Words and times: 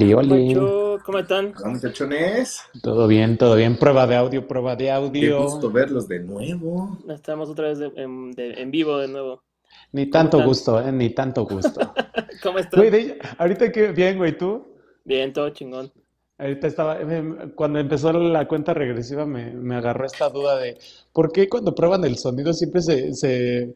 Oli, 0.00 0.14
oli. 0.14 0.54
¿Cómo 1.04 1.18
están? 1.18 1.52
Hola 1.58 1.68
muchachones, 1.74 2.60
Todo 2.82 3.06
bien, 3.06 3.36
todo 3.36 3.54
bien. 3.54 3.76
Prueba 3.76 4.06
de 4.06 4.16
audio, 4.16 4.46
prueba 4.48 4.74
de 4.74 4.84
qué 4.84 4.90
audio. 4.92 5.42
gusto 5.42 5.70
verlos 5.70 6.08
de 6.08 6.20
nuevo. 6.20 6.96
Estamos 7.08 7.50
otra 7.50 7.68
vez 7.68 7.78
de- 7.80 7.92
en, 7.96 8.30
de- 8.32 8.54
en 8.62 8.70
vivo 8.70 8.96
de 8.96 9.08
nuevo. 9.08 9.42
Ni 9.92 10.06
tanto 10.06 10.38
están? 10.38 10.48
gusto, 10.48 10.80
eh, 10.80 10.90
ni 10.92 11.10
tanto 11.10 11.44
gusto. 11.44 11.80
¿Cómo? 12.42 12.58
Güey, 12.76 12.90
de- 12.90 13.18
ahorita 13.36 13.70
que 13.70 13.92
bien, 13.92 14.16
güey, 14.16 14.38
tú. 14.38 14.68
Bien, 15.04 15.34
todo 15.34 15.50
chingón. 15.50 15.92
Ahorita 16.38 16.66
estaba, 16.66 16.98
em, 17.00 17.50
cuando 17.54 17.78
empezó 17.78 18.10
la 18.14 18.48
cuenta 18.48 18.72
regresiva 18.72 19.26
me, 19.26 19.50
me 19.52 19.76
agarró 19.76 20.06
esta 20.06 20.30
duda 20.30 20.56
de 20.58 20.78
¿por 21.12 21.30
qué 21.30 21.46
cuando 21.50 21.74
prueban 21.74 22.04
el 22.04 22.16
sonido 22.16 22.54
siempre 22.54 22.80
se, 22.80 23.12
se 23.12 23.74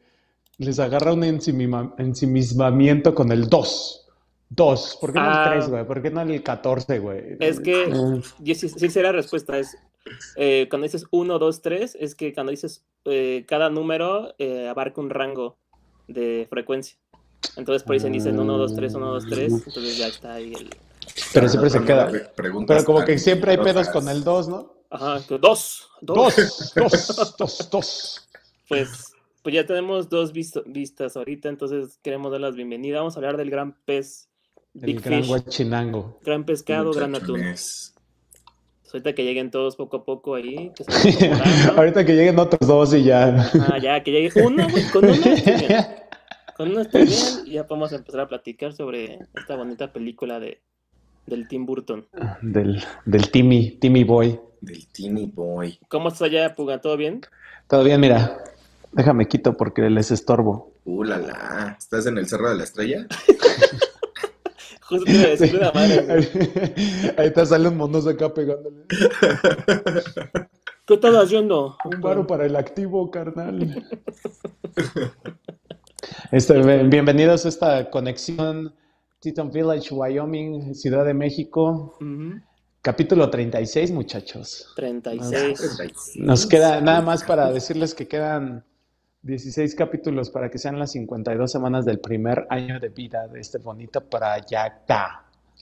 les 0.57 0.79
agarra 0.79 1.13
un 1.13 1.25
ensimismamiento 1.25 3.15
con 3.15 3.31
el 3.31 3.51
2? 3.51 4.01
2, 4.57 4.99
¿por 5.01 5.13
qué 5.13 5.19
no 5.19 5.25
Ah. 5.27 5.45
el 5.47 5.59
3, 5.61 5.71
güey? 5.71 5.87
¿Por 5.87 6.03
qué 6.03 6.11
no 6.11 6.21
el 6.23 6.43
14, 6.43 6.99
güey? 6.99 7.37
Es 7.41 7.61
que, 7.61 7.87
la 9.03 9.13
respuesta, 9.13 9.59
es 9.59 9.77
eh, 10.37 10.67
cuando 10.69 10.85
dices 10.85 11.07
1, 11.11 11.39
2, 11.39 11.63
3, 11.63 11.97
es 11.99 12.15
que 12.15 12.33
cuando 12.35 12.51
dices 12.51 12.85
eh, 13.07 13.45
cada 13.49 13.71
número 13.71 14.35
eh, 14.39 14.69
abarca 14.69 15.01
un 15.01 15.11
rango 15.11 15.57
de 16.09 16.47
frecuencia. 16.51 16.99
Entonces 17.57 17.83
por 17.83 17.95
ahí 17.95 18.01
se 18.01 18.11
dicen 18.11 18.39
1, 18.39 18.59
2, 18.59 18.75
3, 18.77 18.95
1, 18.95 19.07
2, 19.13 19.25
3, 19.29 19.53
entonces 19.53 19.99
ya 19.99 20.07
está 20.09 20.35
ahí 20.35 20.53
el... 20.55 20.71
Pero 21.33 21.49
siempre 21.49 21.71
se 21.71 21.83
queda. 21.85 22.11
Pero 22.37 22.85
como 22.85 23.05
que 23.05 23.19
siempre 23.19 23.53
hay 23.53 23.59
pedos 23.59 23.89
con 23.89 24.09
el 24.09 24.25
2, 24.25 24.49
¿no? 24.49 24.75
Ajá, 24.91 25.21
2, 25.29 25.41
2. 25.41 25.91
Dos, 26.03 26.73
dos, 26.77 27.37
dos, 27.39 27.69
dos. 27.71 28.29
Pues, 28.69 29.13
pues 29.43 29.55
ya 29.55 29.67
tenemos 29.67 30.09
dos 30.09 30.33
visto- 30.33 30.63
vistas 30.67 31.17
ahorita, 31.17 31.49
entonces 31.49 31.99
queremos 32.03 32.31
dar 32.33 32.41
las 32.41 32.55
bienvenidas. 32.57 33.01
Vamos 33.01 33.17
a 33.17 33.19
hablar 33.19 33.37
del 33.37 33.51
gran 33.51 33.75
pez, 33.85 34.29
El 34.75 34.81
Big 34.81 35.01
gran 35.01 35.21
Fish, 35.21 35.29
guachinango. 35.29 36.19
gran 36.25 36.45
pescado, 36.45 36.93
gran 36.93 37.15
atún. 37.15 37.41
Ahorita 38.93 39.13
que 39.13 39.25
lleguen 39.25 39.51
todos 39.51 39.75
poco 39.75 39.97
a 39.99 40.05
poco 40.05 40.37
ahí, 40.37 40.71
que. 40.77 40.85
Ahorita 41.77 42.05
que 42.05 42.15
lleguen 42.15 42.39
otros 42.39 42.69
dos 42.69 42.95
y 42.95 43.03
ya. 43.03 43.51
Ah, 43.69 43.79
ya, 43.79 44.03
que 44.05 44.13
llegue 44.13 44.41
uno, 44.41 44.69
güey, 44.69 44.85
con 44.93 45.05
uno 45.05 45.15
estoy 45.15 45.67
bien. 45.67 45.73
Con 46.57 46.71
uno 46.71 46.83
estoy 46.83 47.07
bien 47.07 47.47
y 47.47 47.51
ya 47.55 47.67
podemos 47.67 47.93
empezar 47.93 48.21
a 48.21 48.29
platicar 48.29 48.73
sobre 48.73 49.19
esta 49.35 49.57
bonita 49.57 49.93
película 49.93 50.39
de, 50.39 50.61
del 51.27 51.49
Tim 51.49 51.67
Burton. 51.67 52.07
Del, 52.43 52.81
del 53.05 53.31
Timmy, 53.33 53.73
Timmy 53.81 54.05
Boy. 54.05 54.39
Del 54.61 54.87
Teeny 54.87 55.27
Boy. 55.27 55.81
¿Cómo 55.89 56.09
estás 56.09 56.23
allá, 56.23 56.55
Puga? 56.55 56.81
¿Todo 56.81 56.97
bien? 56.97 57.23
Todo 57.69 57.83
bien, 57.83 58.01
mira. 58.01 58.39
Déjame 58.93 59.27
quito 59.27 59.57
porque 59.57 59.91
les 59.91 60.13
estorbo. 60.13 60.73
Uh, 60.85 61.03
la, 61.03 61.19
la. 61.19 61.77
¿Estás 61.77 62.07
en 62.07 62.19
el 62.19 62.29
Cerro 62.29 62.49
de 62.49 62.55
la 62.57 62.63
Estrella? 62.63 63.09
Justo 64.89 65.05
te 65.05 65.13
iba 65.13 65.25
a 65.25 65.31
decir 65.31 65.57
una 65.57 65.73
madre. 65.73 66.05
güey. 66.07 66.29
Ahí 67.19 67.33
te 67.33 67.47
sale 67.47 67.69
un 67.69 67.77
monos 67.77 68.07
acá 68.07 68.33
pegándole. 68.33 68.85
¿Qué 70.87 70.95
estás 70.95 71.15
haciendo? 71.15 71.77
Un 71.85 72.01
varo 72.01 72.27
para 72.27 72.45
el 72.47 72.57
activo, 72.57 73.11
carnal. 73.11 73.83
Este, 76.31 76.61
bien- 76.61 76.91
bienvenidos 76.91 77.47
a 77.47 77.49
esta 77.49 77.91
conexión 77.91 78.75
Teton 79.21 79.51
Village, 79.51 79.95
Wyoming, 79.95 80.75
Ciudad 80.75 81.05
de 81.05 81.15
México. 81.15 81.97
Ujú, 82.01 82.41
Capítulo 82.83 83.31
36, 83.31 83.91
muchachos. 83.93 84.71
36. 84.77 86.17
Nos 86.17 86.47
queda 86.47 86.81
nada 86.83 87.01
más 87.01 87.25
para 87.25 87.51
decirles 87.51 87.95
que 87.95 88.07
quedan 88.07 88.65
16 89.25 89.75
capítulos 89.75 90.29
para 90.29 90.51
que 90.51 90.59
sean 90.59 90.79
las 90.79 90.93
52 90.93 91.51
semanas 91.51 91.87
del 91.87 91.99
primer 91.99 92.47
año 92.51 92.79
de 92.79 92.91
vida 92.91 93.27
de 93.27 93.41
este 93.41 93.57
bonito 93.57 94.03
proyecto. 94.03 94.95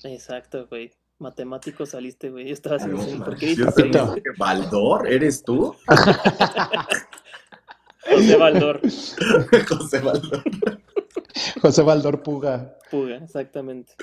Exacto, 0.02 0.66
güey. 0.68 0.90
Matemático 1.18 1.86
saliste, 1.86 2.30
güey. 2.30 2.48
Yo 2.48 2.54
estaba 2.54 2.74
haciendo 2.76 3.06
No. 3.06 3.24
¿Por 3.24 3.38
qué 3.38 3.54
¿Baldor? 4.36 5.06
¿Eres 5.06 5.44
tú? 5.44 5.76
José 8.10 8.36
Baldor. 8.36 8.80
José 9.68 10.00
Baldor. 10.00 10.42
José 11.60 11.82
Valdor 11.82 12.20
Puga. 12.24 12.76
Puga, 12.90 13.18
exactamente. 13.18 13.94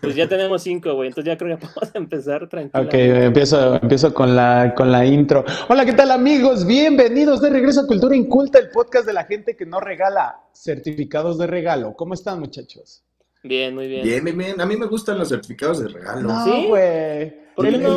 Pues 0.00 0.14
ya 0.16 0.26
tenemos 0.26 0.62
cinco, 0.62 0.94
güey. 0.94 1.08
Entonces 1.08 1.30
ya 1.30 1.36
creo 1.36 1.58
que 1.58 1.66
podemos 1.74 1.94
empezar 1.94 2.44
Ok, 2.44 2.48
tranquilamente. 2.50 3.24
empiezo, 3.26 3.74
empiezo 3.82 4.14
con 4.14 4.34
la, 4.34 4.72
con 4.74 4.90
la 4.90 5.04
intro. 5.04 5.44
Hola, 5.68 5.84
¿qué 5.84 5.92
tal 5.92 6.10
amigos? 6.10 6.66
Bienvenidos 6.66 7.42
de 7.42 7.50
regreso 7.50 7.82
a 7.82 7.86
Cultura 7.86 8.16
Inculta, 8.16 8.58
el 8.58 8.70
podcast 8.70 9.06
de 9.06 9.12
la 9.12 9.24
gente 9.24 9.54
que 9.56 9.66
no 9.66 9.80
regala 9.80 10.40
certificados 10.54 11.36
de 11.36 11.46
regalo. 11.46 11.94
¿Cómo 11.96 12.14
están, 12.14 12.40
muchachos? 12.40 13.04
Bien, 13.42 13.74
muy 13.74 13.88
bien. 13.88 14.02
Bien, 14.04 14.24
bien, 14.24 14.38
bien. 14.38 14.60
A 14.60 14.64
mí 14.64 14.74
me 14.76 14.86
gustan 14.86 15.18
los 15.18 15.28
certificados 15.28 15.80
de 15.80 15.88
regalo. 15.88 16.28
No, 16.28 16.44
¿Sí? 16.44 16.66
güey. 16.66 17.34
¿Por 17.54 17.68
qué 17.68 17.76
no? 17.78 17.96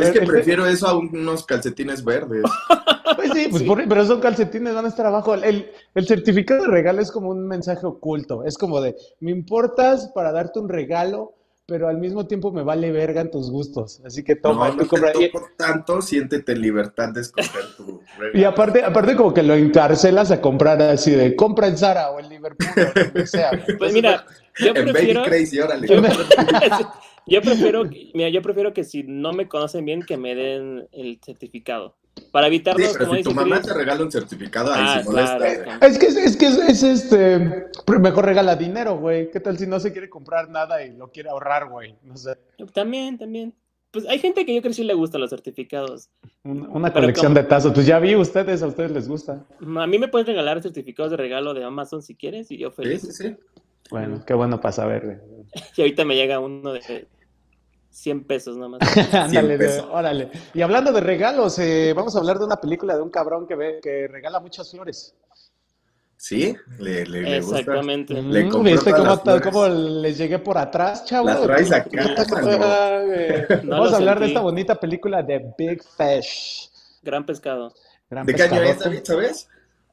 Es 0.00 0.10
que 0.10 0.20
prefiero 0.22 0.66
eso 0.66 0.86
a 0.86 0.96
unos 0.98 1.44
calcetines 1.44 2.04
verdes. 2.04 2.42
Pues 3.16 3.30
sí, 3.32 3.46
pues 3.48 3.62
Sí. 3.62 3.68
por- 3.68 3.88
pero 3.88 4.04
son 4.04 4.20
calcetines, 4.20 4.74
van 4.74 4.84
a 4.84 4.88
estar 4.88 5.06
abajo. 5.06 5.34
El, 5.34 5.70
el 5.94 6.06
certificado 6.06 6.64
de 6.64 6.68
regalo 6.70 7.00
es 7.00 7.10
como 7.10 7.30
un 7.30 7.46
mensaje 7.46 7.86
oculto. 7.86 8.44
Es 8.44 8.58
como 8.58 8.80
de, 8.80 8.94
me 9.20 9.30
importas 9.30 10.10
para 10.14 10.32
darte 10.32 10.58
un 10.58 10.68
regalo, 10.68 11.32
pero 11.66 11.88
al 11.88 11.98
mismo 11.98 12.26
tiempo 12.26 12.52
me 12.52 12.62
vale 12.62 12.90
verga 12.92 13.20
en 13.22 13.30
tus 13.30 13.50
gustos. 13.50 14.02
Así 14.04 14.22
que 14.22 14.34
toma, 14.36 14.68
no, 14.68 14.74
no 14.76 14.88
compra. 14.88 15.12
Y, 15.18 15.30
toco 15.30 15.46
tanto, 15.56 16.02
siéntete 16.02 16.52
en 16.52 16.60
libertad 16.60 17.08
de 17.10 17.22
escoger 17.22 17.62
tu 17.76 18.02
regalo. 18.18 18.38
y 18.38 18.44
aparte, 18.44 18.84
aparte 18.84 19.16
como 19.16 19.32
que 19.32 19.42
lo 19.44 19.54
encarcelas 19.54 20.30
a 20.32 20.40
comprar 20.40 20.82
así 20.82 21.12
de, 21.12 21.34
compra 21.36 21.68
en 21.68 21.78
Zara 21.78 22.10
o 22.10 22.18
en 22.20 22.28
Liverpool 22.28 22.66
o 22.76 23.00
donde 23.00 23.26
sea. 23.26 23.50
Pues 23.78 23.92
mira, 23.94 24.26
yo 24.58 24.68
En 24.74 24.74
prefiero. 24.74 25.20
Baby 25.20 25.30
Crazy, 25.30 25.60
órale. 25.60 25.86
Yo 25.88 26.02
me- 26.02 26.08
Yo 27.26 27.42
prefiero, 27.42 27.88
que- 27.88 28.10
mira, 28.14 28.28
yo 28.28 28.40
prefiero 28.42 28.72
que 28.72 28.84
si 28.84 29.02
no 29.02 29.32
me 29.32 29.48
conocen 29.48 29.84
bien, 29.84 30.02
que 30.02 30.16
me 30.16 30.34
den 30.34 30.88
el 30.92 31.18
certificado. 31.24 31.96
Para 32.32 32.46
Sí, 32.46 32.54
evitarnos, 32.54 32.92
pero 32.94 33.04
como 33.04 33.16
si 33.18 33.22
tu 33.24 33.32
mamá 33.32 33.56
Chris. 33.56 33.66
te 33.68 33.74
regala 33.74 34.02
un 34.02 34.10
certificado, 34.10 34.72
ahí 34.72 34.82
Ah, 34.86 35.00
sí 35.02 35.08
molesta. 35.10 35.36
claro. 35.38 35.86
Es 35.86 35.98
que 35.98 36.06
es, 36.06 36.36
que 36.36 36.46
es, 36.46 36.58
es, 36.58 36.82
este, 36.82 37.66
mejor 38.00 38.24
regala 38.24 38.56
dinero, 38.56 38.96
güey. 38.96 39.30
¿Qué 39.30 39.38
tal 39.40 39.58
si 39.58 39.66
no 39.66 39.78
se 39.80 39.92
quiere 39.92 40.08
comprar 40.08 40.48
nada 40.48 40.82
y 40.84 40.96
lo 40.96 41.10
quiere 41.10 41.28
ahorrar, 41.28 41.68
güey? 41.68 41.94
No 42.04 42.16
sé. 42.16 42.36
También, 42.72 43.18
también. 43.18 43.52
Pues 43.90 44.06
hay 44.08 44.18
gente 44.18 44.46
que 44.46 44.54
yo 44.54 44.60
creo 44.62 44.70
que 44.70 44.76
sí 44.76 44.84
le 44.84 44.94
gustan 44.94 45.20
los 45.20 45.30
certificados. 45.30 46.08
Un- 46.42 46.66
Una 46.70 46.90
colección 46.92 47.34
de 47.34 47.42
tazos. 47.42 47.72
Pues 47.74 47.86
ya 47.86 47.98
vi 47.98 48.14
ustedes, 48.16 48.62
a 48.62 48.66
ustedes 48.66 48.90
les 48.92 49.08
gusta. 49.08 49.44
A 49.60 49.86
mí 49.86 49.98
me 49.98 50.08
puedes 50.08 50.26
regalar 50.26 50.62
certificados 50.62 51.10
de 51.10 51.16
regalo 51.18 51.52
de 51.54 51.64
Amazon 51.64 52.02
si 52.02 52.14
quieres 52.14 52.50
y 52.50 52.56
yo 52.58 52.70
Sí, 52.70 52.76
feliz. 52.76 53.02
sí, 53.02 53.12
sí. 53.12 53.36
Bueno, 53.90 54.22
qué 54.26 54.34
bueno 54.34 54.60
para 54.60 54.72
saber, 54.72 55.04
güey. 55.04 55.16
Y 55.76 55.80
ahorita 55.82 56.04
me 56.06 56.16
llega 56.16 56.40
uno 56.40 56.72
de 56.72 56.80
100 57.96 58.24
pesos 58.24 58.56
nomás. 58.58 58.80
Ándale, 59.14 59.56
pesos. 59.56 59.86
órale. 59.90 60.30
Y 60.52 60.60
hablando 60.60 60.92
de 60.92 61.00
regalos, 61.00 61.58
eh, 61.58 61.92
vamos 61.96 62.14
a 62.14 62.18
hablar 62.18 62.38
de 62.38 62.44
una 62.44 62.56
película 62.60 62.94
de 62.94 63.02
un 63.02 63.08
cabrón 63.10 63.46
que 63.46 63.54
ve, 63.54 63.80
que 63.82 64.06
regala 64.06 64.38
muchas 64.38 64.70
flores. 64.70 65.14
Sí, 66.18 66.54
le, 66.78 67.04
le, 67.06 67.22
le 67.22 67.40
gusta. 67.40 67.58
Exactamente. 67.60 68.14
Le 68.14 68.44
Mm, 68.44 68.48
compró 68.50 68.72
¿Viste 68.72 68.92
cómo, 68.92 69.20
cómo 69.42 69.68
les 69.68 70.16
llegué 70.18 70.38
por 70.38 70.56
atrás, 70.58 71.04
chavo? 71.04 71.26
La 71.26 71.40
traes 71.40 71.72
acá, 71.72 71.88
güey. 73.04 73.62
No 73.64 73.70
Vamos 73.70 73.92
a 73.92 73.96
hablar 73.96 74.20
de 74.20 74.26
esta 74.26 74.40
bonita 74.40 74.74
película 74.78 75.22
de 75.22 75.52
Big 75.58 75.82
Fish. 75.82 76.70
Gran 77.02 77.24
pescado. 77.24 77.72
Gran 78.10 78.26
¿De 78.26 78.34
qué 78.34 78.42
año 78.42 78.62
es. 78.62 78.78
David, 78.78 79.00
sabes? 79.04 79.48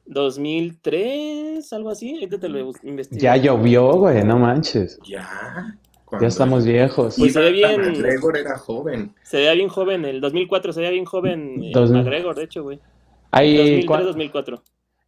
2003, 0.06 1.72
algo 1.72 1.90
así. 1.90 2.14
Ahorita 2.14 2.38
te 2.38 2.48
lo 2.48 2.70
investigo. 2.82 3.20
Ya 3.20 3.36
llovió, 3.36 3.92
güey, 3.94 4.22
no 4.24 4.38
manches. 4.38 4.98
Ya. 5.06 5.76
Ya 6.20 6.28
estamos 6.28 6.64
viejos. 6.64 7.16
Pues 7.18 7.32
se 7.32 7.40
ve 7.40 7.50
bien. 7.50 7.80
McGregor 7.80 8.36
era 8.36 8.56
joven. 8.58 9.14
Se 9.22 9.38
veía 9.38 9.52
bien 9.54 9.68
joven, 9.68 10.04
el 10.04 10.20
2004 10.20 10.72
se 10.72 10.80
veía 10.80 10.92
bien 10.92 11.04
joven 11.04 11.62
eh, 11.64 11.70
Dos 11.74 11.90
mil- 11.90 12.02
McGregor, 12.02 12.36
de 12.36 12.44
hecho, 12.44 12.62
güey. 12.62 12.78
Ahí, 13.32 13.82
cua- 13.84 14.02
2003-2004. 14.14 14.62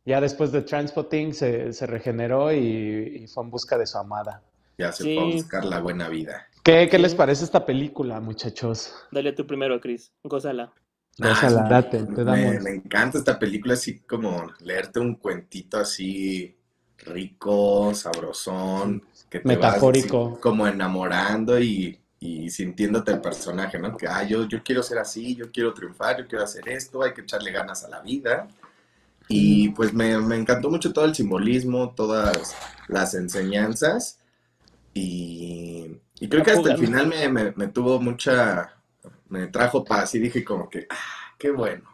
ya 0.04 0.20
después 0.20 0.50
de 0.50 0.62
Transpotting 0.62 1.32
se, 1.32 1.72
se 1.72 1.86
regeneró 1.86 2.52
y, 2.52 3.20
y 3.22 3.26
fue 3.28 3.44
en 3.44 3.50
busca 3.50 3.78
de 3.78 3.86
su 3.86 3.98
amada. 3.98 4.42
Ya 4.78 4.90
se 4.92 5.04
Sí. 5.04 5.14
fue 5.14 5.22
a 5.24 5.34
buscar 5.34 5.64
la 5.64 5.80
buena 5.80 6.08
vida. 6.08 6.46
¿Qué, 6.64 6.88
qué 6.90 6.96
Sí. 6.96 7.02
les 7.02 7.14
parece 7.14 7.44
esta 7.44 7.64
película, 7.64 8.18
muchachos? 8.20 8.92
Dale 9.12 9.32
tú 9.32 9.46
primero, 9.46 9.80
Chris. 9.80 10.12
Gózala. 10.24 10.72
Gózala, 11.18 11.62
Ah, 11.66 11.68
date, 11.68 12.02
te 12.02 12.12
me, 12.12 12.24
damos. 12.24 12.62
me 12.64 12.70
encanta 12.70 13.18
esta 13.18 13.38
película, 13.38 13.74
así 13.74 14.00
como 14.00 14.46
leerte 14.60 14.98
un 15.00 15.14
cuentito 15.14 15.78
así 15.78 16.56
rico, 16.98 17.94
sabrosón, 17.94 19.02
que 19.30 19.40
te 19.40 19.56
Metafórico. 19.56 19.56
vas 19.56 20.36
como 20.40 20.66
enamorando 20.66 21.58
y, 21.60 21.98
y 22.20 22.50
sintiéndote 22.50 23.12
el 23.12 23.20
personaje, 23.20 23.78
¿no? 23.78 23.96
Que, 23.96 24.06
ah, 24.08 24.24
yo, 24.24 24.46
yo 24.48 24.62
quiero 24.62 24.82
ser 24.82 24.98
así, 24.98 25.34
yo 25.36 25.50
quiero 25.52 25.74
triunfar, 25.74 26.18
yo 26.18 26.26
quiero 26.28 26.44
hacer 26.44 26.68
esto, 26.68 27.02
hay 27.02 27.14
que 27.14 27.22
echarle 27.22 27.52
ganas 27.52 27.84
a 27.84 27.88
la 27.88 28.00
vida. 28.00 28.48
Y 29.28 29.70
pues 29.70 29.92
me, 29.94 30.18
me 30.20 30.36
encantó 30.36 30.70
mucho 30.70 30.92
todo 30.92 31.04
el 31.06 31.14
simbolismo, 31.14 31.94
todas 31.94 32.56
las 32.88 33.14
enseñanzas. 33.14 34.20
Y, 34.94 35.98
y 36.20 36.28
creo 36.28 36.42
que 36.42 36.50
hasta 36.52 36.70
el 36.70 36.78
final 36.78 37.06
me, 37.08 37.28
me- 37.28 37.52
me 37.56 37.68
tuvo 37.68 38.00
mucha, 38.00 38.74
me 39.28 39.48
trajo 39.48 39.86
paz 39.86 40.14
y 40.14 40.20
dije 40.20 40.44
como 40.44 40.70
que, 40.70 40.86
ah, 40.90 41.34
qué 41.38 41.50
bueno. 41.50 41.84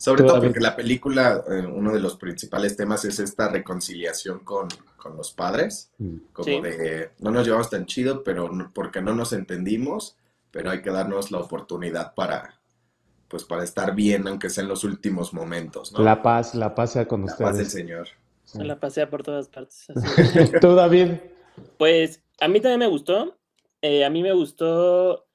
Sobre 0.00 0.24
todo 0.24 0.40
porque 0.40 0.60
la 0.60 0.74
película, 0.76 1.44
eh, 1.48 1.66
uno 1.66 1.92
de 1.92 2.00
los 2.00 2.16
principales 2.16 2.74
temas 2.74 3.04
es 3.04 3.18
esta 3.18 3.48
reconciliación 3.48 4.38
con, 4.40 4.68
con 4.96 5.16
los 5.16 5.30
padres, 5.32 5.90
Mm. 5.98 6.16
como 6.32 6.44
Sí. 6.46 6.60
de 6.62 7.10
no 7.18 7.30
nos 7.30 7.44
llevamos 7.46 7.68
tan 7.68 7.84
chido, 7.86 8.22
pero 8.24 8.48
no- 8.50 8.70
porque 8.74 9.02
no 9.02 9.14
nos 9.14 9.32
entendimos, 9.34 10.16
pero 10.50 10.70
hay 10.70 10.80
que 10.80 10.90
darnos 10.90 11.30
la 11.30 11.38
oportunidad 11.38 12.14
para, 12.14 12.58
pues 13.28 13.44
para 13.44 13.62
estar 13.62 13.94
bien, 13.94 14.26
aunque 14.26 14.48
sea 14.48 14.62
en 14.62 14.68
los 14.68 14.84
últimos 14.84 15.34
momentos, 15.34 15.92
¿no? 15.92 16.00
La 16.02 16.22
paz, 16.22 16.54
la 16.54 16.74
paz 16.74 16.92
sea 16.94 17.06
con 17.06 17.20
La 17.26 17.36
paz 17.36 17.56
del 17.56 17.66
ustedes. 17.66 17.72
Señor. 17.72 18.08
Se 18.44 18.64
la 18.64 18.80
pasea 18.80 19.08
por 19.10 19.22
todas 19.22 19.48
partes. 19.48 19.86
así. 19.90 19.94
Tú, 20.60 20.74
David. 20.74 21.12
Pues 21.78 22.22
a 22.40 22.48
mí 22.48 22.60
también 22.60 22.80
me 22.80 22.86
gustó. 22.88 23.36
Eh, 23.82 24.04
a 24.04 24.10
mí 24.10 24.22
me 24.22 24.32
gustó 24.32 25.26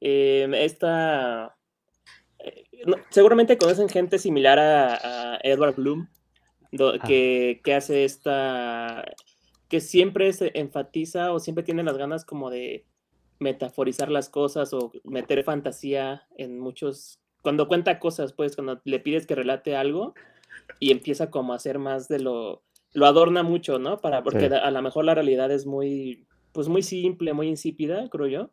eh, 0.00 0.50
esta... 0.54 1.53
no- 2.86 2.96
seguramente 3.10 3.58
conocen 3.58 3.88
gente 3.88 4.18
similar 4.18 4.58
a, 4.58 5.34
a 5.34 5.38
Edward 5.42 5.76
Bloom, 5.76 6.08
do- 6.72 6.94
Ah. 6.94 7.06
que, 7.06 7.60
que 7.64 7.74
hace 7.74 8.04
esta... 8.04 9.04
que 9.68 9.80
siempre 9.80 10.32
se 10.32 10.50
enfatiza 10.54 11.32
o 11.32 11.38
siempre 11.40 11.64
tiene 11.64 11.82
las 11.82 11.96
ganas 11.96 12.24
como 12.24 12.50
de 12.50 12.84
metaforizar 13.40 14.10
las 14.10 14.28
cosas 14.28 14.72
o 14.72 14.92
meter 15.04 15.42
fantasía 15.44 16.22
en 16.36 16.58
muchos... 16.60 17.20
Cuando 17.42 17.68
cuenta 17.68 17.98
cosas, 17.98 18.32
pues 18.32 18.54
cuando 18.56 18.80
le 18.84 19.00
pides 19.00 19.26
que 19.26 19.34
relate 19.34 19.76
algo 19.76 20.14
y 20.80 20.92
empieza 20.92 21.30
como 21.30 21.52
a 21.52 21.56
hacer 21.56 21.78
más 21.78 22.08
de 22.08 22.20
lo... 22.20 22.62
Lo 22.92 23.06
adorna 23.06 23.42
mucho, 23.42 23.80
¿no? 23.80 23.98
Para, 23.98 24.22
porque 24.22 24.48
Sí. 24.48 24.54
a 24.54 24.70
lo 24.70 24.80
mejor 24.80 25.04
la 25.04 25.14
realidad 25.16 25.50
es 25.50 25.66
muy, 25.66 26.28
pues 26.52 26.68
muy 26.68 26.80
simple, 26.82 27.32
muy 27.32 27.48
insípida, 27.48 28.08
creo 28.08 28.28
yo. 28.28 28.50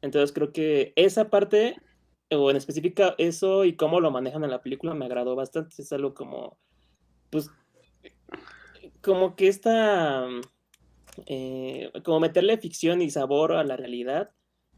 Entonces 0.00 0.32
creo 0.32 0.50
que 0.50 0.94
esa 0.96 1.28
parte, 1.28 1.76
o 2.32 2.50
en 2.50 2.56
específica 2.56 3.14
eso 3.18 3.64
y 3.64 3.74
cómo 3.76 4.00
lo 4.00 4.10
manejan 4.10 4.44
en 4.44 4.50
la 4.50 4.62
película 4.62 4.94
me 4.94 5.04
agradó 5.06 5.36
bastante. 5.36 5.74
Es 5.78 5.92
algo 5.92 6.14
como, 6.14 6.58
pues, 7.30 7.50
como 9.00 9.34
que 9.36 9.48
esta, 9.48 10.26
eh, 11.26 11.90
como 12.04 12.20
meterle 12.20 12.56
ficción 12.58 13.02
y 13.02 13.10
sabor 13.10 13.52
a 13.52 13.64
la 13.64 13.76
realidad. 13.76 14.30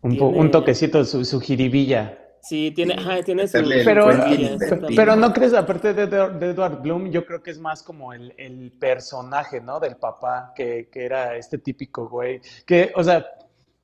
Un, 0.02 0.50
toquecito, 0.50 1.04
su, 1.04 1.24
su 1.24 1.40
jiribilla. 1.40 2.18
Sí, 2.42 2.72
tiene, 2.76 2.92
Sí, 2.94 3.00
ajá, 3.00 3.22
tiene 3.22 3.48
su... 3.48 3.56
meterle 3.56 3.78
el 3.78 3.84
Pero, 3.86 4.10
exactamente. 4.10 4.94
pero 4.96 5.16
no 5.16 5.32
crees, 5.32 5.54
aparte 5.54 5.94
de, 5.94 6.02
Edward- 6.06 6.38
de 6.38 6.50
Edward 6.50 6.82
Bloom, 6.82 7.10
yo 7.10 7.24
creo 7.24 7.42
que 7.42 7.50
es 7.50 7.58
más 7.58 7.82
como 7.82 8.12
el, 8.12 8.34
el 8.36 8.70
personaje, 8.72 9.62
¿no? 9.62 9.80
Del 9.80 9.96
papá, 9.96 10.52
que, 10.54 10.90
que 10.92 11.06
era 11.06 11.36
este 11.38 11.56
típico 11.56 12.06
güey. 12.06 12.42
Que, 12.66 12.92
o 12.96 13.02
sea, 13.02 13.24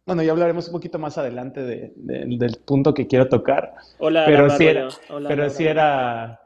bueno, 0.06 0.22
ya 0.22 0.32
hablaremos 0.32 0.66
un 0.66 0.72
poquito 0.72 0.98
más 0.98 1.18
adelante 1.18 1.62
de- 1.62 1.92
de- 1.96 2.24
del 2.36 2.56
punto 2.64 2.92
que 2.94 3.06
quiero 3.06 3.28
tocar. 3.28 3.74
Hola, 3.98 4.24
pero 4.26 4.38
Laura 4.46 4.56
sí 4.56 4.66
era-. 4.66 4.88
Hola, 5.10 5.28
Pero 5.28 5.42
Laura 5.42 5.50
sí 5.50 5.66
era, 5.66 6.40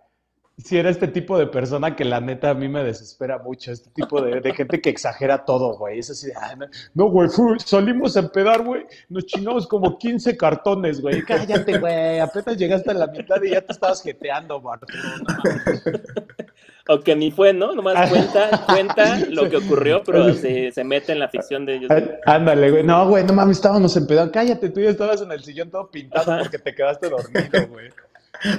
sí 0.59 0.77
era 0.79 0.91
este 0.91 1.09
tipo 1.09 1.39
de 1.39 1.47
persona 1.47 1.97
que 1.97 2.05
la 2.05 2.21
neta 2.21 2.51
a 2.51 2.55
mí 2.55 2.69
me 2.69 2.85
desespera 2.85 3.39
mucho. 3.39 3.73
Este 3.73 3.91
tipo 3.91 4.21
de, 4.21 4.41
de 4.41 4.53
gente 4.55 4.81
que 4.81 4.91
exagera 4.91 5.45
todo, 5.45 5.77
güey. 5.79 5.99
Es 6.01 6.11
así 6.11 6.27
de, 6.29 6.35
"Ay, 6.41 6.57
no, 6.57 6.67
no, 6.95 7.11
güey, 7.11 7.29
fu- 7.29 7.59
salimos 7.59 8.17
a 8.17 8.21
empedar, 8.21 8.63
güey. 8.63 8.85
Nos 9.09 9.25
chingamos 9.27 9.67
como 9.67 9.97
15 9.99 10.37
cartones, 10.37 11.01
güey. 11.01 11.23
Cállate, 11.23 11.79
güey. 11.79 12.19
Apenas 12.21 12.57
llegaste 12.59 12.91
a 12.91 12.95
la 12.95 13.07
mitad 13.07 13.43
y 13.43 13.51
ya 13.51 13.63
te 13.63 13.73
estabas 13.73 14.03
jeteando, 14.03 14.63
Arturo. 14.71 14.93
no 15.27 16.44
mames". 16.87 17.01
O 17.01 17.03
que 17.03 17.17
ni 17.17 17.31
fue, 17.31 17.53
¿no? 17.53 17.75
Nomás 17.75 18.11
cuenta, 18.11 18.65
cuenta 18.67 19.19
lo 19.31 19.49
que 19.49 19.57
ocurrió, 19.57 20.03
pero 20.05 20.35
se, 20.35 20.71
se 20.73 20.85
mete 20.85 21.13
en 21.13 21.19
la 21.19 21.29
ficción 21.29 21.65
de 21.67 21.77
ellos. 21.77 21.91
Á- 21.91 22.35
Ándale, 22.35 22.71
güey. 22.71 22.83
No, 22.83 23.09
güey, 23.09 23.25
no 23.25 23.33
mames, 23.33 23.57
estábamos 23.57 23.97
empedando. 23.97 24.33
Cállate, 24.33 24.69
tú 24.71 24.81
ya 24.81 24.91
estabas 24.91 25.23
en 25.23 25.33
el 25.33 25.43
sillón 25.43 25.71
todo 25.71 25.91
pintado 25.91 26.33
Ajá. 26.33 26.43
porque 26.43 26.59
te 26.59 26.75
quedaste 26.75 27.09
dormido, 27.09 27.69
güey. 27.69 27.91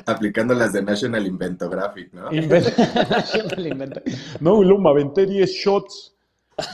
Aplicando 0.05 0.53
las 0.55 0.73
de 0.73 0.81
National 0.81 1.27
Inventographic, 1.27 2.11
¿no? 2.13 2.31
Le 2.31 2.39
inventa. 3.69 4.01
No, 4.39 4.55
me 4.79 4.89
aventé 4.89 5.25
10 5.25 5.49
shots. 5.51 6.14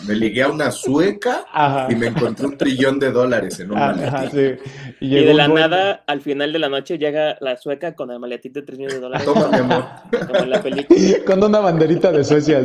Me 0.08 0.14
ligué 0.14 0.44
a 0.44 0.50
una 0.50 0.70
sueca 0.70 1.46
Ajá. 1.52 1.88
y 1.92 1.96
me 1.96 2.08
encontré 2.08 2.46
un 2.46 2.58
trillón 2.58 3.00
de 3.00 3.12
dólares 3.12 3.60
en 3.60 3.72
un 3.72 3.78
Ajá, 3.78 3.96
maletín. 3.96 4.60
sí. 4.60 4.96
Y, 5.00 5.16
de 5.16 5.34
la 5.34 5.48
nada, 5.48 6.04
al 6.06 6.22
final 6.22 6.54
de 6.54 6.60
la 6.60 6.70
noche, 6.70 6.98
llega 7.00 7.38
la 7.42 7.58
sueca 7.58 7.96
con 7.96 8.12
el 8.12 8.20
maletín 8.20 8.54
de 8.54 8.62
3 8.62 8.78
millones 8.78 8.96
de 8.96 9.02
dólares. 9.02 9.26
Toma, 9.26 9.48
mi 9.50 9.58
amor. 9.58 9.86
Como 10.28 10.40
en 10.40 10.50
la 10.50 10.62
película. 10.62 11.00
Con 11.26 11.44
una 11.44 11.60
banderita 11.60 12.12
de 12.12 12.24
Suecia. 12.24 12.62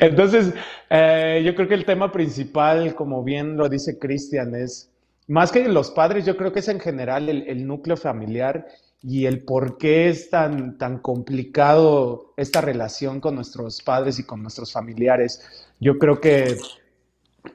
Entonces, 0.00 0.52
eh, 0.90 1.42
yo 1.44 1.54
creo 1.54 1.68
que 1.68 1.74
el 1.74 1.84
tema 1.84 2.12
principal, 2.12 2.94
como 2.94 3.24
bien 3.24 3.56
lo 3.56 3.68
dice 3.68 3.98
Cristian, 3.98 4.54
es 4.54 4.90
más 5.26 5.50
que 5.50 5.66
los 5.68 5.90
padres, 5.90 6.24
yo 6.24 6.36
creo 6.36 6.52
que 6.52 6.60
es 6.60 6.68
en 6.68 6.80
general 6.80 7.28
el, 7.28 7.42
el 7.48 7.66
núcleo 7.66 7.96
familiar 7.96 8.66
y 9.02 9.26
el 9.26 9.44
por 9.44 9.78
qué 9.78 10.08
es 10.08 10.30
tan, 10.30 10.76
tan 10.78 10.98
complicado 10.98 12.32
esta 12.36 12.60
relación 12.60 13.20
con 13.20 13.36
nuestros 13.36 13.82
padres 13.82 14.18
y 14.18 14.24
con 14.24 14.42
nuestros 14.42 14.72
familiares. 14.72 15.42
Yo 15.78 15.98
creo 15.98 16.20
que 16.20 16.56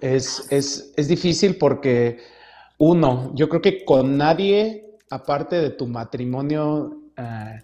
es, 0.01 0.47
es, 0.49 0.93
es 0.95 1.07
difícil 1.07 1.57
porque, 1.57 2.19
uno, 2.77 3.31
yo 3.35 3.49
creo 3.49 3.61
que 3.61 3.85
con 3.85 4.17
nadie, 4.17 4.97
aparte 5.09 5.57
de 5.57 5.69
tu 5.71 5.87
matrimonio, 5.87 7.01
eh, 7.17 7.61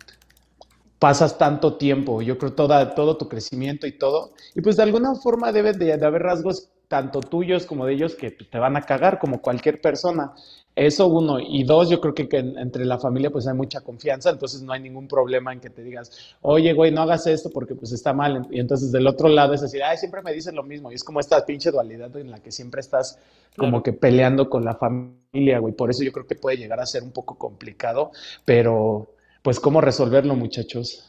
pasas 1.00 1.38
tanto 1.38 1.78
tiempo, 1.78 2.22
yo 2.22 2.38
creo 2.38 2.54
toda, 2.54 2.94
todo 2.94 3.18
tu 3.18 3.30
crecimiento 3.30 3.88
y 3.88 3.98
todo, 3.98 4.34
y 4.54 4.62
pues 4.62 4.76
de 4.76 4.84
alguna 4.84 5.16
forma 5.16 5.52
deben 5.52 5.80
de, 5.80 5.98
de 5.98 6.06
haber 6.06 6.24
rasgos 6.24 6.70
tanto 6.90 7.22
tuyos 7.22 7.66
como 7.66 7.86
de 7.86 7.94
ellos 7.94 8.16
que 8.16 8.32
te 8.32 8.60
van 8.60 8.76
a 8.76 8.82
cagar 8.82 9.20
como 9.20 9.42
cualquier 9.42 9.80
persona. 9.80 10.34
Eso 10.82 11.08
uno. 11.08 11.40
Y 11.42 11.64
dos, 11.66 11.90
yo 11.90 12.00
creo 12.00 12.14
que, 12.14 12.30
que 12.30 12.38
en- 12.38 12.58
entre 12.58 12.86
la 12.86 12.98
familia 12.98 13.30
pues 13.32 13.46
hay 13.48 13.54
mucha 13.54 13.82
confianza, 13.82 14.30
entonces 14.30 14.62
no 14.62 14.72
hay 14.72 14.80
ningún 14.80 15.10
problema 15.10 15.52
en 15.52 15.60
que 15.60 15.70
te 15.70 15.84
digas, 15.84 16.10
oye, 16.42 16.72
güey, 16.72 16.90
no 16.92 17.02
hagas 17.02 17.28
esto 17.28 17.50
porque 17.50 17.76
pues 17.76 17.92
está 17.92 18.14
mal. 18.14 18.48
Y 18.50 18.62
entonces 18.62 18.90
del 18.92 19.06
otro 19.06 19.28
lado 19.28 19.54
es 19.54 19.62
así, 19.62 19.82
ay, 19.82 19.98
siempre 19.98 20.22
me 20.22 20.32
dicen 20.32 20.56
lo 20.56 20.64
mismo. 20.64 20.90
Y 20.92 20.96
es 20.96 21.04
como 21.04 21.20
esta 21.20 21.46
pinche 21.46 21.72
dualidad 21.72 22.16
en 22.16 22.32
la 22.32 22.40
que 22.40 22.52
siempre 22.54 22.80
estás 22.80 23.20
como 23.58 23.72
Claro. 23.72 23.84
que 23.84 23.94
peleando 23.94 24.50
con 24.50 24.64
la 24.64 24.76
familia, 24.76 25.60
güey. 25.60 25.74
Por 25.74 25.90
eso 25.90 26.02
yo 26.04 26.14
creo 26.14 26.26
que 26.26 26.36
puede 26.36 26.56
llegar 26.56 26.80
a 26.80 26.86
ser 26.86 27.04
un 27.04 27.12
poco 27.12 27.38
complicado, 27.38 28.12
pero 28.46 29.12
pues 29.42 29.60
cómo 29.60 29.82
resolverlo, 29.82 30.36
muchachos. 30.36 31.09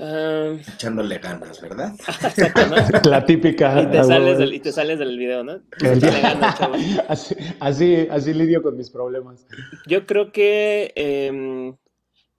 Ah, 0.00 0.56
Echándole 0.74 1.18
ganas, 1.18 1.60
¿verdad? 1.60 1.94
exacto, 2.08 2.66
¿no? 2.66 3.10
La 3.10 3.24
típica. 3.24 3.80
Y 3.82 3.86
te, 3.90 4.02
sales 4.02 4.38
del, 4.38 4.54
y 4.54 4.60
te 4.60 4.72
sales 4.72 4.98
del 4.98 5.16
video, 5.18 5.44
¿no? 5.44 5.60
Ganas. 5.78 6.60
Así, 7.08 7.34
así, 7.60 8.08
así 8.10 8.34
lidio 8.34 8.62
con 8.62 8.76
mis 8.76 8.90
problemas. 8.90 9.46
Yo 9.86 10.04
creo 10.06 10.32
que 10.32 10.92
em, 10.96 11.76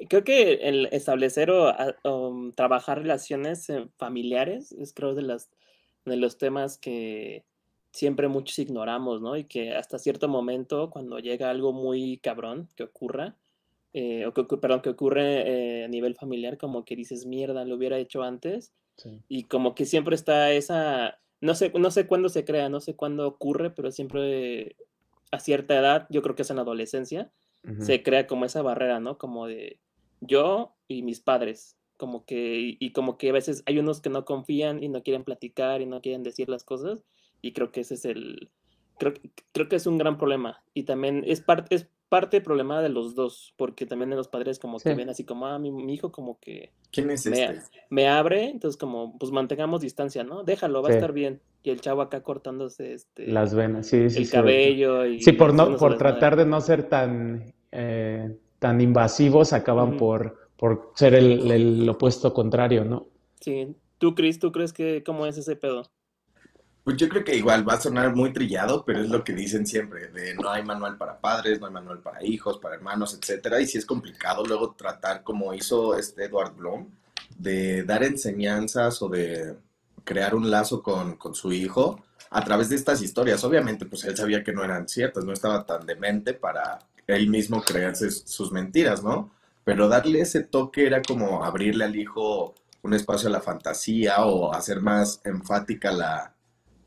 creo 0.09 0.24
que 0.24 0.53
el 0.63 0.88
establecer 0.91 1.50
o, 1.51 1.67
a- 1.69 1.95
o, 2.03 2.51
trabajar 2.55 3.00
relaciones 3.00 3.69
eh, 3.69 3.88
familiares 3.97 4.74
es 4.74 4.93
creo 4.93 5.15
de 5.15 5.21
las 5.21 5.50
de 6.05 6.17
los 6.17 6.38
temas 6.38 6.77
que 6.77 7.45
siempre 7.91 8.27
muchos 8.27 8.59
ignoramos, 8.59 9.21
¿no? 9.21 9.38
Y 9.38 9.45
que 9.45 9.74
hasta 9.74 9.97
cierto 9.97 10.27
momento, 10.27 10.89
cuando 10.89 11.19
llega 11.19 11.50
algo 11.50 11.71
muy 11.71 12.17
cabrón 12.17 12.69
que 12.75 12.83
ocurra, 12.83 13.35
eh, 13.97 14.25
o 14.25 14.33
que, 14.33 14.43
perdón, 14.57 14.81
que 14.81 14.89
ocurre 14.89 15.79
eh, 15.81 15.85
a 15.85 15.87
nivel 15.87 16.15
familiar, 16.15 16.57
como 16.57 16.83
que 16.83 16.97
dices, 16.97 17.25
mierda, 17.25 17.63
lo 17.63 17.75
hubiera 17.75 17.97
hecho 17.97 18.23
antes, 18.23 18.73
Sí. 18.97 19.21
y 19.29 19.43
como 19.43 19.73
que 19.73 19.85
siempre 19.85 20.15
está 20.15 20.51
esa, 20.51 21.19
no 21.41 21.55
sé, 21.55 21.71
no 21.77 21.91
sé 21.91 22.05
cuándo 22.05 22.27
se 22.29 22.43
crea, 22.43 22.67
no 22.69 22.79
sé 22.81 22.95
cuándo 22.95 23.25
ocurre, 23.27 23.69
pero 23.71 23.91
siempre 23.91 24.75
a 25.31 25.39
cierta 25.39 25.77
edad, 25.77 26.07
yo 26.09 26.21
creo 26.21 26.35
que 26.35 26.41
es 26.43 26.49
en 26.49 26.57
la 26.57 26.61
adolescencia, 26.63 27.31
Ujú. 27.63 27.81
se 27.83 28.03
crea 28.03 28.27
como 28.27 28.43
esa 28.45 28.61
barrera, 28.61 28.99
¿no? 28.99 29.17
Como 29.17 29.47
de 29.47 29.79
yo 30.21 30.75
y 30.89 31.01
mis 31.01 31.19
padres, 31.21 31.77
como 31.97 32.25
que, 32.25 32.59
y, 32.59 32.77
y 32.79 32.91
como 32.91 33.17
que 33.17 33.29
a 33.29 33.33
veces 33.33 33.63
hay 33.65 33.79
unos 33.79 34.01
que 34.01 34.09
no 34.09 34.25
confían 34.25 34.83
y 34.83 34.89
no 34.89 35.03
quieren 35.03 35.23
platicar 35.23 35.81
y 35.81 35.85
no 35.85 36.01
quieren 36.01 36.23
decir 36.23 36.49
las 36.49 36.63
cosas, 36.65 37.03
y 37.41 37.53
creo 37.53 37.71
que 37.71 37.81
ese 37.81 37.93
es 37.93 38.03
el, 38.05 38.49
creo, 38.97 39.13
creo 39.53 39.67
que 39.69 39.75
es 39.77 39.87
un 39.87 39.97
gran 39.97 40.17
problema, 40.17 40.63
y 40.73 40.83
también 40.83 41.23
es 41.25 41.39
parte, 41.41 41.75
es 41.75 41.87
parte 42.09 42.38
del 42.38 42.43
problema 42.43 42.81
de 42.81 42.89
los 42.89 43.15
dos, 43.15 43.53
porque 43.57 43.85
también 43.85 44.09
de 44.09 44.15
los 44.15 44.27
padres 44.27 44.59
como 44.59 44.79
que 44.79 44.93
ven 44.93 45.09
así 45.09 45.24
como, 45.24 45.47
ah, 45.47 45.59
mi, 45.59 45.71
mi 45.71 45.93
hijo 45.93 46.12
como 46.12 46.39
que 46.39 46.71
¿Quién 46.91 47.09
es 47.12 47.25
me, 47.25 47.43
este? 47.43 47.81
me 47.89 48.07
abre, 48.07 48.45
entonces 48.50 48.77
como, 48.77 49.17
pues 49.17 49.31
mantengamos 49.31 49.81
distancia, 49.81 50.24
¿no? 50.24 50.43
Déjalo, 50.43 50.81
va 50.81 50.89
Sí. 50.89 50.93
a 50.93 50.95
estar 50.97 51.13
bien. 51.13 51.41
Y 51.63 51.71
el 51.71 51.81
chavo 51.81 52.01
acá 52.03 52.21
cortándose 52.21 52.93
este, 52.93 53.27
Las 53.27 53.55
venas, 53.55 53.88
sí, 53.88 54.09
sí. 54.09 54.19
el 54.19 54.25
sí. 54.27 54.31
cabello 54.31 55.05
y 55.05 55.21
Sí, 55.21 55.31
por, 55.31 55.53
no, 55.53 55.77
por 55.77 55.97
tratar 55.97 56.35
de 56.35 56.45
no 56.45 56.62
ser 56.62 56.88
tan, 56.88 57.53
eh, 57.71 58.35
tan 58.59 58.81
invasivos, 58.81 59.51
acaban 59.51 59.97
por, 59.97 60.50
por 60.57 60.91
ser 60.95 61.15
el, 61.15 61.50
el 61.51 61.89
opuesto 61.89 62.33
contrario, 62.33 62.85
¿no? 62.85 63.07
Sí. 63.41 63.75
¿Tú, 63.97 64.13
Chris, 64.13 64.38
tú 64.39 64.51
crees 64.51 64.74
que 64.74 65.03
cómo 65.03 65.25
es 65.25 65.38
ese 65.38 65.55
pedo? 65.55 65.89
Pues 66.86 66.98
yo 66.98 67.10
creo 67.10 67.24
que 67.24 67.36
igual 67.36 67.68
va 67.68 67.74
a 67.74 67.82
sonar 67.82 68.15
muy 68.15 68.32
trillado, 68.32 68.86
pero 68.86 69.01
es 69.01 69.10
lo 69.10 69.24
que 69.24 69.34
dicen 69.34 69.65
siempre, 69.65 70.10
de 70.10 70.36
no 70.36 70.51
hay 70.51 70.62
manual 70.62 70.98
para 70.98 71.20
padres, 71.20 71.60
no 71.60 71.65
hay 71.65 71.74
manual 71.74 71.98
para 71.98 72.24
hijos, 72.24 72.60
para 72.60 72.75
hermanos, 72.75 73.18
etcétera, 73.20 73.60
y 73.60 73.65
sí 73.65 73.80
es 73.80 73.88
complicado 73.88 74.46
luego 74.46 74.75
tratar 74.77 75.24
como 75.24 75.51
hizo 75.56 75.98
este 75.98 76.25
Edward 76.25 76.54
Blom, 76.56 76.88
de 77.39 77.82
dar 77.86 78.04
enseñanzas 78.04 79.01
o 79.01 79.10
de 79.10 79.58
crear 80.04 80.36
un 80.36 80.51
lazo 80.51 80.84
con, 80.84 81.15
con 81.18 81.34
su 81.34 81.51
hijo 81.51 82.04
a 82.30 82.44
través 82.44 82.70
de 82.70 82.75
estas 82.75 83.01
historias. 83.01 83.44
Obviamente, 83.44 83.88
pues 83.88 84.04
él 84.04 84.15
sabía 84.15 84.44
que 84.44 84.54
no 84.54 84.63
eran 84.63 84.88
ciertas, 84.88 85.25
no 85.25 85.34
estaba 85.34 85.65
tan 85.65 85.88
demente 85.88 86.36
para 86.36 86.77
él 87.08 87.30
mismo 87.30 87.63
crearse 87.63 88.12
sus 88.12 88.51
mentiras, 88.51 89.04
¿no? 89.04 89.32
Pero 89.63 89.88
darle 89.88 90.22
ese 90.22 90.44
toque 90.44 90.86
era 90.86 91.01
como 91.01 91.44
abrirle 91.44 91.86
al 91.86 91.96
hijo 91.96 92.54
un 92.84 92.94
espacio 92.94 93.30
a 93.30 93.32
la 93.32 93.42
fantasía 93.42 94.24
o 94.25 94.54
hacer 94.54 94.82
más 94.82 95.20
enfática 95.24 95.92
la, 95.92 96.35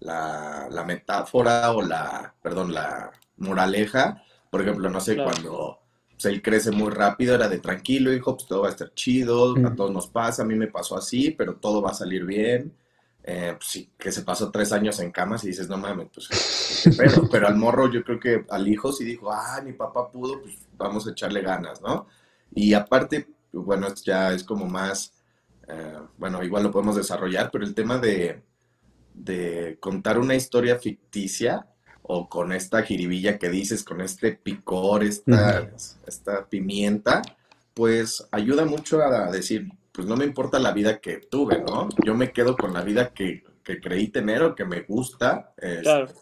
la, 0.00 0.85
metáfora 0.87 1.73
o 1.73 1.83
la, 1.83 2.35
perdón, 2.43 2.73
la 2.73 3.11
moraleja. 3.37 4.23
Por 4.50 4.62
ejemplo, 4.62 4.88
no 4.88 5.00
sé, 5.00 5.17
cuando 5.17 5.78
pues, 6.11 6.25
él 6.26 6.43
crece 6.43 6.71
muy 6.71 6.90
rápido, 6.90 7.35
era 7.35 7.49
de 7.49 7.59
tranquilo, 7.59 8.12
hijo, 8.12 8.37
pues 8.37 8.47
todo 8.47 8.62
va 8.62 8.69
a 8.69 8.71
estar 8.71 8.93
chido, 8.95 9.55
a 9.67 9.75
todos 9.75 9.93
nos 9.93 10.09
pasa, 10.09 10.43
a 10.43 10.47
mí 10.47 10.55
me 10.55 10.69
pasó 10.69 10.97
así, 10.97 11.31
pero 11.31 11.57
todo 11.57 11.83
va 11.83 11.90
a 11.90 11.95
salir 11.95 12.25
bien. 12.25 12.75
Eh, 13.31 13.55
pues 13.59 13.69
sí, 13.69 13.90
que 13.99 14.11
se 14.11 14.23
pasó 14.23 14.50
tres 14.50 14.73
años 14.73 15.00
en 15.00 15.11
camas 15.12 15.45
y 15.45 15.49
dices, 15.49 15.69
no 15.69 15.76
mames, 15.76 16.09
pues, 16.14 16.97
pero, 16.97 17.28
pero 17.31 17.47
al 17.47 17.57
morro 17.57 17.90
yo 17.93 18.02
creo 18.02 18.19
que 18.19 18.47
al 18.49 18.67
hijo 18.67 18.90
sí 18.90 19.05
dijo, 19.05 19.31
ah, 19.31 19.61
mi 19.62 19.75
papá 19.75 20.11
pudo, 20.11 20.40
pues 20.40 20.55
vamos 20.78 21.07
a 21.07 21.11
echarle 21.11 21.43
ganas, 21.43 21.83
¿no? 21.83 22.07
Y 22.55 22.73
aparte, 22.73 23.28
bueno, 23.52 23.88
ya 24.02 24.33
es 24.33 24.45
como 24.45 24.64
más, 24.67 25.12
eh, 25.67 25.99
bueno, 26.17 26.43
igual 26.43 26.62
lo 26.62 26.71
podemos 26.71 26.97
desarrollar, 26.97 27.50
pero 27.50 27.64
el 27.64 27.75
tema 27.75 27.99
de, 27.99 28.43
de 29.18 29.78
contar 29.80 30.18
una 30.18 30.34
historia 30.34 30.78
ficticia 30.78 31.66
o 32.02 32.28
con 32.28 32.52
esta 32.52 32.82
jiribilla 32.82 33.38
que 33.38 33.50
dices, 33.50 33.84
con 33.84 34.00
este 34.00 34.32
picor, 34.32 35.04
esta, 35.04 35.68
esta 36.06 36.46
pimienta, 36.46 37.22
pues 37.75 38.26
ayuda 38.32 38.64
mucho 38.64 39.02
a 39.02 39.30
decir, 39.30 39.68
pues 39.92 40.08
no 40.08 40.16
me 40.16 40.25
importa 40.25 40.58
la 40.58 40.72
vida 40.72 41.00
que 41.00 41.18
tuve, 41.18 41.60
¿no? 41.60 41.88
Yo 42.04 42.14
me 42.14 42.32
quedo 42.32 42.56
con 42.56 42.72
la 42.72 42.82
vida 42.82 43.12
que, 43.12 43.44
creí 43.82 44.08
tener 44.08 44.42
o 44.42 44.54
que 44.54 44.64
me 44.64 44.80
gusta 44.80 45.52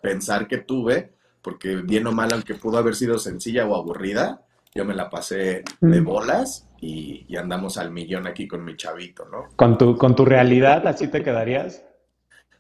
pensar 0.02 0.48
que 0.48 0.58
tuve, 0.58 1.12
porque 1.40 1.76
bien 1.76 2.08
o 2.08 2.12
mal, 2.12 2.32
aunque 2.32 2.54
pudo 2.54 2.78
haber 2.78 2.96
sido 2.96 3.20
sencilla 3.20 3.64
o 3.66 3.76
aburrida, 3.76 4.42
yo 4.74 4.84
me 4.84 4.94
la 4.94 5.08
pasé 5.08 5.62
de 5.80 6.00
bolas 6.00 6.66
y, 6.80 7.24
y, 7.28 7.36
andamos 7.36 7.78
al 7.78 7.92
millón 7.92 8.26
aquí 8.26 8.48
con 8.48 8.64
mi 8.64 8.76
chavito, 8.76 9.26
¿no? 9.26 9.44
¿Con 9.54 9.78
tu, 9.78 9.96
con 9.96 10.16
tu 10.16 10.24
realidad 10.24 10.86
así 10.88 11.06
te 11.06 11.22
quedarías? 11.22 11.84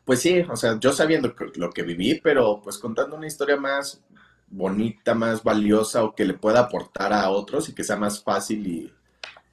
Pues 0.06 0.20
sí, 0.20 0.38
o 0.48 0.54
sea, 0.54 0.78
yo 0.78 0.92
sabiendo 0.92 1.34
lo 1.56 1.70
que 1.70 1.82
viví, 1.82 2.20
pero 2.22 2.60
pues 2.62 2.78
contando 2.78 3.16
una 3.16 3.26
historia 3.26 3.56
más 3.56 4.00
bonita, 4.46 5.16
más 5.16 5.42
valiosa 5.42 6.04
o 6.04 6.14
que 6.14 6.24
le 6.24 6.34
pueda 6.34 6.60
aportar 6.60 7.12
a 7.12 7.28
otros 7.28 7.68
y 7.68 7.74
que 7.74 7.82
sea 7.82 7.96
más 7.96 8.22
fácil 8.22 8.64
y 8.64 8.92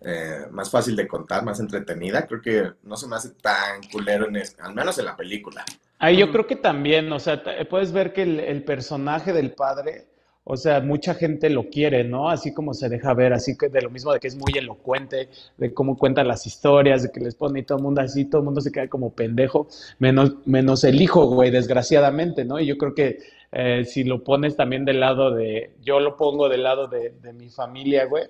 eh, 0.02 0.46
más 0.52 0.70
fácil 0.70 0.96
de 0.96 1.08
contar, 1.08 1.44
más 1.44 1.60
entretenida, 1.60 2.28
creo 2.28 2.40
que 2.40 2.72
no 2.84 2.96
se 2.96 3.08
me 3.08 3.16
hace 3.16 3.32
tan 3.32 3.82
culero, 3.92 4.28
en 4.28 4.38
al 4.60 4.76
menos 4.76 5.00
en 5.00 5.06
la 5.06 5.18
película. 5.18 5.66
Ahí 5.98 6.18
yo 6.18 6.32
creo 6.32 6.46
que 6.46 6.58
también, 6.58 7.12
o 7.12 7.20
sea, 7.20 7.42
puedes 7.68 7.92
ver 7.92 8.14
que 8.14 8.22
el 8.22 8.64
personaje 8.64 9.34
del 9.34 9.54
padre 9.54 10.13
o 10.46 10.58
sea, 10.58 10.82
mucha 10.82 11.14
gente 11.14 11.50
lo 11.50 11.70
quiere, 11.70 12.04
¿no? 12.04 12.30
Así 12.30 12.54
como 12.54 12.74
se 12.74 12.90
deja 12.90 13.14
ver, 13.14 13.34
así 13.34 13.58
que 13.58 13.70
de 13.70 13.82
lo 13.82 13.90
mismo 13.90 14.12
de 14.12 14.20
que 14.20 14.28
es 14.28 14.36
muy 14.36 14.52
elocuente, 14.58 15.30
de 15.58 15.74
cómo 15.74 15.98
cuenta 15.98 16.24
las 16.24 16.46
historias, 16.46 17.04
de 17.04 17.12
que 17.12 17.22
les 17.22 17.36
pone 17.36 17.62
y 17.62 17.64
todo 17.64 17.78
el 17.78 17.84
mundo 17.84 18.02
así, 18.02 18.26
todo 18.26 18.42
el 18.42 18.46
mundo 18.46 18.60
se 18.60 18.72
queda 18.72 18.90
como 18.90 19.12
pendejo, 19.12 19.68
menos, 20.00 20.36
menos 20.46 20.84
el 20.84 21.02
hijo, 21.02 21.28
güey, 21.28 21.50
desgraciadamente, 21.50 22.44
¿no? 22.44 22.60
Y 22.60 22.66
yo 22.66 22.78
creo 22.78 22.94
que 22.94 23.20
eh, 23.54 23.86
si 23.86 24.04
lo 24.04 24.24
pones 24.24 24.58
también 24.58 24.84
del 24.84 25.00
lado 25.00 25.32
de, 25.32 25.72
yo 25.82 26.00
lo 26.02 26.18
pongo 26.18 26.50
del 26.50 26.64
lado 26.64 26.88
de, 26.88 27.14
de 27.22 27.32
mi 27.32 27.50
familia, 27.50 28.06
güey, 28.06 28.26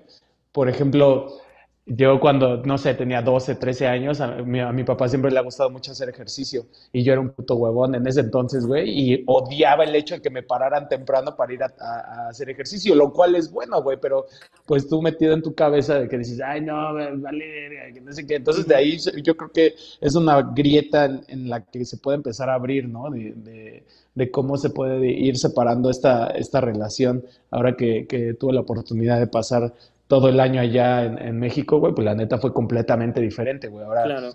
por 0.52 0.70
ejemplo, 0.70 1.42
yo 1.86 2.18
cuando, 2.22 2.58
no 2.64 2.78
sé, 2.78 2.94
tenía 2.94 3.22
12, 3.22 3.56
13 3.56 3.88
años, 3.88 4.22
a 4.22 4.38
mi, 4.38 4.84
papá 4.86 5.10
siempre 5.10 5.32
le 5.32 5.40
ha 5.40 5.42
gustado 5.42 5.70
mucho 5.70 5.92
hacer 5.92 6.08
ejercicio 6.08 6.66
y 6.94 7.04
yo 7.04 7.12
era 7.12 7.20
un 7.20 7.32
puto 7.32 7.56
huevón 7.56 7.94
en 7.94 8.08
ese 8.08 8.22
entonces, 8.22 8.66
güey, 8.66 8.90
y 8.90 9.24
odiaba 9.28 9.84
el 9.84 9.94
hecho 9.94 10.16
de 10.16 10.22
que 10.22 10.30
me 10.30 10.44
pararan 10.44 10.88
temprano 10.88 11.36
para 11.36 11.54
ir 11.54 11.62
a, 11.62 12.28
hacer 12.30 12.50
ejercicio, 12.50 12.96
lo 12.96 13.12
cual 13.12 13.36
es 13.36 13.52
bueno, 13.52 13.82
güey, 13.84 13.98
pero 14.02 14.28
pues 14.66 14.88
tú 14.88 15.02
metido 15.02 15.34
en 15.34 15.42
tu 15.42 15.54
cabeza 15.54 16.00
de 16.00 16.08
que 16.08 16.18
dices, 16.18 16.40
ay, 16.40 16.62
no, 16.62 16.94
vale, 16.94 17.92
que 17.94 18.00
no 18.00 18.14
sé 18.14 18.26
qué. 18.26 18.36
Entonces 18.36 18.66
de 18.66 18.76
ahí 18.76 18.98
yo 19.22 19.36
creo 19.36 19.52
que 19.52 19.76
es 20.00 20.16
una 20.16 20.42
grieta 20.42 21.06
en, 21.28 21.50
la 21.50 21.66
que 21.66 21.84
se 21.84 21.98
puede 21.98 22.16
empezar 22.16 22.50
a 22.50 22.54
abrir, 22.54 22.88
¿no? 22.88 23.10
De, 23.10 23.84
de, 24.16 24.32
cómo 24.32 24.56
se 24.56 24.70
puede 24.70 25.08
ir 25.08 25.38
separando 25.38 25.90
esta, 25.90 26.28
esta 26.28 26.62
relación 26.62 27.26
ahora 27.52 27.76
que 27.76 28.38
tuve 28.40 28.54
la 28.54 28.62
oportunidad 28.62 29.20
de 29.20 29.28
pasar 29.28 29.74
todo 30.08 30.30
el 30.30 30.40
año 30.40 30.62
allá 30.62 31.04
en, 31.04 31.40
México, 31.40 31.80
güey, 31.80 31.94
pues 31.94 32.06
la 32.06 32.16
neta 32.16 32.38
fue 32.38 32.54
completamente 32.54 33.22
diferente, 33.22 33.68
güey. 33.68 33.86
Ahora, 33.86 34.04
claro. 34.04 34.34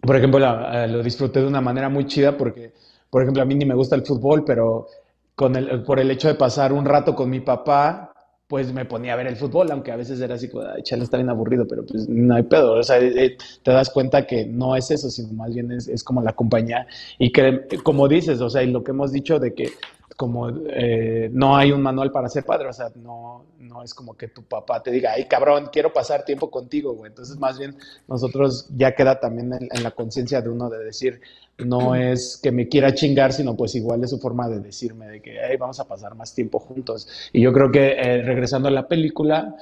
por 0.00 0.16
ejemplo, 0.16 0.38
eh, 0.72 0.88
lo 0.88 1.02
disfruté 1.02 1.40
de 1.40 1.46
una 1.46 1.60
manera 1.60 1.88
muy 1.88 2.06
chida 2.06 2.36
porque, 2.36 2.72
por 3.10 3.22
ejemplo, 3.22 3.42
a 3.42 3.46
mí 3.46 3.54
ni 3.54 3.64
me 3.64 3.74
gusta 3.74 3.96
el 3.96 4.04
fútbol, 4.04 4.44
pero 4.44 4.88
con 5.34 5.54
el, 5.56 5.82
por 5.84 6.00
el 6.00 6.10
hecho 6.10 6.28
de 6.28 6.34
pasar 6.34 6.72
un 6.72 6.84
rato 6.84 7.14
con 7.14 7.30
mi 7.30 7.40
papá, 7.40 8.12
pues 8.48 8.72
me 8.72 8.84
ponía 8.84 9.12
a 9.12 9.16
ver 9.16 9.26
el 9.26 9.36
fútbol, 9.36 9.70
aunque 9.72 9.90
a 9.90 9.96
veces 9.96 10.20
era 10.20 10.36
así, 10.36 10.48
como, 10.48 10.64
ay, 10.64 10.82
chale, 10.82 11.02
está 11.02 11.16
bien 11.16 11.28
aburrido, 11.28 11.66
pero 11.66 11.84
pues 11.84 12.08
no 12.08 12.34
hay 12.34 12.44
pedo. 12.44 12.74
O 12.74 12.82
sea, 12.82 12.98
eh, 13.00 13.36
te 13.62 13.70
das 13.72 13.90
cuenta 13.90 14.26
que 14.26 14.46
no 14.46 14.76
es 14.76 14.90
eso, 14.90 15.10
sino 15.10 15.32
más 15.32 15.52
bien 15.52 15.72
es, 15.72 15.88
es 15.88 16.04
como 16.04 16.22
la 16.22 16.32
compañía. 16.32 16.86
Y 17.18 17.32
que, 17.32 17.66
como 17.82 18.06
dices, 18.06 18.40
o 18.40 18.48
sea, 18.48 18.62
y 18.62 18.70
lo 18.70 18.84
que 18.84 18.92
hemos 18.92 19.12
dicho 19.12 19.38
de 19.38 19.52
que 19.52 19.70
como 20.14 20.48
eh, 20.48 21.28
no 21.32 21.56
hay 21.56 21.72
un 21.72 21.82
manual 21.82 22.10
para 22.10 22.28
ser 22.28 22.44
padre, 22.44 22.68
o 22.68 22.72
sea, 22.72 22.90
no, 22.94 23.44
no 23.58 23.82
es 23.82 23.92
como 23.92 24.16
que 24.16 24.28
tu 24.28 24.44
papá 24.44 24.82
te 24.82 24.90
diga, 24.90 25.12
ay 25.12 25.26
cabrón, 25.26 25.68
quiero 25.72 25.92
pasar 25.92 26.24
tiempo 26.24 26.50
contigo, 26.50 26.94
güey. 26.94 27.10
Entonces, 27.10 27.38
más 27.38 27.58
bien, 27.58 27.76
nosotros 28.06 28.68
ya 28.76 28.94
queda 28.94 29.18
también 29.18 29.52
en, 29.52 29.82
la 29.82 29.90
conciencia 29.90 30.40
de 30.40 30.48
uno 30.48 30.70
de 30.70 30.84
decir, 30.84 31.20
no 31.58 31.94
es 31.94 32.38
que 32.42 32.52
me 32.52 32.68
quiera 32.68 32.94
chingar, 32.94 33.32
sino 33.32 33.56
pues 33.56 33.74
igual 33.74 34.04
es 34.04 34.10
su 34.10 34.18
forma 34.18 34.48
de 34.48 34.60
decirme 34.60 35.08
de 35.08 35.20
que, 35.20 35.38
vamos 35.58 35.80
a 35.80 35.88
pasar 35.88 36.14
más 36.14 36.34
tiempo 36.34 36.60
juntos. 36.60 37.08
Y 37.32 37.42
yo 37.42 37.52
creo 37.52 37.70
que 37.70 37.92
eh, 37.92 38.22
regresando 38.22 38.68
a 38.68 38.72
la 38.72 38.88
película, 38.88 39.56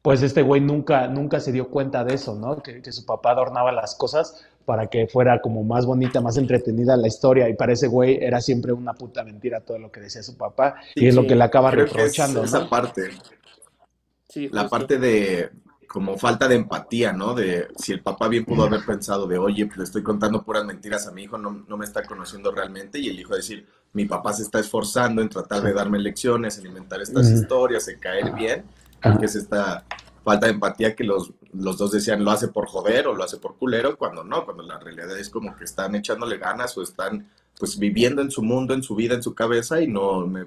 pues 0.00 0.22
este 0.22 0.42
güey 0.42 0.60
nunca, 0.60 1.08
nunca 1.08 1.40
se 1.40 1.52
dio 1.52 1.68
cuenta 1.70 2.04
de 2.04 2.14
eso, 2.14 2.34
¿no? 2.34 2.62
Que, 2.62 2.80
que 2.82 2.92
su 2.92 3.04
papá 3.04 3.32
adornaba 3.32 3.72
las 3.72 3.94
cosas 3.94 4.44
para 4.68 4.88
que 4.88 5.06
fuera 5.06 5.40
como 5.40 5.64
más 5.64 5.86
bonita, 5.86 6.20
más 6.20 6.36
entretenida 6.36 6.94
la 6.94 7.08
historia. 7.08 7.48
Y 7.48 7.54
para 7.54 7.72
ese 7.72 7.86
güey 7.86 8.18
era 8.20 8.38
siempre 8.42 8.70
una 8.70 8.92
puta 8.92 9.24
mentira 9.24 9.62
todo 9.62 9.78
lo 9.78 9.90
que 9.90 10.00
decía 10.00 10.22
su 10.22 10.36
papá. 10.36 10.74
y 10.94 11.06
es 11.06 11.14
lo 11.14 11.26
que 11.26 11.34
le 11.34 11.42
acaba 11.42 11.70
reprochando. 11.70 12.44
esa 12.44 12.68
parte. 12.68 13.12
Sí, 14.28 14.50
la 14.52 14.68
parte 14.68 14.98
de 14.98 15.48
como 15.86 16.18
falta 16.18 16.48
de 16.48 16.56
empatía, 16.56 17.14
¿no? 17.14 17.32
De 17.32 17.68
si 17.78 17.92
el 17.92 18.02
papá 18.02 18.28
bien 18.28 18.44
pudo 18.44 18.64
haber 18.64 18.84
pensado 18.84 19.26
de, 19.26 19.38
oye, 19.38 19.64
pues 19.64 19.78
le 19.78 19.84
estoy 19.84 20.02
contando 20.02 20.44
puras 20.44 20.66
mentiras 20.66 21.06
a 21.06 21.12
mi 21.12 21.22
hijo, 21.22 21.38
no, 21.38 21.64
no 21.66 21.78
me 21.78 21.86
está 21.86 22.02
conociendo 22.02 22.52
realmente. 22.52 22.98
Y 22.98 23.08
el 23.08 23.18
hijo 23.18 23.34
decir, 23.34 23.66
mi 23.94 24.04
papá 24.04 24.34
se 24.34 24.42
está 24.42 24.60
esforzando 24.60 25.22
en 25.22 25.30
tratar 25.30 25.62
de 25.62 25.72
darme 25.72 25.98
lecciones, 25.98 26.58
alimentar 26.58 27.00
estas 27.00 27.30
historias, 27.30 27.88
en 27.88 27.98
caer 28.00 28.34
bien. 28.34 28.64
que 29.18 29.24
es 29.24 29.34
esta 29.34 29.86
falta 30.28 30.46
de 30.46 30.52
empatía 30.52 30.94
que 30.94 31.04
los, 31.04 31.32
los 31.54 31.78
dos 31.78 31.90
decían 31.90 32.22
lo 32.22 32.30
hace 32.30 32.48
por 32.48 32.66
joder 32.66 33.06
o 33.06 33.14
lo 33.14 33.24
hace 33.24 33.38
por 33.38 33.56
culero, 33.56 33.96
cuando 33.96 34.24
no, 34.24 34.44
cuando 34.44 34.62
la 34.62 34.78
realidad 34.78 35.18
es 35.18 35.30
como 35.30 35.56
que 35.56 35.64
están 35.64 35.94
echándole 35.94 36.36
ganas 36.36 36.76
o 36.76 36.82
están 36.82 37.30
pues 37.58 37.78
viviendo 37.78 38.20
en 38.20 38.30
su 38.30 38.42
mundo, 38.42 38.74
en 38.74 38.82
su 38.82 38.94
vida, 38.94 39.14
en 39.14 39.22
su 39.22 39.34
cabeza 39.34 39.80
y 39.80 39.88
no 39.88 40.26
me 40.26 40.42
he 40.42 40.46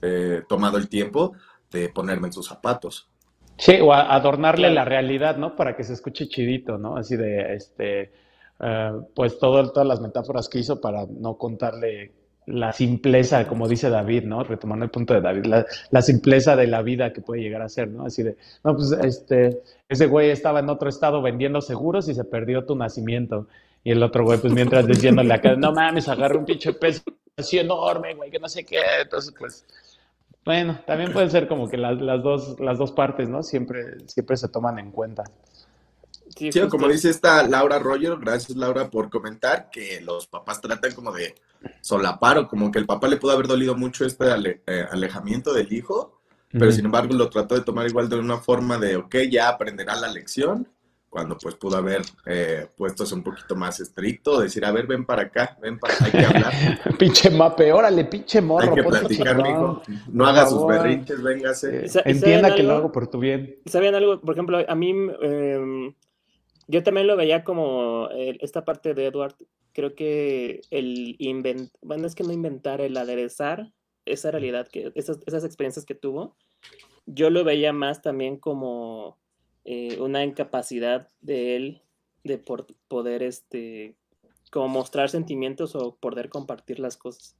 eh, 0.00 0.42
tomado 0.48 0.78
el 0.78 0.88
tiempo 0.88 1.34
de 1.70 1.90
ponerme 1.90 2.28
en 2.28 2.32
sus 2.32 2.46
zapatos. 2.46 3.10
Sí, 3.58 3.78
o 3.82 3.92
adornarle 3.92 4.70
la 4.70 4.86
realidad, 4.86 5.36
¿no? 5.36 5.56
Para 5.56 5.76
que 5.76 5.84
se 5.84 5.92
escuche 5.92 6.26
chidito, 6.26 6.78
¿no? 6.78 6.96
Así 6.96 7.16
de, 7.16 7.54
este, 7.54 8.12
eh, 8.60 8.92
pues 9.14 9.38
todo, 9.38 9.70
todas 9.70 9.86
las 9.86 10.00
metáforas 10.00 10.48
que 10.48 10.58
hizo 10.58 10.80
para 10.80 11.04
no 11.06 11.36
contarle 11.36 12.12
la 12.46 12.72
simpleza, 12.72 13.46
como 13.46 13.68
dice 13.68 13.88
David, 13.88 14.24
¿no? 14.24 14.42
Retomando 14.42 14.84
el 14.84 14.90
punto 14.90 15.14
de 15.14 15.20
David, 15.20 15.46
la, 15.90 16.02
simpleza 16.02 16.56
de 16.56 16.66
la 16.66 16.82
vida 16.82 17.12
que 17.12 17.20
puede 17.20 17.42
llegar 17.42 17.62
a 17.62 17.68
ser, 17.68 17.88
¿no? 17.88 18.06
Así 18.06 18.22
de, 18.22 18.36
no, 18.64 18.74
pues 18.74 18.92
este, 19.02 19.62
ese 19.88 20.06
güey 20.06 20.30
estaba 20.30 20.60
en 20.60 20.68
otro 20.68 20.88
estado 20.88 21.22
vendiendo 21.22 21.60
seguros 21.60 22.08
y 22.08 22.14
se 22.14 22.24
perdió 22.24 22.64
tu 22.64 22.74
nacimiento. 22.74 23.46
Y 23.84 23.92
el 23.92 24.02
otro 24.02 24.24
güey, 24.24 24.38
pues 24.38 24.52
mientras 24.52 24.86
diciéndole 24.86 25.34
acá, 25.34 25.54
no 25.56 25.72
mames, 25.72 26.08
agarra 26.08 26.38
un 26.38 26.44
pinche 26.44 26.72
peso 26.72 27.02
así 27.36 27.58
enorme, 27.58 28.14
güey, 28.14 28.30
que 28.30 28.38
no 28.38 28.48
sé 28.48 28.64
qué. 28.64 28.80
Entonces, 29.02 29.34
pues, 29.38 29.64
bueno, 30.44 30.80
también 30.86 31.12
pueden 31.12 31.30
ser 31.30 31.48
como 31.48 31.68
que 31.68 31.76
las, 31.76 32.00
las, 32.00 32.22
dos, 32.22 32.58
las 32.60 32.78
dos 32.78 32.92
partes, 32.92 33.28
¿no? 33.28 33.42
Siempre, 33.42 34.00
siempre 34.06 34.36
se 34.36 34.48
toman 34.48 34.78
en 34.78 34.90
cuenta. 34.90 35.24
Sí, 36.36 36.50
como 36.68 36.88
dice 36.88 37.10
esta 37.10 37.46
Laura 37.46 37.78
Roger, 37.78 38.16
gracias 38.18 38.56
Laura 38.56 38.90
por 38.90 39.10
comentar 39.10 39.70
que 39.70 40.00
los 40.00 40.26
papás 40.26 40.60
tratan 40.60 40.92
como 40.92 41.12
de 41.12 41.34
solapar 41.80 42.38
o 42.38 42.48
como 42.48 42.70
que 42.70 42.78
el 42.78 42.86
papá 42.86 43.08
le 43.08 43.16
pudo 43.16 43.32
haber 43.32 43.46
dolido 43.46 43.76
mucho 43.76 44.04
este 44.04 44.24
eh, 44.66 44.86
alejamiento 44.90 45.52
del 45.52 45.72
hijo, 45.72 46.20
pero 46.50 46.70
sin 46.72 46.84
embargo 46.84 47.14
lo 47.14 47.30
trató 47.30 47.54
de 47.54 47.62
tomar 47.62 47.86
igual 47.86 48.08
de 48.08 48.16
una 48.16 48.38
forma 48.38 48.78
de, 48.78 48.96
ok, 48.96 49.16
ya 49.30 49.48
aprenderá 49.48 49.96
la 49.96 50.08
lección, 50.08 50.68
cuando 51.08 51.36
pues 51.36 51.56
pudo 51.56 51.76
haber 51.76 52.00
eh, 52.24 52.66
puesto 52.74 53.04
un 53.14 53.22
poquito 53.22 53.54
más 53.54 53.78
estricto, 53.80 54.40
decir, 54.40 54.64
a 54.64 54.72
ver, 54.72 54.86
ven 54.86 55.04
para 55.04 55.24
acá, 55.24 55.58
ven 55.60 55.78
para 55.78 55.92
acá, 55.92 56.04
hay 56.06 56.10
que 56.10 56.24
hablar. 56.24 56.52
pinche 56.98 57.28
mape, 57.28 57.70
órale, 57.70 58.06
pinche 58.06 58.40
morro. 58.40 58.70
Hay 58.70 58.74
que 58.74 58.82
platicar, 58.82 59.36
mijo. 59.36 59.82
No 60.10 60.26
haga 60.26 60.46
sus 60.46 60.66
berrinches, 60.66 61.22
véngase. 61.22 61.84
Entienda 62.06 62.54
que 62.54 62.62
lo 62.62 62.76
hago 62.76 62.92
por 62.92 63.08
tu 63.08 63.18
bien. 63.18 63.58
¿Sabían 63.66 63.94
algo? 63.94 64.22
Por 64.22 64.34
ejemplo, 64.34 64.64
a 64.66 64.74
mí... 64.74 64.94
Eh 65.20 65.92
yo 66.68 66.82
también 66.82 67.06
lo 67.06 67.16
veía 67.16 67.44
como 67.44 68.08
esta 68.10 68.64
parte 68.64 68.94
de 68.94 69.06
Edward, 69.06 69.34
creo 69.72 69.94
que 69.94 70.60
el 70.70 71.16
inventar, 71.18 71.70
bueno, 71.82 72.06
es 72.06 72.14
que 72.14 72.24
no 72.24 72.32
inventar, 72.32 72.80
el 72.80 72.96
aderezar 72.96 73.72
esa 74.04 74.30
realidad, 74.30 74.68
que 74.68 74.92
esas, 74.94 75.20
esas 75.26 75.44
experiencias 75.44 75.84
que 75.84 75.94
tuvo, 75.94 76.36
yo 77.06 77.30
lo 77.30 77.44
veía 77.44 77.72
más 77.72 78.02
también 78.02 78.36
como 78.36 79.18
eh, 79.64 80.00
una 80.00 80.24
incapacidad 80.24 81.08
de 81.20 81.56
él 81.56 81.82
de 82.24 82.38
por, 82.38 82.66
poder, 82.88 83.22
este, 83.22 83.96
como 84.50 84.68
mostrar 84.68 85.08
sentimientos 85.08 85.74
o 85.74 85.96
poder 85.96 86.28
compartir 86.28 86.78
las 86.78 86.96
cosas. 86.96 87.36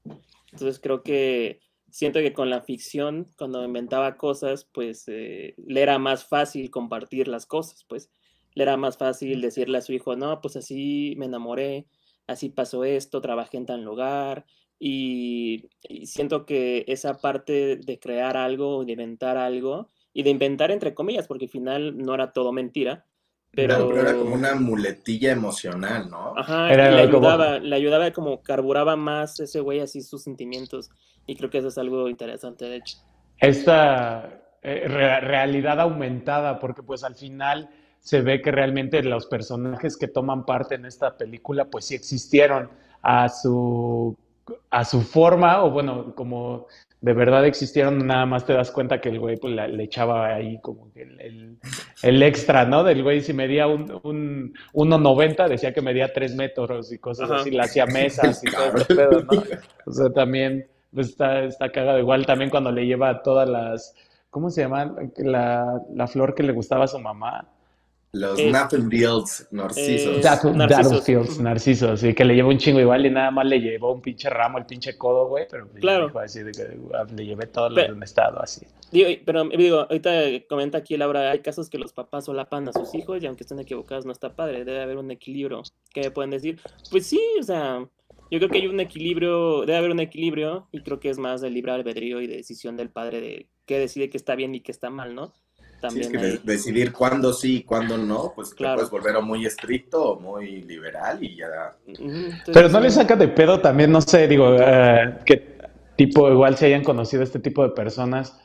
Entonces 0.52 0.80
creo 0.80 1.02
que 1.02 1.60
siento 1.90 2.20
que 2.20 2.32
con 2.32 2.50
la 2.50 2.62
ficción, 2.62 3.28
cuando 3.36 3.64
inventaba 3.64 4.16
cosas, 4.16 4.64
pues 4.72 5.04
eh, 5.08 5.54
le 5.66 5.82
era 5.82 5.98
más 5.98 6.24
fácil 6.24 6.70
compartir 6.70 7.28
las 7.28 7.46
cosas, 7.46 7.84
pues 7.88 8.10
le 8.54 8.62
era 8.62 8.76
más 8.76 8.96
fácil 8.98 9.40
decirle 9.40 9.78
a 9.78 9.82
su 9.82 9.92
hijo, 9.92 10.16
no, 10.16 10.40
pues 10.40 10.56
así 10.56 11.14
me 11.18 11.26
enamoré, 11.26 11.86
así 12.26 12.48
pasó 12.48 12.84
esto, 12.84 13.20
trabajé 13.20 13.56
en 13.56 13.66
tal 13.66 13.82
lugar, 13.82 14.44
y, 14.78 15.68
siento 16.04 16.44
que 16.44 16.84
esa 16.88 17.18
parte 17.18 17.76
de 17.76 17.98
crear 18.00 18.36
algo, 18.36 18.84
de 18.84 18.92
inventar 18.92 19.36
algo, 19.36 19.88
y 20.12 20.24
de 20.24 20.30
inventar 20.30 20.70
entre 20.70 20.94
comillas, 20.94 21.28
porque 21.28 21.44
al 21.44 21.50
final 21.50 21.96
no 21.96 22.14
era 22.14 22.32
todo 22.32 22.52
mentira, 22.52 23.06
pero... 23.52 23.96
era 23.96 24.14
como 24.14 24.34
una 24.34 24.54
muletilla 24.54 25.32
emocional, 25.32 26.10
¿no? 26.10 26.34
Ajá, 26.36 26.68
le, 26.68 26.82
ayudaba, 26.82 27.58
le 27.58 27.76
ayudaba 27.76 28.10
como 28.10 28.42
carburaba 28.42 28.96
más 28.96 29.38
ese 29.40 29.60
güey 29.60 29.80
así 29.80 30.02
sus 30.02 30.24
sentimientos, 30.24 30.90
y 31.26 31.36
creo 31.36 31.48
que 31.48 31.58
eso 31.58 31.68
es 31.68 31.78
algo 31.78 32.08
interesante, 32.08 32.64
de 32.64 32.76
hecho. 32.76 32.98
Esta 33.38 34.42
eh, 34.62 34.86
realidad 34.88 35.80
aumentada, 35.80 36.58
porque 36.58 36.82
pues 36.82 37.04
al 37.04 37.14
final 37.14 37.68
se 38.02 38.20
ve 38.20 38.42
que 38.42 38.50
realmente 38.50 39.02
los 39.02 39.26
personajes 39.26 39.96
que 39.96 40.08
toman 40.08 40.44
parte 40.44 40.74
en 40.74 40.84
esta 40.86 41.16
película 41.16 41.66
pues 41.66 41.86
sí 41.86 41.94
existieron 41.94 42.68
a 43.00 43.28
su 43.28 44.16
a 44.70 44.84
su 44.84 45.02
forma, 45.02 45.62
o 45.62 45.70
bueno, 45.70 46.14
como 46.16 46.66
de 47.00 47.12
verdad 47.12 47.46
existieron, 47.46 48.06
nada 48.06 48.26
más 48.26 48.44
te 48.44 48.52
das 48.52 48.70
cuenta 48.70 49.00
que 49.00 49.08
el 49.08 49.20
güey 49.20 49.36
pues, 49.36 49.54
le 49.54 49.84
echaba 49.84 50.34
ahí 50.34 50.60
como 50.60 50.92
que 50.92 51.02
el, 51.02 51.58
el, 52.02 52.22
extra, 52.22 52.64
¿no? 52.64 52.82
Del 52.84 53.02
güey 53.02 53.20
si 53.20 53.32
medía 53.32 53.66
un, 53.66 54.00
un 54.02 54.52
1,90, 54.72 55.48
decía 55.48 55.72
que 55.72 55.80
medía 55.80 56.12
3 56.12 56.34
metros 56.34 56.92
y 56.92 56.98
cosas 56.98 57.30
así, 57.30 57.50
le 57.50 57.62
hacía 57.62 57.86
mesas 57.86 58.42
y 58.44 58.50
todo 58.50 58.66
ese 58.76 58.94
pedo, 58.94 59.22
¿no? 59.22 59.42
O 59.86 59.92
sea, 59.92 60.10
también 60.10 60.66
pues, 60.92 61.08
está, 61.10 61.44
está 61.44 61.70
cagado. 61.70 61.98
Igual 61.98 62.26
también 62.26 62.50
cuando 62.50 62.70
le 62.70 62.86
lleva 62.86 63.22
todas 63.22 63.48
las, 63.48 63.94
¿cómo 64.30 64.50
se 64.50 64.62
llama? 64.62 64.94
La, 65.18 65.80
la 65.92 66.06
flor 66.06 66.34
que 66.34 66.42
le 66.42 66.52
gustaba 66.52 66.84
a 66.84 66.88
su 66.88 66.98
mamá. 66.98 67.48
Los 68.14 68.38
eh, 68.38 68.50
narcisos. 68.50 69.48
narcisos. 69.50 71.38
narcisos. 71.38 72.04
Y 72.04 72.12
que 72.12 72.26
le 72.26 72.34
llevó 72.34 72.50
un 72.50 72.58
chingo 72.58 72.78
igual 72.78 73.06
y 73.06 73.10
nada 73.10 73.30
más 73.30 73.46
le 73.46 73.58
llevó 73.58 73.94
un 73.94 74.02
pinche 74.02 74.28
ramo, 74.28 74.58
el 74.58 74.66
pinche 74.66 74.98
codo, 74.98 75.28
güey. 75.28 75.46
Pero 75.50 75.66
claro. 75.80 76.12
Ah, 76.14 76.26
le 77.16 77.24
llevé 77.24 77.46
todo 77.46 77.70
lo 77.70 77.82
de 77.82 77.90
un 77.90 78.02
estado 78.02 78.42
así. 78.42 78.66
Digo, 78.90 79.08
pero 79.24 79.44
digo, 79.48 79.86
ahorita 79.88 80.10
comenta 80.46 80.76
aquí 80.76 80.98
Laura, 80.98 81.30
hay 81.30 81.38
casos 81.38 81.70
que 81.70 81.78
los 81.78 81.94
papás 81.94 82.26
solapan 82.26 82.68
a 82.68 82.74
sus 82.74 82.94
hijos 82.94 83.22
y 83.22 83.26
aunque 83.26 83.44
estén 83.44 83.58
equivocados 83.60 84.04
no 84.04 84.12
está 84.12 84.36
padre. 84.36 84.66
Debe 84.66 84.82
haber 84.82 84.98
un 84.98 85.10
equilibrio. 85.10 85.62
¿Qué 85.94 86.02
me 86.02 86.10
pueden 86.10 86.32
decir? 86.32 86.60
Pues 86.90 87.06
sí, 87.06 87.20
o 87.40 87.42
sea, 87.42 87.78
yo 88.30 88.38
creo 88.38 88.50
que 88.50 88.58
hay 88.58 88.66
un 88.66 88.80
equilibrio, 88.80 89.60
debe 89.62 89.78
haber 89.78 89.90
un 89.90 90.00
equilibrio 90.00 90.68
y 90.70 90.82
creo 90.82 91.00
que 91.00 91.08
es 91.08 91.16
más 91.16 91.40
del 91.40 91.54
libre 91.54 91.72
albedrío 91.72 92.20
y 92.20 92.26
de 92.26 92.36
decisión 92.36 92.76
del 92.76 92.90
padre 92.90 93.22
de 93.22 93.46
qué 93.64 93.78
decide 93.78 94.10
que 94.10 94.18
está 94.18 94.34
bien 94.34 94.54
y 94.54 94.60
qué 94.60 94.70
está 94.70 94.90
mal, 94.90 95.14
¿no? 95.14 95.32
También 95.82 96.12
que 96.12 96.38
decidir 96.44 96.92
cuándo 96.92 97.32
sí 97.32 97.56
y 97.56 97.62
cuándo 97.64 97.98
no, 97.98 98.32
pues 98.36 98.54
te 98.54 98.64
puedes 98.64 98.88
volver 98.88 99.20
muy 99.20 99.44
estricto 99.44 100.12
o 100.12 100.20
muy 100.20 100.62
liberal 100.62 101.18
y 101.24 101.36
ya. 101.36 101.76
Pero 102.52 102.68
no 102.68 102.78
le 102.78 102.88
saca 102.88 103.16
de 103.16 103.26
pedo 103.26 103.60
también, 103.60 103.90
no 103.90 104.00
sé, 104.00 104.28
digo, 104.28 104.54
uh, 104.54 105.24
qué 105.26 105.58
tipo, 105.96 106.30
igual 106.30 106.56
se 106.56 106.66
hayan 106.66 106.84
conocido 106.84 107.24
este 107.24 107.40
tipo 107.40 107.64
de 107.64 107.70
personas 107.70 108.38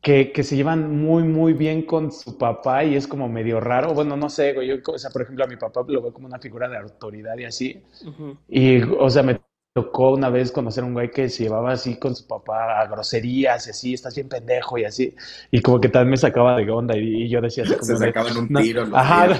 que, 0.00 0.30
que, 0.30 0.44
se 0.44 0.54
llevan 0.54 0.96
muy, 0.96 1.24
muy 1.24 1.54
bien 1.54 1.82
con 1.82 2.12
su 2.12 2.38
papá 2.38 2.84
y 2.84 2.94
es 2.94 3.08
como 3.08 3.28
medio 3.28 3.58
raro. 3.58 3.92
Bueno, 3.92 4.16
no 4.16 4.30
sé, 4.30 4.54
yo, 4.64 4.76
o 4.86 4.96
sea, 4.96 5.10
por 5.10 5.22
ejemplo, 5.22 5.44
a 5.44 5.48
mi 5.48 5.56
papá 5.56 5.80
lo 5.88 6.00
veo 6.00 6.12
como 6.12 6.28
una 6.28 6.38
figura 6.38 6.68
de 6.68 6.78
autoridad 6.78 7.36
y 7.36 7.44
así. 7.46 7.82
Y, 8.48 8.80
o 8.82 9.10
sea, 9.10 9.24
me 9.24 9.40
tocó 9.76 10.12
una 10.12 10.30
vez 10.30 10.52
conocer 10.52 10.84
a 10.84 10.86
un 10.86 10.94
güey 10.94 11.10
que 11.10 11.28
se 11.28 11.42
llevaba 11.42 11.72
así 11.72 11.96
con 11.96 12.16
su 12.16 12.26
papá 12.26 12.80
a 12.80 12.86
groserías 12.86 13.66
y 13.66 13.70
así, 13.70 13.92
estás 13.92 14.14
bien 14.14 14.26
pendejo 14.26 14.78
y 14.78 14.84
así. 14.84 15.14
Y 15.50 15.60
como 15.60 15.78
que 15.78 15.90
también 15.90 16.12
me 16.12 16.16
sacaba 16.16 16.56
de 16.56 16.70
onda 16.70 16.96
y, 16.96 17.28
yo 17.28 17.42
decía 17.42 17.64
así 17.64 17.74
como... 17.78 17.84
Se 17.84 17.98
sacaban 17.98 18.38
un 18.38 18.48
tiro. 18.48 18.88
ajá. 18.94 19.28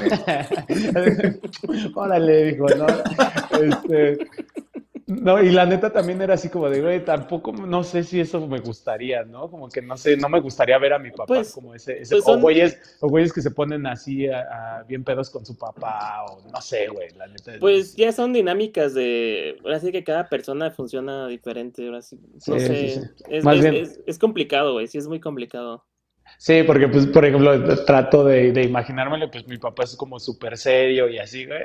Órale, 1.95 2.53
dijo, 2.53 2.67
¿no? 2.69 2.87
Este, 3.57 4.19
no, 5.09 5.41
y 5.41 5.51
la 5.51 5.67
neta 5.67 5.93
también 5.93 6.21
era 6.21 6.35
así 6.35 6.49
como 6.49 6.69
de, 6.69 6.81
güey, 6.81 7.05
tampoco, 7.05 7.53
no 7.53 7.85
sé 7.85 8.03
si 8.03 8.19
eso 8.19 8.45
me 8.45 8.59
gustaría, 8.59 9.23
¿no? 9.23 9.49
Como 9.49 9.69
que 9.69 9.81
no 9.81 9.97
sé, 9.97 10.17
no 10.17 10.29
me 10.29 10.41
gustaría 10.41 10.77
ver 10.79 10.95
a 10.95 10.99
mi 10.99 11.13
papá 11.13 11.27
pues, 11.27 11.53
como 11.53 11.77
ese, 11.77 12.01
ese 12.01 12.17
pues 12.17 12.27
o, 12.27 12.41
güeyes, 12.41 12.99
o 12.99 13.09
güeyes 13.09 13.33
que 13.33 13.41
se 13.41 13.53
ponen 13.53 13.87
así 13.87 14.27
a, 14.27 14.85
bien 14.89 15.05
pedos 15.05 15.31
con 15.31 15.47
su 15.47 15.57
papá, 15.57 16.25
o 16.25 16.51
no 16.51 16.61
sé, 16.61 16.89
güey, 16.89 17.11
la 17.17 17.29
neta. 17.29 17.53
Pues 17.61 17.95
ya 17.95 18.11
son 18.11 18.33
dinámicas 18.33 18.95
de, 18.95 19.57
ahora 19.63 19.79
sí 19.79 19.93
que 19.93 20.03
cada 20.03 20.29
persona 20.29 20.73
funciona 20.73 21.29
diferente, 21.29 21.87
ahora 21.87 22.03
sí, 22.03 22.19
no 22.49 22.59
sé, 22.59 23.01
Es, 23.29 24.01
es, 24.07 24.19
complicado, 24.19 24.73
güey, 24.73 24.89
sí 24.89 24.99
es 24.99 25.07
muy 25.07 25.21
complicado. 25.21 25.85
Sí, 26.37 26.65
porque 26.65 26.89
pues, 26.89 27.07
por 27.07 27.25
ejemplo, 27.25 27.85
trato 27.85 28.25
de, 28.25 28.51
de 28.51 28.65
imaginármelo, 28.65 29.31
pues 29.31 29.47
mi 29.47 29.59
papá 29.59 29.85
es 29.85 29.95
como 29.95 30.19
súper 30.19 30.59
serio 30.59 31.09
y 31.09 31.19
así, 31.19 31.47
güey. 31.47 31.63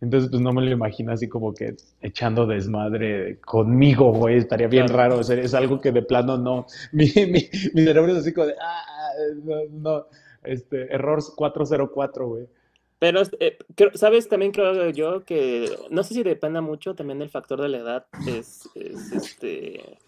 Entonces, 0.00 0.30
pues 0.30 0.42
no 0.42 0.52
me 0.52 0.62
lo 0.62 0.70
imagino 0.70 1.12
así 1.12 1.28
como 1.28 1.54
que 1.54 1.74
echando 2.02 2.46
desmadre 2.46 3.40
conmigo, 3.40 4.12
güey. 4.12 4.36
Estaría 4.36 4.68
bien 4.68 4.88
raro. 4.88 5.18
O 5.18 5.22
sea, 5.22 5.36
es 5.36 5.54
algo 5.54 5.80
que 5.80 5.92
de 5.92 6.02
plano 6.02 6.36
no. 6.36 6.66
Mi, 6.92 7.06
mi, 7.14 7.48
mi 7.72 7.84
cerebro 7.84 8.12
es 8.12 8.18
así 8.18 8.32
como 8.32 8.48
de. 8.48 8.54
Ah, 8.60 8.84
ah 8.88 9.12
no, 9.42 9.56
no. 9.70 10.06
Este, 10.42 10.92
error 10.94 11.20
404, 11.34 12.28
güey. 12.28 12.46
Pero, 12.98 13.22
eh, 13.40 13.58
¿sabes? 13.94 14.28
También 14.28 14.52
creo 14.52 14.90
yo 14.90 15.24
que. 15.24 15.70
No 15.90 16.02
sé 16.02 16.14
si 16.14 16.22
dependa 16.22 16.60
mucho 16.60 16.94
también 16.94 17.18
del 17.18 17.30
factor 17.30 17.60
de 17.60 17.68
la 17.68 17.78
edad. 17.78 18.06
Es, 18.26 18.68
es 18.74 19.12
este 19.12 19.98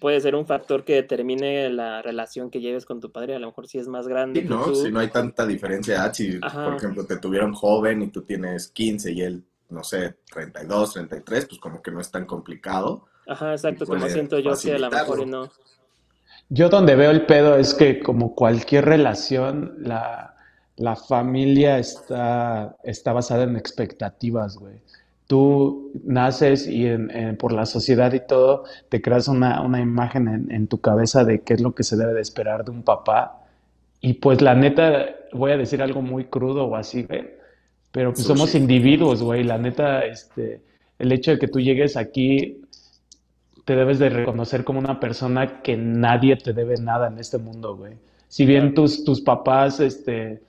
puede 0.00 0.20
ser 0.20 0.34
un 0.34 0.46
factor 0.46 0.84
que 0.84 0.94
determine 0.94 1.70
la 1.70 2.02
relación 2.02 2.50
que 2.50 2.60
lleves 2.60 2.84
con 2.84 3.00
tu 3.00 3.10
padre, 3.12 3.34
a 3.34 3.38
lo 3.38 3.46
mejor 3.46 3.66
si 3.68 3.78
es 3.78 3.88
más 3.88 4.08
grande. 4.08 4.42
Sí, 4.42 4.48
no, 4.48 4.74
si 4.74 4.90
no 4.90 5.00
hay 5.00 5.08
tanta 5.08 5.46
diferencia, 5.46 6.12
si 6.12 6.38
por 6.38 6.76
ejemplo 6.76 7.06
te 7.06 7.16
tuvieron 7.18 7.54
joven 7.54 8.02
y 8.02 8.08
tú 8.08 8.22
tienes 8.22 8.68
15 8.68 9.12
y 9.12 9.22
él, 9.22 9.44
no 9.70 9.82
sé, 9.82 10.16
32, 10.32 10.94
33, 10.94 11.46
pues 11.46 11.60
como 11.60 11.82
que 11.82 11.90
no 11.90 12.00
es 12.00 12.10
tan 12.10 12.26
complicado. 12.26 13.06
Ajá, 13.26 13.52
exacto, 13.52 13.86
como 13.86 14.08
siento 14.08 14.38
yo 14.38 14.52
que 14.60 14.74
a 14.74 14.78
lo 14.78 14.90
mejor 14.90 15.26
no. 15.26 15.50
Yo 16.48 16.68
donde 16.68 16.94
veo 16.94 17.10
el 17.10 17.24
pedo 17.26 17.56
es 17.56 17.74
que 17.74 18.00
como 18.00 18.34
cualquier 18.34 18.84
relación, 18.84 19.76
la, 19.78 20.36
la 20.76 20.96
familia 20.96 21.78
está, 21.78 22.76
está 22.84 23.12
basada 23.12 23.44
en 23.44 23.56
expectativas, 23.56 24.56
güey 24.56 24.82
tú 25.26 25.92
naces 26.04 26.66
y 26.68 26.86
por 27.38 27.52
la 27.52 27.66
sociedad 27.66 28.12
y 28.12 28.20
todo, 28.20 28.64
te 28.88 29.00
creas 29.00 29.28
una, 29.28 29.80
imagen 29.80 30.48
en, 30.50 30.66
tu 30.68 30.80
cabeza 30.80 31.24
de 31.24 31.40
qué 31.40 31.54
es 31.54 31.60
lo 31.60 31.74
que 31.74 31.82
se 31.82 31.96
debe 31.96 32.14
de 32.14 32.20
esperar 32.20 32.64
de 32.64 32.70
un 32.70 32.82
papá. 32.82 33.42
Y 34.00 34.14
pues 34.14 34.42
la 34.42 34.54
neta, 34.54 35.06
voy 35.32 35.52
a 35.52 35.56
decir 35.56 35.82
algo 35.82 36.02
muy 36.02 36.26
crudo 36.26 36.64
o 36.66 36.76
así, 36.76 37.04
güey, 37.04 37.30
pero 37.90 38.12
pues 38.12 38.26
somos 38.26 38.54
individuos, 38.54 39.22
güey. 39.22 39.44
La 39.44 39.56
neta, 39.56 40.04
este, 40.04 40.60
el 40.98 41.12
hecho 41.12 41.30
de 41.30 41.38
que 41.38 41.48
tú 41.48 41.60
llegues 41.60 41.96
aquí, 41.96 42.60
te 43.64 43.76
debes 43.76 43.98
de 43.98 44.10
reconocer 44.10 44.62
como 44.62 44.78
una 44.78 45.00
persona 45.00 45.62
que 45.62 45.76
nadie 45.76 46.36
te 46.36 46.52
debe 46.52 46.76
nada 46.76 47.08
en 47.08 47.18
este 47.18 47.38
mundo, 47.38 47.76
güey. 47.76 47.94
Si 48.28 48.44
bien 48.44 48.74
tus, 48.74 49.04
tus 49.04 49.20
papás, 49.20 49.80
este, 49.80 50.42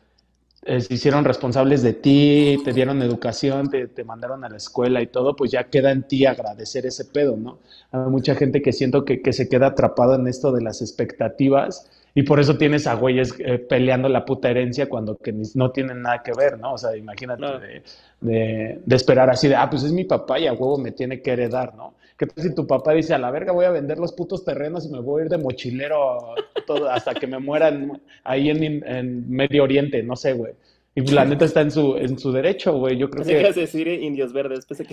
eh, 0.67 0.81
se 0.81 0.95
hicieron 0.95 1.23
responsables 1.23 1.83
de 1.83 1.93
ti, 1.93 2.57
te 2.65 2.73
dieron 2.73 2.99
educación, 3.03 3.69
te, 3.69 4.03
mandaron 4.03 4.43
a 4.43 4.49
la 4.49 4.57
escuela 4.57 4.99
y 4.99 5.05
todo, 5.05 5.35
pues 5.35 5.51
ya 5.51 5.65
queda 5.65 5.91
en 5.91 6.01
ti 6.07 6.25
agradecer 6.25 6.87
ese 6.87 7.05
pedo, 7.05 7.37
¿no? 7.37 7.59
Hay 7.91 8.09
mucha 8.09 8.33
gente 8.33 8.63
que 8.63 8.73
siento 8.73 9.05
que, 9.05 9.21
se 9.31 9.47
queda 9.47 9.67
atrapada 9.67 10.15
en 10.15 10.27
esto 10.27 10.51
de 10.51 10.63
las 10.63 10.81
expectativas 10.81 11.87
y 12.15 12.23
por 12.23 12.39
eso 12.39 12.57
tienes 12.57 12.87
a 12.87 12.95
güeyes 12.95 13.35
eh, 13.37 13.59
peleando 13.59 14.09
la 14.09 14.25
puta 14.25 14.49
herencia 14.49 14.89
cuando 14.89 15.17
que 15.17 15.35
no 15.53 15.69
tienen 15.69 16.01
nada 16.01 16.23
que 16.23 16.31
ver, 16.33 16.57
¿no? 16.57 16.73
O 16.73 16.77
sea, 16.79 16.97
imagínate 16.97 17.83
de, 18.21 18.79
esperar 18.89 19.29
así 19.29 19.47
de, 19.47 19.55
ah, 19.55 19.69
pues 19.69 19.83
es 19.83 19.91
mi 19.91 20.05
papá 20.05 20.39
y 20.39 20.47
a 20.47 20.53
huevo 20.53 20.79
me 20.79 20.91
tiene 20.91 21.21
que 21.21 21.29
heredar, 21.29 21.75
¿no? 21.75 21.93
¿Qué 22.17 22.27
tal 22.27 22.43
si 22.43 22.55
tu 22.55 22.65
papá 22.65 22.93
dice, 22.93 23.13
a 23.13 23.17
la 23.17 23.29
verga 23.29 23.51
voy 23.51 23.65
a 23.65 23.71
vender 23.71 23.97
los 23.97 24.13
putos 24.13 24.45
terrenos 24.45 24.85
y 24.85 24.89
me 24.89 25.01
voy 25.01 25.21
a 25.21 25.25
ir 25.25 25.31
de 25.31 25.37
mochilero 25.37 26.35
todo, 26.65 26.89
hasta 26.89 27.13
que 27.13 27.27
me 27.27 27.39
mueran 27.39 28.01
ahí 28.23 28.49
en, 28.49 29.29
Medio 29.29 29.63
Oriente? 29.63 30.01
No 30.01 30.15
sé, 30.15 30.31
güey. 30.33 30.53
Y 30.95 31.01
la 31.11 31.25
neta 31.25 31.43
está 31.43 31.59
en 31.59 31.71
su, 31.71 31.97
en 31.97 32.17
su 32.17 32.31
derecho, 32.31 32.77
güey. 32.77 32.97
Yo 32.97 33.09
creo 33.09 33.23
Así 33.23 33.33
que... 33.33 33.51
decir 33.51 33.87
indios 33.89 34.31
verdes. 34.31 34.65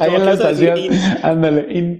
Ahí 0.00 0.14
en 0.14 0.24
la 0.24 0.32
estación. 0.32 0.78
Ándale. 1.22 1.98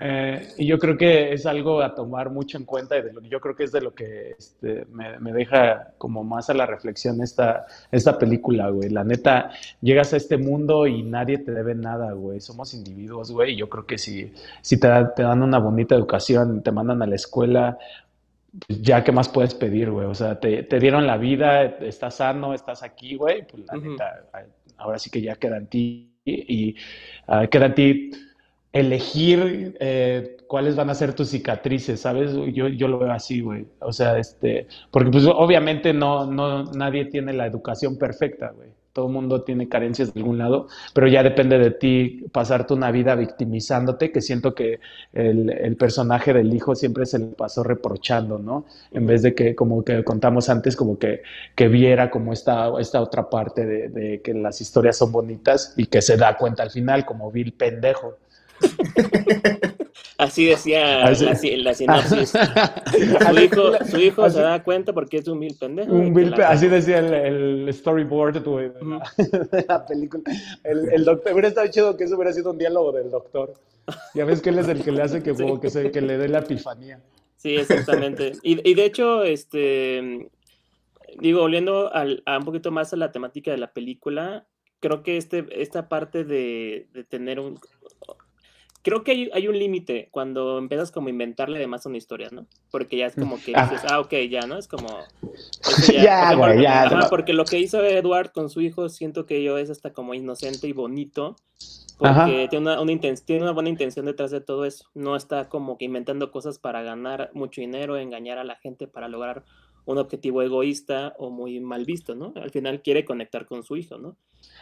Eh, 0.00 0.48
y 0.58 0.66
yo 0.66 0.78
creo 0.78 0.96
que 0.96 1.32
es 1.32 1.46
algo 1.46 1.80
a 1.80 1.94
tomar 1.94 2.30
mucho 2.30 2.58
en 2.58 2.64
cuenta 2.64 2.98
y 2.98 3.28
yo 3.28 3.40
creo 3.40 3.54
que 3.54 3.64
es 3.64 3.72
de 3.72 3.80
lo 3.80 3.94
que 3.94 4.34
este, 4.36 4.86
me, 4.90 5.32
deja 5.32 5.92
como 5.98 6.24
más 6.24 6.50
a 6.50 6.54
la 6.54 6.66
reflexión 6.66 7.22
esta, 7.22 7.66
esta 7.92 8.18
película, 8.18 8.70
güey. 8.70 8.90
La 8.90 9.04
neta, 9.04 9.50
llegas 9.80 10.12
a 10.12 10.16
este 10.16 10.36
mundo 10.36 10.86
y 10.86 11.02
nadie 11.02 11.38
te 11.38 11.52
debe 11.52 11.74
nada, 11.74 12.12
güey. 12.12 12.40
Somos 12.40 12.74
individuos, 12.74 13.30
güey. 13.30 13.52
Y 13.52 13.56
yo 13.56 13.68
creo 13.68 13.86
que 13.86 13.98
si, 13.98 14.32
si 14.62 14.78
te, 14.78 14.88
te 15.14 15.22
dan 15.22 15.42
una 15.42 15.58
bonita 15.58 15.94
educación, 15.94 16.62
te 16.62 16.72
mandan 16.72 17.02
a 17.02 17.06
la 17.06 17.14
escuela, 17.14 17.78
pues 18.66 18.82
ya, 18.82 19.02
¿qué 19.04 19.12
más 19.12 19.28
puedes 19.28 19.54
pedir, 19.54 19.90
güey? 19.90 20.06
O 20.06 20.14
sea, 20.14 20.38
te, 20.40 20.64
te, 20.64 20.78
dieron 20.78 21.06
la 21.06 21.16
vida, 21.16 21.64
estás 21.64 22.16
sano, 22.16 22.54
estás 22.54 22.82
aquí, 22.82 23.16
güey. 23.16 23.46
Pues 23.46 23.64
la 23.66 23.76
neta, 23.76 24.24
ahora 24.76 24.98
sí 24.98 25.10
que 25.10 25.20
ya 25.20 25.36
queda 25.36 25.56
en 25.56 25.66
ti 25.66 26.10
y 26.24 26.74
uh, 27.28 27.46
queda 27.50 27.66
en 27.66 27.74
ti 27.74 28.10
elegir 28.74 29.76
eh, 29.78 30.36
cuáles 30.48 30.74
van 30.74 30.90
a 30.90 30.94
ser 30.94 31.14
tus 31.14 31.28
cicatrices, 31.30 32.00
¿sabes? 32.00 32.32
Yo, 32.52 32.66
yo 32.66 32.88
lo 32.88 32.98
veo 32.98 33.12
así, 33.12 33.40
güey. 33.40 33.66
O 33.78 33.92
sea, 33.92 34.18
este, 34.18 34.66
porque 34.90 35.10
pues 35.10 35.24
obviamente 35.26 35.94
no, 35.94 36.26
no, 36.26 36.64
nadie 36.72 37.04
tiene 37.04 37.32
la 37.32 37.46
educación 37.46 37.96
perfecta, 37.96 38.50
güey. 38.50 38.70
Todo 38.92 39.06
el 39.06 39.12
mundo 39.12 39.42
tiene 39.42 39.68
carencias 39.68 40.12
de 40.12 40.20
algún 40.20 40.38
lado, 40.38 40.68
pero 40.92 41.08
ya 41.08 41.22
depende 41.22 41.58
de 41.58 41.72
ti 41.72 42.26
pasarte 42.32 42.74
una 42.74 42.92
vida 42.92 43.16
victimizándote, 43.16 44.12
que 44.12 44.20
siento 44.20 44.54
que 44.54 44.78
el, 45.12 45.50
el 45.50 45.76
personaje 45.76 46.32
del 46.32 46.52
hijo 46.54 46.76
siempre 46.76 47.04
se 47.06 47.18
le 47.18 47.26
pasó 47.26 47.64
reprochando, 47.64 48.38
¿no? 48.38 48.66
En 48.92 49.06
vez 49.06 49.22
de 49.22 49.34
que, 49.34 49.54
como 49.56 49.84
que 49.84 50.02
contamos 50.04 50.48
antes, 50.48 50.76
como 50.76 50.98
que, 50.98 51.22
que 51.56 51.68
viera 51.68 52.10
como 52.10 52.32
esta, 52.32 52.70
esta 52.80 53.00
otra 53.00 53.28
parte 53.30 53.66
de, 53.66 53.88
de 53.88 54.20
que 54.20 54.32
las 54.34 54.60
historias 54.60 54.96
son 54.96 55.10
bonitas 55.10 55.74
y 55.76 55.86
que 55.86 56.00
se 56.00 56.16
da 56.16 56.36
cuenta 56.36 56.62
al 56.62 56.70
final, 56.70 57.04
como 57.04 57.32
vil 57.32 57.52
pendejo. 57.52 58.18
Así 60.18 60.46
decía 60.46 61.10
La, 61.10 61.74
sinopsis. 61.74 62.30
su 62.32 63.38
hijo, 63.40 63.84
su 63.84 63.98
hijo 63.98 64.30
se 64.30 64.40
da 64.40 64.62
cuenta 64.62 64.92
porque 64.92 65.18
es 65.18 65.28
un 65.28 65.40
mil 65.40 65.56
pendejo. 65.58 65.92
así 66.44 66.68
decía 66.68 66.98
el, 66.98 67.68
storyboard 67.72 68.42
de, 68.44 69.64
la, 69.68 69.84
película. 69.86 70.22
El, 70.62 70.92
el, 70.92 71.04
doctor, 71.04 71.32
hubiera 71.32 71.48
estado 71.48 71.66
chido 71.68 71.96
que 71.96 72.04
eso 72.04 72.14
hubiera 72.14 72.32
sido 72.32 72.52
un 72.52 72.58
diálogo 72.58 72.92
del 72.92 73.10
doctor. 73.10 73.54
Ya 74.14 74.24
ves 74.24 74.40
que 74.40 74.50
él 74.50 74.58
es 74.58 74.68
el 74.68 74.82
que 74.82 74.92
le 74.92 75.02
hace 75.02 75.22
que, 75.22 75.34
que, 75.60 75.70
se, 75.70 75.90
que 75.90 76.00
le 76.00 76.16
dé 76.16 76.28
la 76.28 76.38
epifanía. 76.38 77.00
Sí, 77.36 77.56
exactamente. 77.56 78.32
Y, 78.42 78.68
y 78.68 78.74
de 78.74 78.84
hecho, 78.84 79.24
este, 79.24 80.30
digo, 81.18 81.40
volviendo 81.40 81.92
al, 81.92 82.22
a 82.24 82.38
un 82.38 82.44
poquito 82.44 82.70
más 82.70 82.92
a 82.92 82.96
la 82.96 83.12
temática 83.12 83.50
de 83.50 83.58
la 83.58 83.72
película, 83.72 84.46
creo 84.80 85.02
que 85.02 85.16
este, 85.16 85.44
esta 85.50 85.88
parte 85.88 86.24
de, 86.24 86.88
de 86.92 87.04
tener 87.04 87.40
un, 87.40 87.58
creo 88.84 89.02
que 89.02 89.30
hay, 89.32 89.48
un 89.48 89.58
límite 89.58 90.08
cuando 90.10 90.58
empiezas 90.58 90.92
como 90.92 91.08
a 91.08 91.10
inventarle 91.10 91.56
además 91.56 91.86
una 91.86 91.96
historia, 91.96 92.28
¿no? 92.30 92.46
Porque 92.70 92.98
ya 92.98 93.06
es 93.06 93.14
como 93.14 93.36
que 93.36 93.54
dices, 93.54 93.80
ah, 93.88 93.98
ok, 93.98 94.12
ya, 94.30 94.42
¿no? 94.42 94.58
Es 94.58 94.68
como... 94.68 94.88
Ya, 95.92 96.34
güey, 96.34 96.62
ya. 96.62 97.06
porque 97.08 97.32
lo 97.32 97.46
que 97.46 97.58
hizo 97.58 97.82
Edward 97.82 98.32
con 98.32 98.50
su 98.50 98.60
hijo 98.60 98.90
siento 98.90 99.24
que 99.24 99.42
yo 99.42 99.56
es 99.56 99.70
hasta 99.70 99.94
como 99.94 100.12
inocente 100.12 100.68
y 100.68 100.72
bonito, 100.72 101.34
porque 101.96 102.46
tiene 102.50 102.66
una, 102.72 102.80
una 102.82 102.92
tiene 103.24 103.42
una 103.42 103.52
buena 103.52 103.70
intención 103.70 104.04
detrás 104.04 104.30
de 104.30 104.42
todo 104.42 104.66
eso. 104.66 104.84
No 104.92 105.16
está 105.16 105.48
como 105.48 105.78
que 105.78 105.86
inventando 105.86 106.30
cosas 106.30 106.58
para 106.58 106.82
ganar 106.82 107.30
mucho 107.32 107.62
dinero, 107.62 107.96
engañar 107.96 108.36
a 108.36 108.44
la 108.44 108.56
gente 108.56 108.86
para 108.86 109.08
lograr 109.08 109.44
un 109.86 109.96
objetivo 109.96 110.42
egoísta 110.42 111.14
o 111.18 111.30
muy 111.30 111.58
mal 111.58 111.86
visto, 111.86 112.14
¿no? 112.14 112.34
Al 112.36 112.50
final 112.50 112.82
quiere 112.82 113.06
conectar 113.06 113.46
con 113.46 113.62
su 113.62 113.76
hijo, 113.76 113.96
¿no? 113.96 114.16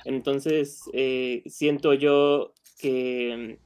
Entonces, 0.04 0.85
eh, 0.92 1.42
siento 1.46 1.92
yo 1.92 2.52
que 2.78 3.58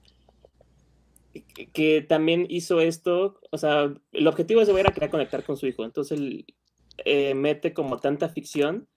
que 1.73 2.03
también 2.03 2.47
hizo 2.49 2.81
esto, 2.81 3.41
o 3.51 3.59
sea, 3.59 3.93
el 4.13 4.27
objetivo 4.27 4.61
de 4.61 4.71
ese 4.71 4.81
era 4.81 4.93
querer 4.93 5.11
conectar 5.11 5.45
con 5.45 5.57
su 5.57 5.67
hijo, 5.67 5.85
entonces 5.85 6.19
él, 6.19 6.47
eh, 7.05 7.35
mete 7.35 7.75
como 7.75 7.99
tanta 7.99 8.29
ficción 8.29 8.89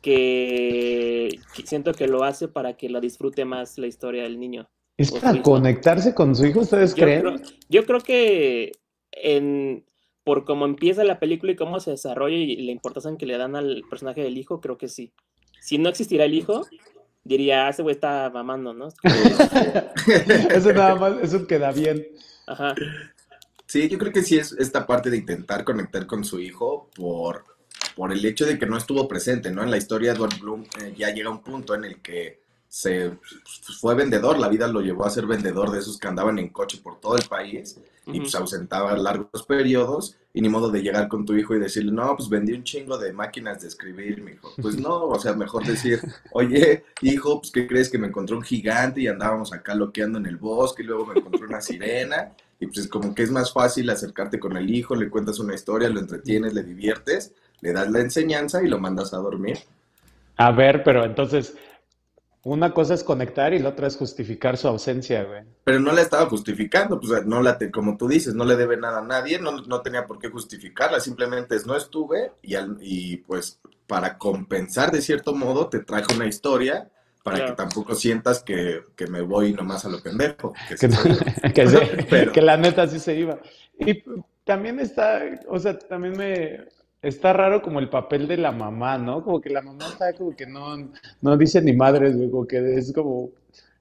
que 0.00 1.38
siento 1.64 1.92
que 1.92 2.06
lo 2.06 2.24
hace 2.24 2.48
para 2.48 2.76
que 2.76 2.88
lo 2.88 3.00
disfrute 3.00 3.44
más 3.44 3.76
la 3.78 3.86
historia 3.86 4.22
del 4.22 4.38
niño. 4.38 4.68
¿Es 4.96 5.12
para 5.12 5.42
conectarse 5.42 6.14
con 6.14 6.34
su 6.34 6.46
hijo, 6.46 6.60
ustedes 6.60 6.94
creen? 6.94 7.42
yo 7.68 7.84
creo 7.84 8.00
que 8.00 8.72
en, 9.12 9.84
por 10.24 10.44
cómo 10.44 10.64
empieza 10.64 11.04
la 11.04 11.20
película 11.20 11.52
y 11.52 11.56
cómo 11.56 11.80
se 11.80 11.90
desarrolla 11.90 12.36
y 12.36 12.56
la 12.64 12.72
importancia 12.72 13.14
que 13.18 13.26
le 13.26 13.36
dan 13.36 13.56
al 13.56 13.82
personaje 13.90 14.22
del 14.22 14.38
hijo, 14.38 14.60
creo 14.60 14.78
que 14.78 14.88
sí. 14.88 15.12
Si 15.60 15.78
no 15.78 15.88
existiera 15.88 16.24
el 16.24 16.34
hijo, 16.34 16.66
diría, 17.26 17.66
ah, 17.66 17.70
ese 17.70 17.82
güey 17.82 17.94
está 17.94 18.30
mamando, 18.30 18.72
¿no? 18.72 18.88
eso 18.88 20.72
nada 20.74 20.94
más, 20.94 21.14
eso 21.22 21.46
queda 21.46 21.72
bien. 21.72 22.06
Ajá. 22.46 22.74
Sí, 23.66 23.88
yo 23.88 23.98
creo 23.98 24.12
que 24.12 24.22
sí 24.22 24.38
es 24.38 24.52
esta 24.52 24.86
parte 24.86 25.10
de 25.10 25.16
intentar 25.16 25.64
conectar 25.64 26.06
con 26.06 26.24
su 26.24 26.40
hijo 26.40 26.88
por, 26.94 27.44
por 27.96 28.12
el 28.12 28.24
hecho 28.24 28.46
de 28.46 28.58
que 28.58 28.66
no 28.66 28.76
estuvo 28.76 29.08
presente, 29.08 29.50
¿no? 29.50 29.62
En 29.62 29.70
la 29.70 29.76
historia, 29.76 30.12
Edward 30.12 30.38
Bloom 30.40 30.64
eh, 30.80 30.94
ya 30.96 31.10
llega 31.10 31.30
un 31.30 31.42
punto 31.42 31.74
en 31.74 31.84
el 31.84 32.00
que 32.00 32.45
se 32.68 33.10
pues, 33.10 33.78
fue 33.80 33.94
vendedor, 33.94 34.38
la 34.38 34.48
vida 34.48 34.66
lo 34.68 34.80
llevó 34.80 35.06
a 35.06 35.10
ser 35.10 35.26
vendedor 35.26 35.70
de 35.70 35.78
esos 35.78 35.98
que 35.98 36.08
andaban 36.08 36.38
en 36.38 36.48
coche 36.48 36.80
por 36.82 37.00
todo 37.00 37.16
el 37.16 37.24
país 37.28 37.80
y 38.06 38.20
pues 38.20 38.34
ausentaba 38.36 38.96
largos 38.96 39.42
periodos 39.46 40.16
y 40.32 40.40
ni 40.40 40.48
modo 40.48 40.70
de 40.70 40.82
llegar 40.82 41.08
con 41.08 41.24
tu 41.24 41.34
hijo 41.34 41.54
y 41.54 41.58
decirle, 41.58 41.90
no, 41.90 42.14
pues 42.16 42.28
vendí 42.28 42.52
un 42.52 42.62
chingo 42.62 42.98
de 42.98 43.12
máquinas 43.12 43.62
de 43.62 43.68
escribir, 43.68 44.22
mi 44.22 44.32
hijo. 44.32 44.52
Pues 44.60 44.78
no, 44.78 45.06
o 45.06 45.18
sea, 45.18 45.34
mejor 45.34 45.64
decir, 45.64 46.00
oye, 46.32 46.84
hijo, 47.02 47.40
pues 47.40 47.50
¿qué 47.50 47.66
crees 47.66 47.88
que 47.88 47.98
me 47.98 48.06
encontró 48.06 48.36
un 48.36 48.42
gigante 48.42 49.00
y 49.00 49.08
andábamos 49.08 49.52
acá 49.52 49.74
loqueando 49.74 50.18
en 50.18 50.26
el 50.26 50.36
bosque 50.36 50.82
y 50.82 50.86
luego 50.86 51.06
me 51.06 51.18
encontró 51.18 51.46
una 51.46 51.60
sirena? 51.60 52.32
Y 52.60 52.66
pues 52.66 52.86
como 52.86 53.14
que 53.14 53.22
es 53.22 53.30
más 53.30 53.52
fácil 53.52 53.90
acercarte 53.90 54.38
con 54.38 54.56
el 54.56 54.70
hijo, 54.70 54.94
le 54.94 55.10
cuentas 55.10 55.38
una 55.38 55.54
historia, 55.54 55.88
lo 55.88 56.00
entretienes, 56.00 56.54
le 56.54 56.62
diviertes, 56.62 57.32
le 57.60 57.72
das 57.72 57.90
la 57.90 58.00
enseñanza 58.00 58.62
y 58.62 58.68
lo 58.68 58.78
mandas 58.78 59.14
a 59.14 59.18
dormir. 59.18 59.58
A 60.36 60.52
ver, 60.52 60.84
pero 60.84 61.04
entonces, 61.04 61.56
una 62.46 62.72
cosa 62.72 62.94
es 62.94 63.02
conectar 63.02 63.52
y 63.54 63.58
la 63.58 63.70
otra 63.70 63.88
es 63.88 63.96
justificar 63.96 64.56
su 64.56 64.68
ausencia, 64.68 65.24
güey. 65.24 65.42
Pero 65.64 65.80
no 65.80 65.90
la 65.90 66.02
estaba 66.02 66.26
justificando, 66.26 67.00
pues 67.00 67.26
no 67.26 67.42
la, 67.42 67.58
te, 67.58 67.72
como 67.72 67.96
tú 67.96 68.06
dices, 68.06 68.34
no 68.34 68.44
le 68.44 68.54
debe 68.54 68.76
nada 68.76 69.00
a 69.00 69.04
nadie, 69.04 69.40
no, 69.40 69.62
no 69.62 69.82
tenía 69.82 70.06
por 70.06 70.20
qué 70.20 70.28
justificarla, 70.28 71.00
simplemente 71.00 71.56
es 71.56 71.66
no 71.66 71.76
estuve 71.76 72.30
y, 72.42 72.54
y 72.80 73.16
pues 73.18 73.58
para 73.88 74.16
compensar 74.16 74.92
de 74.92 75.02
cierto 75.02 75.34
modo 75.34 75.68
te 75.68 75.80
traje 75.80 76.14
una 76.14 76.26
historia 76.26 76.88
para 77.24 77.46
que 77.46 77.52
tampoco 77.52 77.96
sientas 77.96 78.44
que, 78.44 78.82
que, 78.94 79.08
me 79.08 79.22
voy 79.22 79.52
nomás 79.52 79.84
a 79.84 79.88
lo 79.88 80.00
pendejo. 80.00 80.54
Que, 80.68 81.52
que, 81.52 82.30
que 82.32 82.42
la 82.42 82.56
neta 82.56 82.86
sí 82.86 83.00
se 83.00 83.16
iba. 83.16 83.40
Y 83.80 84.04
también 84.44 84.78
está, 84.78 85.22
o 85.48 85.58
sea, 85.58 85.76
también 85.76 86.16
me, 86.16 86.68
está 87.06 87.32
raro 87.32 87.62
como 87.62 87.78
el 87.78 87.88
papel 87.88 88.26
de 88.26 88.36
la 88.36 88.52
mamá, 88.52 88.98
¿no? 88.98 89.22
Como 89.22 89.40
que 89.40 89.50
la 89.50 89.62
mamá 89.62 89.86
está 89.86 90.12
como 90.12 90.34
que 90.34 90.46
no, 90.46 90.76
no 91.20 91.36
dice 91.36 91.62
ni 91.62 91.72
madres, 91.72 92.16
güey, 92.16 92.30
como 92.30 92.46
que 92.46 92.74
es 92.76 92.92
como, 92.92 93.30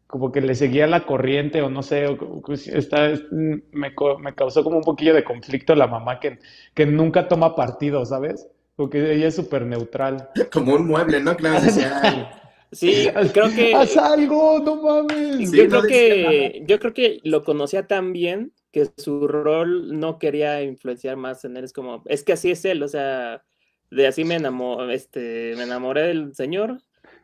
como 0.07 0.31
que 0.31 0.41
le 0.41 0.55
seguía 0.55 0.87
la 0.87 1.05
corriente 1.05 1.61
o 1.61 1.69
no 1.69 1.81
sé, 1.81 2.07
o, 2.07 2.43
está, 2.53 3.13
me, 3.31 3.63
me, 3.71 4.35
causó 4.35 4.63
como 4.63 4.77
un 4.77 4.83
poquillo 4.83 5.13
de 5.13 5.23
conflicto 5.23 5.75
la 5.75 5.87
mamá 5.87 6.19
que, 6.19 6.39
que 6.73 6.85
nunca 6.85 7.27
toma 7.27 7.55
partido, 7.55 8.05
¿sabes? 8.05 8.47
Porque 8.75 9.13
ella 9.13 9.27
es 9.27 9.35
súper 9.35 9.65
neutral. 9.65 10.29
Como 10.51 10.75
un 10.75 10.87
mueble, 10.87 11.21
¿no? 11.21 11.35
Claro, 11.35 11.65
Sí, 12.75 13.07
creo 13.33 13.49
que. 13.55 13.73
¡Haz 13.75 13.95
algo! 13.95 14.59
¡No 14.59 14.81
mames! 14.81 15.51
yo, 15.51 15.67
creo 15.69 15.83
que, 15.83 16.63
yo 16.67 16.79
creo 16.79 16.93
que 16.93 17.19
lo 17.23 17.43
conocía 17.43 17.87
tan 17.87 18.11
bien 18.11 18.51
que 18.71 18.89
su 18.97 19.27
rol 19.29 19.97
no 19.97 20.19
quería 20.19 20.61
influenciar 20.61 21.15
más 21.15 21.45
en 21.45 21.55
él. 21.55 21.63
Es 21.63 21.71
como, 21.71 22.03
es 22.05 22.23
que 22.23 22.33
así 22.33 22.51
es 22.51 22.65
él, 22.65 22.83
o 22.83 22.87
sea, 22.89 23.43
de 23.89 24.07
así 24.07 24.25
me 24.25 24.35
enamoré, 24.35 24.93
este, 24.93 25.53
me 25.55 25.63
enamoré 25.63 26.01
del 26.01 26.35
señor. 26.35 26.81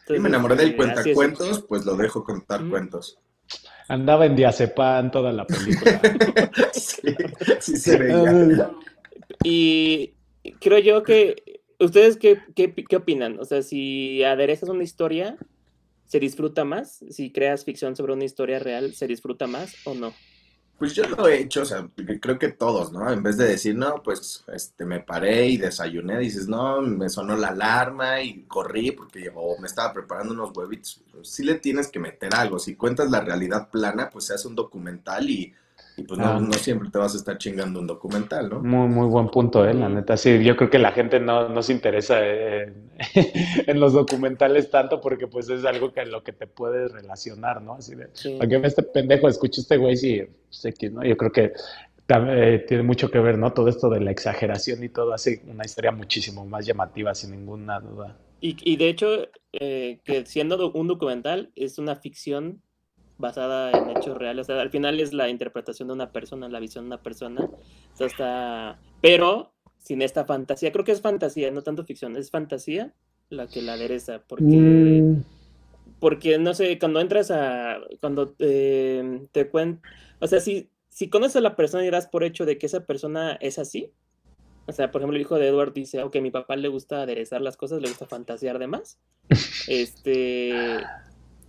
y 0.07 0.19
me 0.19 0.29
enamoré 0.29 0.55
del 0.55 0.67
este, 0.69 0.77
cuentacuentos, 0.77 1.65
pues 1.67 1.85
lo 1.85 1.95
dejo 1.95 2.23
contar 2.23 2.65
cuentos. 2.69 3.19
Andaba 3.89 4.25
en 4.25 4.37
diazepam 4.37 5.11
toda 5.11 5.33
la 5.33 5.45
película. 5.45 6.01
sí, 6.71 7.13
sí 7.59 7.75
se 7.75 7.97
veía. 7.97 8.71
y 9.43 10.13
creo 10.61 10.79
yo 10.79 11.03
que 11.03 11.50
¿Ustedes 11.81 12.17
qué, 12.17 12.39
qué, 12.55 12.73
qué, 12.73 12.95
opinan? 12.95 13.39
O 13.39 13.45
sea, 13.45 13.63
si 13.63 14.23
aderezas 14.23 14.69
una 14.69 14.83
historia, 14.83 15.35
¿se 16.05 16.19
disfruta 16.19 16.63
más? 16.63 17.03
Si 17.09 17.31
creas 17.31 17.65
ficción 17.65 17.95
sobre 17.95 18.13
una 18.13 18.23
historia 18.23 18.59
real, 18.59 18.93
¿se 18.93 19.07
disfruta 19.07 19.47
más 19.47 19.75
o 19.85 19.95
no? 19.95 20.13
Pues 20.77 20.93
yo 20.93 21.03
lo 21.07 21.27
he 21.27 21.39
hecho, 21.39 21.63
o 21.63 21.65
sea, 21.65 21.87
creo 22.19 22.37
que 22.37 22.49
todos, 22.49 22.91
¿no? 22.91 23.11
En 23.11 23.23
vez 23.23 23.37
de 23.37 23.47
decir, 23.47 23.75
no, 23.75 24.01
pues 24.03 24.43
este, 24.53 24.85
me 24.85 24.99
paré 24.99 25.47
y 25.47 25.57
desayuné, 25.57 26.19
dices, 26.19 26.47
no, 26.47 26.81
me 26.81 27.09
sonó 27.09 27.35
la 27.35 27.49
alarma 27.49 28.21
y 28.21 28.43
corrí 28.43 28.91
porque 28.91 29.31
o 29.33 29.59
me 29.59 29.67
estaba 29.67 29.91
preparando 29.91 30.33
unos 30.33 30.55
huevitos. 30.55 31.01
Sí 31.23 31.43
le 31.43 31.55
tienes 31.55 31.87
que 31.87 31.99
meter 31.99 32.33
algo. 32.35 32.59
Si 32.59 32.75
cuentas 32.75 33.09
la 33.09 33.21
realidad 33.21 33.69
plana, 33.69 34.09
pues 34.11 34.25
se 34.25 34.35
hace 34.35 34.47
un 34.47 34.55
documental 34.55 35.29
y 35.29 35.53
Y 36.01 36.03
pues 36.03 36.19
no, 36.19 36.25
Ah. 36.25 36.39
no 36.39 36.53
siempre 36.53 36.89
te 36.89 36.97
vas 36.97 37.13
a 37.13 37.17
estar 37.17 37.37
chingando 37.37 37.79
un 37.79 37.87
documental, 37.87 38.49
¿no? 38.49 38.61
Muy, 38.61 38.87
muy 38.87 39.07
buen 39.07 39.29
punto, 39.29 39.65
eh, 39.67 39.73
la 39.73 39.87
neta. 39.89 40.17
Sí, 40.17 40.43
yo 40.43 40.55
creo 40.55 40.69
que 40.69 40.79
la 40.79 40.91
gente 40.91 41.19
no, 41.19 41.47
no 41.49 41.61
se 41.61 41.73
interesa 41.73 42.25
en, 42.25 42.89
en 43.67 43.79
los 43.79 43.93
documentales 43.93 44.69
tanto 44.69 44.99
porque 45.01 45.27
pues 45.27 45.49
es 45.49 45.63
algo 45.65 45.93
que 45.93 46.05
lo 46.05 46.23
que 46.23 46.33
te 46.33 46.47
puedes 46.47 46.91
relacionar, 46.91 47.61
¿no? 47.61 47.73
Así 47.75 47.95
de, 47.95 48.07
Sí. 48.13 48.35
¿para 48.37 48.49
qué 48.49 48.57
ve 48.57 48.67
este 48.67 48.83
pendejo? 48.83 49.27
Escucha 49.27 49.61
este 49.61 49.77
güey, 49.77 49.95
sí, 49.95 50.21
sé 50.49 50.73
que, 50.73 50.89
¿no? 50.89 51.03
Yo 51.03 51.15
creo 51.17 51.31
que 51.31 51.53
eh, 52.13 52.65
tiene 52.67 52.83
mucho 52.83 53.09
que 53.09 53.19
ver, 53.19 53.37
¿no? 53.37 53.53
Todo 53.53 53.69
esto 53.69 53.89
de 53.89 54.01
la 54.01 54.11
exageración 54.11 54.83
y 54.83 54.89
todo 54.89 55.13
hace 55.13 55.41
una 55.47 55.63
historia 55.65 55.91
muchísimo 55.91 56.45
más 56.45 56.65
llamativa, 56.65 57.15
sin 57.15 57.31
ninguna 57.31 57.79
duda. 57.79 58.17
Y, 58.41 58.57
y 58.69 58.75
de 58.75 58.89
hecho, 58.89 59.07
eh, 59.53 59.99
que 60.03 60.25
siendo 60.25 60.57
do- 60.57 60.71
un 60.73 60.87
documental, 60.87 61.51
es 61.55 61.77
una 61.77 61.95
ficción 61.95 62.61
basada 63.21 63.71
en 63.71 63.89
hechos 63.95 64.17
reales. 64.17 64.49
O 64.49 64.53
sea, 64.53 64.61
al 64.61 64.71
final 64.71 64.99
es 64.99 65.13
la 65.13 65.29
interpretación 65.29 65.87
de 65.87 65.93
una 65.93 66.11
persona, 66.11 66.49
la 66.49 66.59
visión 66.59 66.85
de 66.85 66.87
una 66.87 67.01
persona. 67.01 67.45
O 67.45 67.95
sea, 67.95 68.07
está... 68.07 68.79
Pero 69.01 69.53
sin 69.77 70.01
esta 70.01 70.25
fantasía, 70.25 70.71
creo 70.71 70.85
que 70.85 70.91
es 70.91 71.01
fantasía, 71.01 71.49
no 71.51 71.63
tanto 71.63 71.83
ficción, 71.85 72.15
es 72.15 72.29
fantasía 72.29 72.93
la 73.29 73.47
que 73.47 73.61
la 73.61 73.73
adereza, 73.73 74.21
porque, 74.27 74.45
Mm, 74.45 75.23
porque 75.99 76.37
no 76.37 76.53
sé, 76.53 76.77
cuando 76.77 76.99
entras 76.99 77.31
a, 77.31 77.79
cuando 77.99 78.35
eh, 78.39 79.25
te 79.31 79.49
cuentan, 79.49 79.81
o 80.19 80.27
sea, 80.27 80.39
si, 80.39 80.69
si 80.89 81.09
conoces 81.09 81.37
a 81.37 81.41
la 81.41 81.55
persona 81.55 81.85
y 81.85 81.89
das 81.89 82.07
por 82.07 82.23
hecho 82.23 82.45
de 82.45 82.57
que 82.57 82.65
esa 82.65 82.85
persona 82.85 83.37
es 83.41 83.57
así, 83.57 83.91
o 84.67 84.73
sea, 84.73 84.91
por 84.91 85.01
ejemplo, 85.01 85.15
el 85.15 85.21
hijo 85.21 85.39
de 85.39 85.47
Edward 85.47 85.73
dice, 85.73 86.03
ok, 86.03 86.17
mi 86.17 86.29
papá 86.29 86.55
le 86.55 86.67
gusta 86.67 87.01
aderezar 87.01 87.41
las 87.41 87.57
cosas, 87.57 87.81
le 87.81 87.87
gusta 87.87 88.05
fantasear 88.05 88.59
de 88.59 88.67
más. 88.67 88.99
Este, 89.67 90.77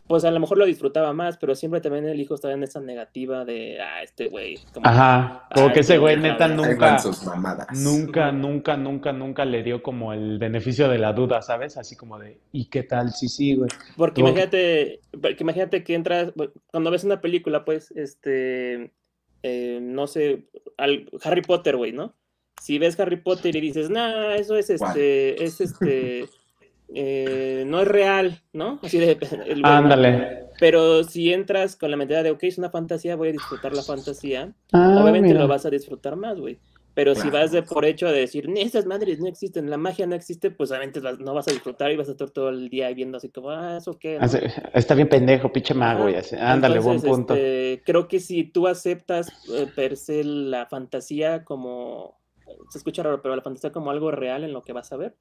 pues 0.07 0.25
a 0.25 0.31
lo 0.31 0.41
mejor 0.41 0.59
lo 0.59 0.67
disfrutaba 0.67 1.13
más, 1.13 1.39
pero 1.39 1.55
siempre 1.55 1.81
también 1.81 2.07
el 2.07 2.21
hijo 2.21 2.35
estaba 2.35 2.53
en 2.53 2.63
esa 2.63 2.81
negativa 2.81 3.45
de, 3.45 3.81
ah, 3.81 4.03
este 4.03 4.29
güey. 4.29 4.59
como- 4.75 4.87
Ajá, 4.87 5.49
como 5.55 5.73
que 5.73 5.81
ese 5.81 5.97
güey 5.97 6.17
neta 6.19 6.45
Ahí 6.47 6.55
nunca, 6.57 6.75
van 6.77 7.01
sus 7.01 7.25
mamadas. 7.25 7.69
nunca, 7.81 8.31
nunca, 8.33 8.77
nunca, 8.77 9.13
nunca 9.13 9.45
le 9.45 9.63
dio 9.63 9.83
como 9.83 10.13
el 10.13 10.39
beneficio 10.39 10.89
de 10.89 10.99
la 10.99 11.13
duda, 11.13 11.41
¿sabes? 11.41 11.77
Así 11.79 11.97
como 11.97 12.19
de, 12.19 12.39
¿y 12.53 12.67
qué 12.67 12.83
tal? 12.83 13.11
Sí, 13.13 13.29
sí, 13.29 13.55
güey. 13.55 13.71
Porque 13.97 14.21
imagínate, 14.21 15.01
porque 15.13 15.39
imagínate 15.41 15.83
que 15.85 15.95
entras, 15.95 16.33
cuando 16.71 16.91
ves 16.91 17.05
una 17.05 17.21
película, 17.21 17.65
pues, 17.65 17.91
este, 17.93 18.93
eh, 19.43 19.79
no 19.81 20.07
sé, 20.09 20.47
al- 20.77 21.09
Harry 21.23 21.43
Potter, 21.43 21.77
güey, 21.77 21.93
¿no? 21.93 22.15
Si 22.61 22.79
ves 22.79 22.99
Harry 23.01 23.17
Potter 23.17 23.57
y 23.57 23.61
dices, 23.61 23.89
nah, 23.89 24.35
eso 24.35 24.57
es 24.57 24.73
¿Cuál? 24.79 24.91
este, 24.91 25.43
es 25.45 25.61
este, 25.61 26.29
eh, 26.95 27.65
no 27.67 27.81
es 27.81 27.89
real, 27.89 28.41
¿no? 28.53 28.79
Así 28.83 28.99
de, 28.99 29.19
el. 29.47 29.65
Ándale. 29.65 30.47
Pero 30.61 31.03
si 31.05 31.33
entras 31.33 31.75
con 31.77 31.91
la 31.91 31.97
mentalidad 31.97 32.25
de, 32.25 32.31
ok, 32.31 32.43
es 32.45 32.59
una 32.59 32.71
fantasía, 32.71 33.17
voy 33.17 33.29
a 33.29 33.33
disfrutar 33.33 33.73
la 33.73 33.83
fantasía, 33.83 34.55
Ah, 34.73 34.99
obviamente 35.01 35.29
mira. 35.29 35.41
lo 35.41 35.49
vas 35.49 35.67
a 35.67 35.71
disfrutar 35.71 36.15
más, 36.17 36.39
güey. 36.39 36.61
Pero 36.95 37.15
si 37.15 37.31
vas 37.31 37.51
de 37.51 37.63
por 37.63 37.87
hecho 37.87 38.07
de 38.09 38.21
decir, 38.21 38.51
"Ni 38.51 38.61
esas 38.61 38.85
madres 38.85 39.19
no 39.19 39.27
existen, 39.27 39.71
la 39.71 39.79
magia 39.79 40.07
no 40.07 40.15
existe, 40.15 40.51
pues 40.51 40.71
obviamente 40.71 41.01
no 41.01 41.33
vas 41.33 41.49
a 41.49 41.51
disfrutar 41.53 41.91
y 41.91 41.97
vas 41.97 42.09
a 42.09 42.13
estar 42.13 42.29
todo 42.31 42.51
el 42.51 42.69
día 42.69 42.93
viendo 42.93 43.17
así 43.17 43.31
como, 43.31 43.51
ah, 43.51 43.79
eso 43.79 43.99
qué. 43.99 44.19
¿no?". 44.19 44.27
Está 44.75 44.95
bien 44.95 45.09
pendejo, 45.09 45.51
pinche 45.51 45.73
mago, 45.73 46.11
y 46.11 46.15
así. 46.17 46.37
Ándale, 46.39 46.77
Entonces, 46.77 47.03
buen 47.03 47.17
punto. 47.17 47.35
este, 47.35 47.83
creo 47.87 48.09
que 48.09 48.21
si 48.21 48.45
tú 48.45 48.67
aceptas 48.69 49.33
eh, 49.51 49.67
per 49.75 49.97
se 49.97 50.23
la 50.23 50.67
fantasía 50.67 51.45
como, 51.45 52.19
se 52.69 52.77
escucha 52.77 53.03
raro, 53.03 53.23
pero 53.23 53.35
la 53.35 53.43
fantasía 53.43 53.73
como 53.73 53.91
algo 53.91 54.11
real 54.11 54.45
en 54.45 54.53
lo 54.53 54.63
que 54.63 54.75
vas 54.75 54.93
a 54.93 54.99
ver, 54.99 55.17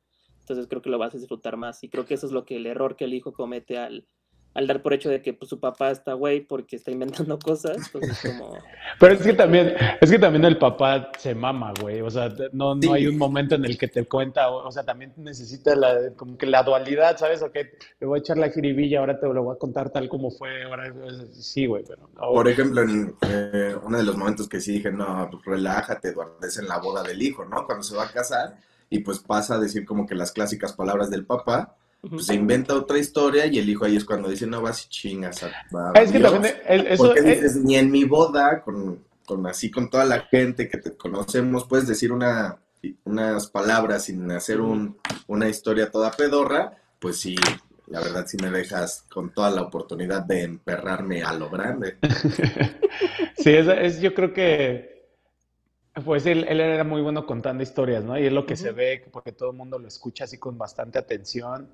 entonces 0.52 0.70
creo 0.70 0.82
que 0.82 0.90
lo 0.90 0.98
vas 0.98 1.14
a 1.16 1.18
disfrutar 1.18 1.58
más. 1.58 1.84
Y 1.84 1.90
creo 1.90 2.06
que 2.06 2.14
eso 2.16 2.26
es 2.28 2.32
lo 2.32 2.46
que 2.46 2.58
el 2.58 2.66
error 2.66 2.96
que 2.96 3.06
el 3.06 3.14
hijo 3.14 3.34
comete 3.34 3.78
al, 3.78 4.06
al 4.54 4.68
dar 4.68 4.82
por 4.82 4.92
hecho 4.94 5.08
de 5.10 5.22
que 5.22 5.34
pues, 5.34 5.48
su 5.48 5.62
papá 5.62 5.92
está 5.92 6.12
güey 6.14 6.42
porque 6.42 6.76
está 6.76 6.92
inventando 6.92 7.40
cosas. 7.40 7.78
Entonces, 7.94 8.20
como, 8.22 8.58
Pero 9.00 9.14
es 9.14 9.22
que 9.22 9.32
también, 9.34 9.74
es 10.02 10.12
que 10.12 10.20
también 10.20 10.44
el 10.44 10.58
papá 10.58 11.10
se 11.18 11.34
mama, 11.34 11.72
güey. 11.80 12.02
O 12.02 12.10
sea, 12.10 12.28
no, 12.52 12.76
no 12.76 12.82
Sí. 12.82 12.90
hay 12.92 13.08
un 13.08 13.18
momento 13.18 13.56
en 13.56 13.64
el 13.64 13.78
que 13.78 13.88
te 13.88 14.06
cuenta, 14.06 14.50
o, 14.50 14.68
o 14.68 14.72
sea, 14.74 14.84
también 14.84 15.14
necesita 15.16 15.74
la, 15.74 16.12
como 16.18 16.38
que 16.38 16.48
la 16.48 16.64
dualidad, 16.64 17.18
¿sabes? 17.18 17.42
Ok, 17.42 17.54
te 17.98 18.06
voy 18.06 18.20
a 18.20 18.20
echar 18.20 18.38
la 18.38 18.50
jiribilla, 18.50 19.00
ahora 19.00 19.18
te 19.18 19.26
lo 19.28 19.42
voy 19.42 19.56
a 19.56 19.58
contar 19.58 19.90
tal 19.90 20.10
como 20.10 20.32
fue. 20.32 20.64
Ahora, 20.64 20.94
sí, 21.32 21.66
güey, 21.66 21.86
pero 21.88 22.10
no. 22.14 22.20
Por 22.34 22.50
ejemplo, 22.50 22.82
en 22.82 23.16
eh, 23.22 23.74
uno 23.82 23.98
de 24.00 24.04
los 24.04 24.18
momentos 24.18 24.50
que 24.50 24.60
sí 24.60 24.74
dije, 24.74 24.92
no, 24.92 25.30
pues 25.32 25.46
relájate, 25.46 26.10
Eduardo, 26.10 26.36
es 26.46 26.58
en 26.58 26.68
la 26.68 26.78
boda 26.80 27.04
del 27.04 27.22
hijo, 27.22 27.46
¿no? 27.46 27.66
Cuando 27.66 27.84
se 27.84 27.96
va 27.96 28.04
a 28.04 28.12
casar 28.12 28.58
y 28.92 29.00
pues 29.00 29.18
pasa 29.20 29.56
a 29.56 29.60
decir 29.60 29.86
como 29.86 30.06
que 30.06 30.14
las 30.14 30.32
clásicas 30.32 30.74
palabras 30.74 31.10
del 31.10 31.26
papá, 31.26 31.76
pues 32.08 32.26
se 32.28 32.36
inventa 32.36 32.76
otra 32.76 32.98
historia 33.00 33.46
y 33.48 33.58
el 33.58 33.68
hijo 33.70 33.86
ahí 33.86 33.96
es 33.96 34.06
cuando 34.06 34.30
dice, 34.30 34.46
no, 34.46 34.62
vas 34.62 34.86
y 34.86 34.90
chingas 34.90 35.42
a, 35.44 35.48
a 35.48 35.92
Ah, 35.96 36.02
es 36.02 36.12
que 36.12 36.20
Dios". 36.20 36.32
también 36.32 36.56
el- 36.68 36.88
eso 36.88 37.04
Porque 37.06 37.20
es- 37.22 37.26
dices, 37.26 37.56
ni 37.58 37.76
en 37.78 37.90
mi 37.90 38.04
boda, 38.04 38.62
con, 38.62 39.00
con 39.26 39.48
así 39.48 39.72
con 39.72 39.90
toda 39.90 40.06
la 40.06 40.20
gente 40.22 40.68
que 40.70 40.78
te 40.78 40.96
conocemos, 40.98 41.66
puedes 41.66 41.88
decir 41.88 42.12
una, 42.12 42.58
unas 43.06 43.48
palabras 43.48 44.04
sin 44.06 44.30
hacer 44.32 44.60
un, 44.62 44.98
una 45.28 45.48
historia 45.48 45.90
toda 45.90 46.12
pedorra, 46.12 46.74
pues 47.00 47.18
sí, 47.20 47.36
la 47.88 48.00
verdad 48.02 48.26
sí 48.28 48.38
me 48.42 48.50
dejas 48.52 49.06
con 49.10 49.34
toda 49.34 49.52
la 49.52 49.62
oportunidad 49.62 50.24
de 50.24 50.44
emperrarme 50.44 51.24
a 51.24 51.34
lo 51.34 51.50
grande. 51.50 51.98
Sí, 53.38 53.50
es, 53.52 53.68
es- 53.68 54.02
yo 54.02 54.14
creo 54.14 54.34
que, 54.34 54.91
pues 56.06 56.26
él, 56.26 56.46
él 56.48 56.60
era 56.62 56.84
muy 56.84 57.02
bueno 57.02 57.26
contando 57.26 57.64
historias, 57.64 58.04
¿no? 58.04 58.18
Y 58.18 58.26
es 58.26 58.32
lo 58.34 58.46
que 58.46 58.56
se 58.56 58.72
ve, 58.72 59.04
porque 59.12 59.32
todo 59.34 59.52
el 59.52 59.58
mundo 59.58 59.78
lo 59.78 59.88
escucha 59.88 60.24
así 60.24 60.38
con 60.38 60.58
bastante 60.58 60.98
atención, 61.00 61.68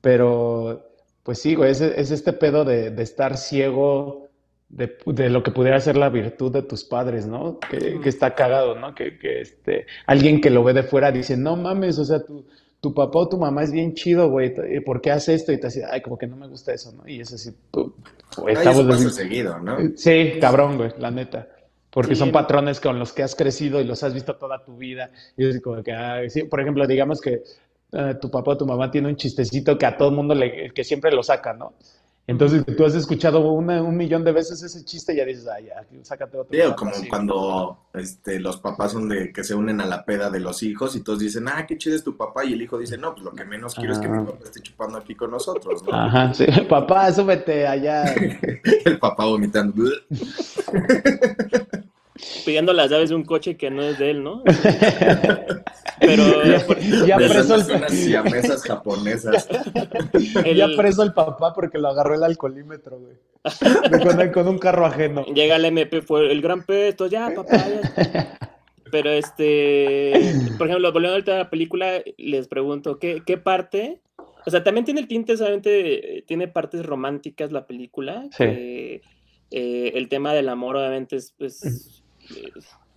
pero 0.00 0.86
pues 1.22 1.40
sí, 1.40 1.54
güey, 1.54 1.72
es, 1.72 1.80
es 1.80 2.10
este 2.10 2.32
pedo 2.32 2.64
de, 2.64 2.90
de 2.90 3.02
estar 3.02 3.36
ciego 3.36 4.28
de, 4.68 4.96
de 5.06 5.30
lo 5.30 5.42
que 5.42 5.50
pudiera 5.50 5.80
ser 5.80 5.96
la 5.96 6.08
virtud 6.08 6.52
de 6.52 6.62
tus 6.62 6.84
padres, 6.84 7.26
¿no? 7.26 7.58
Que, 7.58 8.00
está 8.08 8.34
cagado, 8.34 8.74
¿no? 8.74 8.94
Que, 8.94 9.18
que 9.18 9.40
este, 9.40 9.86
alguien 10.06 10.40
que 10.40 10.50
lo 10.50 10.62
ve 10.62 10.72
de 10.72 10.82
fuera 10.82 11.10
dice, 11.10 11.36
no 11.36 11.56
mames, 11.56 11.98
o 11.98 12.04
sea, 12.04 12.24
tu, 12.24 12.46
tu 12.80 12.94
papá 12.94 13.18
o 13.20 13.28
tu 13.28 13.38
mamá 13.38 13.62
es 13.64 13.72
bien 13.72 13.94
chido, 13.94 14.30
güey, 14.30 14.54
¿y 14.74 14.80
¿por 14.80 15.00
qué 15.00 15.10
hace 15.10 15.34
esto? 15.34 15.52
Y 15.52 15.58
te 15.58 15.66
dice, 15.68 15.84
ay, 15.90 16.00
como 16.00 16.16
que 16.16 16.26
no 16.26 16.36
me 16.36 16.46
gusta 16.46 16.72
eso, 16.72 16.92
¿no? 16.92 17.08
Y 17.08 17.20
es 17.20 17.32
así, 17.32 17.50
pu- 17.72 17.92
Ay, 18.46 18.54
estamos 18.54 18.80
eso 18.80 18.88
pasa 18.88 19.10
seguido, 19.10 19.58
¿no? 19.58 19.78
Sí, 19.96 20.34
cabrón, 20.40 20.76
güey, 20.76 20.92
la 20.98 21.10
neta. 21.10 21.48
Porque 21.90 22.14
Sí, 22.14 22.20
son 22.20 22.32
patrones 22.32 22.80
con 22.80 22.98
los 22.98 23.12
que 23.12 23.22
has 23.22 23.34
crecido 23.34 23.80
y 23.80 23.84
los 23.84 24.02
has 24.02 24.14
visto 24.14 24.36
toda 24.36 24.64
tu 24.64 24.76
vida. 24.76 25.10
Y 25.36 25.46
es 25.48 25.60
como 25.60 25.82
que, 25.82 25.92
ah, 25.92 26.20
sí, 26.28 26.44
por 26.44 26.60
ejemplo, 26.60 26.86
digamos 26.86 27.20
que 27.20 27.42
eh, 27.92 28.14
tu 28.20 28.30
papá 28.30 28.52
o 28.52 28.56
tu 28.58 28.66
mamá 28.66 28.90
tiene 28.90 29.08
un 29.08 29.16
chistecito 29.16 29.78
que 29.78 29.86
a 29.86 29.96
todo 29.96 30.10
el 30.10 30.14
mundo 30.14 30.34
le, 30.34 30.70
que 30.72 30.84
siempre 30.84 31.10
lo 31.12 31.22
saca, 31.22 31.54
¿no? 31.54 31.74
Entonces 32.28 32.62
tú 32.76 32.84
has 32.84 32.94
escuchado 32.94 33.40
una- 33.52 33.82
un 33.82 33.96
millón 33.96 34.22
de 34.22 34.32
veces 34.32 34.62
ese 34.62 34.84
chiste 34.84 35.14
y 35.14 35.16
ya 35.16 35.24
dices, 35.24 35.48
ah, 35.48 35.58
ya, 35.60 35.84
sácate 36.04 36.36
otro. 36.36 36.56
Sí, 36.56 36.74
como 36.76 36.90
así". 36.92 37.08
cuando 37.08 37.78
este, 37.94 38.38
los 38.38 38.58
papás 38.58 38.92
son 38.92 39.08
de 39.08 39.32
que 39.32 39.42
se 39.42 39.54
unen 39.54 39.80
a 39.80 39.86
la 39.86 40.04
peda 40.04 40.28
de 40.30 40.38
los 40.38 40.62
hijos 40.62 40.94
y 40.94 41.00
todos 41.02 41.20
dicen, 41.20 41.48
ah, 41.48 41.64
qué 41.66 41.78
chido 41.78 41.96
es 41.96 42.04
tu 42.04 42.16
papá, 42.18 42.44
y 42.44 42.52
el 42.52 42.60
hijo 42.62 42.76
dice, 42.78 42.98
no, 42.98 43.12
pues 43.14 43.24
lo 43.24 43.32
que 43.32 43.44
menos 43.46 43.74
quiero 43.74 43.94
es 43.94 43.98
que 43.98 44.08
mi 44.08 44.18
Ah. 44.18 44.26
papá 44.26 44.44
esté 44.44 44.60
chupando 44.60 44.98
aquí 44.98 45.14
con 45.14 45.30
nosotros, 45.30 45.82
¿no? 45.84 45.92
Ajá, 45.92 46.32
sí. 46.34 46.44
Papá, 46.68 47.10
súbete 47.12 47.66
allá. 47.66 48.04
El 48.84 48.98
papá 48.98 49.24
vomitando. 49.24 49.84
pidiendo 52.44 52.72
las 52.72 52.90
llaves 52.90 53.08
de 53.10 53.14
un 53.14 53.24
coche 53.24 53.56
que 53.56 53.70
no 53.70 53.82
es 53.82 53.98
de 53.98 54.10
él, 54.10 54.22
¿no? 54.22 54.42
Pero 56.00 56.22
Ya, 56.44 57.06
ya 57.06 57.16
preso 57.16 57.54
el, 57.56 57.76
unas 57.76 57.92
siamesas 57.92 58.62
japonesas. 58.62 59.48
el- 60.44 60.56
ya 60.56 60.68
preso 60.76 61.02
el 61.02 61.12
papá 61.12 61.52
porque 61.54 61.78
lo 61.78 61.88
agarró 61.88 62.14
el 62.14 62.24
alcoholímetro, 62.24 62.98
güey. 62.98 63.16
Con, 64.02 64.30
con 64.32 64.48
un 64.48 64.58
carro 64.58 64.84
ajeno. 64.86 65.24
llega 65.26 65.56
el 65.56 65.64
MP, 65.64 66.02
fue 66.02 66.30
el 66.30 66.42
gran 66.42 66.64
pesto, 66.64 67.06
ya, 67.06 67.30
papá, 67.34 67.56
ya. 67.56 68.38
Pero 68.90 69.10
este, 69.10 70.12
por 70.58 70.66
ejemplo, 70.66 70.92
volviendo 70.92 71.32
a 71.32 71.36
la 71.38 71.50
película, 71.50 72.02
les 72.16 72.48
pregunto, 72.48 72.98
¿qué, 72.98 73.22
qué 73.24 73.36
parte? 73.38 74.00
O 74.46 74.50
sea, 74.50 74.64
también 74.64 74.84
tiene 74.84 75.00
el 75.00 75.08
tinte, 75.08 75.36
solamente 75.36 76.24
tiene 76.26 76.48
partes 76.48 76.84
románticas 76.84 77.52
la 77.52 77.66
película. 77.66 78.24
Sí. 78.32 78.44
que, 78.44 79.02
eh, 79.50 79.92
el 79.94 80.08
tema 80.08 80.32
del 80.34 80.48
amor, 80.48 80.76
obviamente, 80.76 81.16
es, 81.16 81.34
es, 81.38 82.02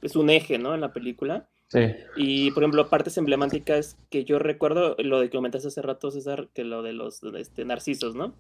es- 0.02 0.15
un 0.15 0.30
eje, 0.30 0.58
¿no? 0.58 0.74
En 0.76 0.82
la 0.82 0.94
película. 0.94 1.48
Sí. 1.67 1.80
Y, 2.17 2.52
por 2.52 2.63
ejemplo, 2.63 2.89
partes 2.89 3.17
emblemáticas 3.17 3.98
que 4.10 4.26
yo 4.26 4.39
recuerdo, 4.39 4.96
lo 5.00 5.20
de 5.22 5.30
que 5.30 5.38
comentaste 5.38 5.70
hace 5.70 5.82
rato, 5.82 6.12
César, 6.12 6.50
que 6.54 6.65
lo 6.65 6.82
de 6.84 6.91
los 6.94 7.22
este, 7.38 7.63
narcisos, 7.63 8.13
¿no? 8.15 8.34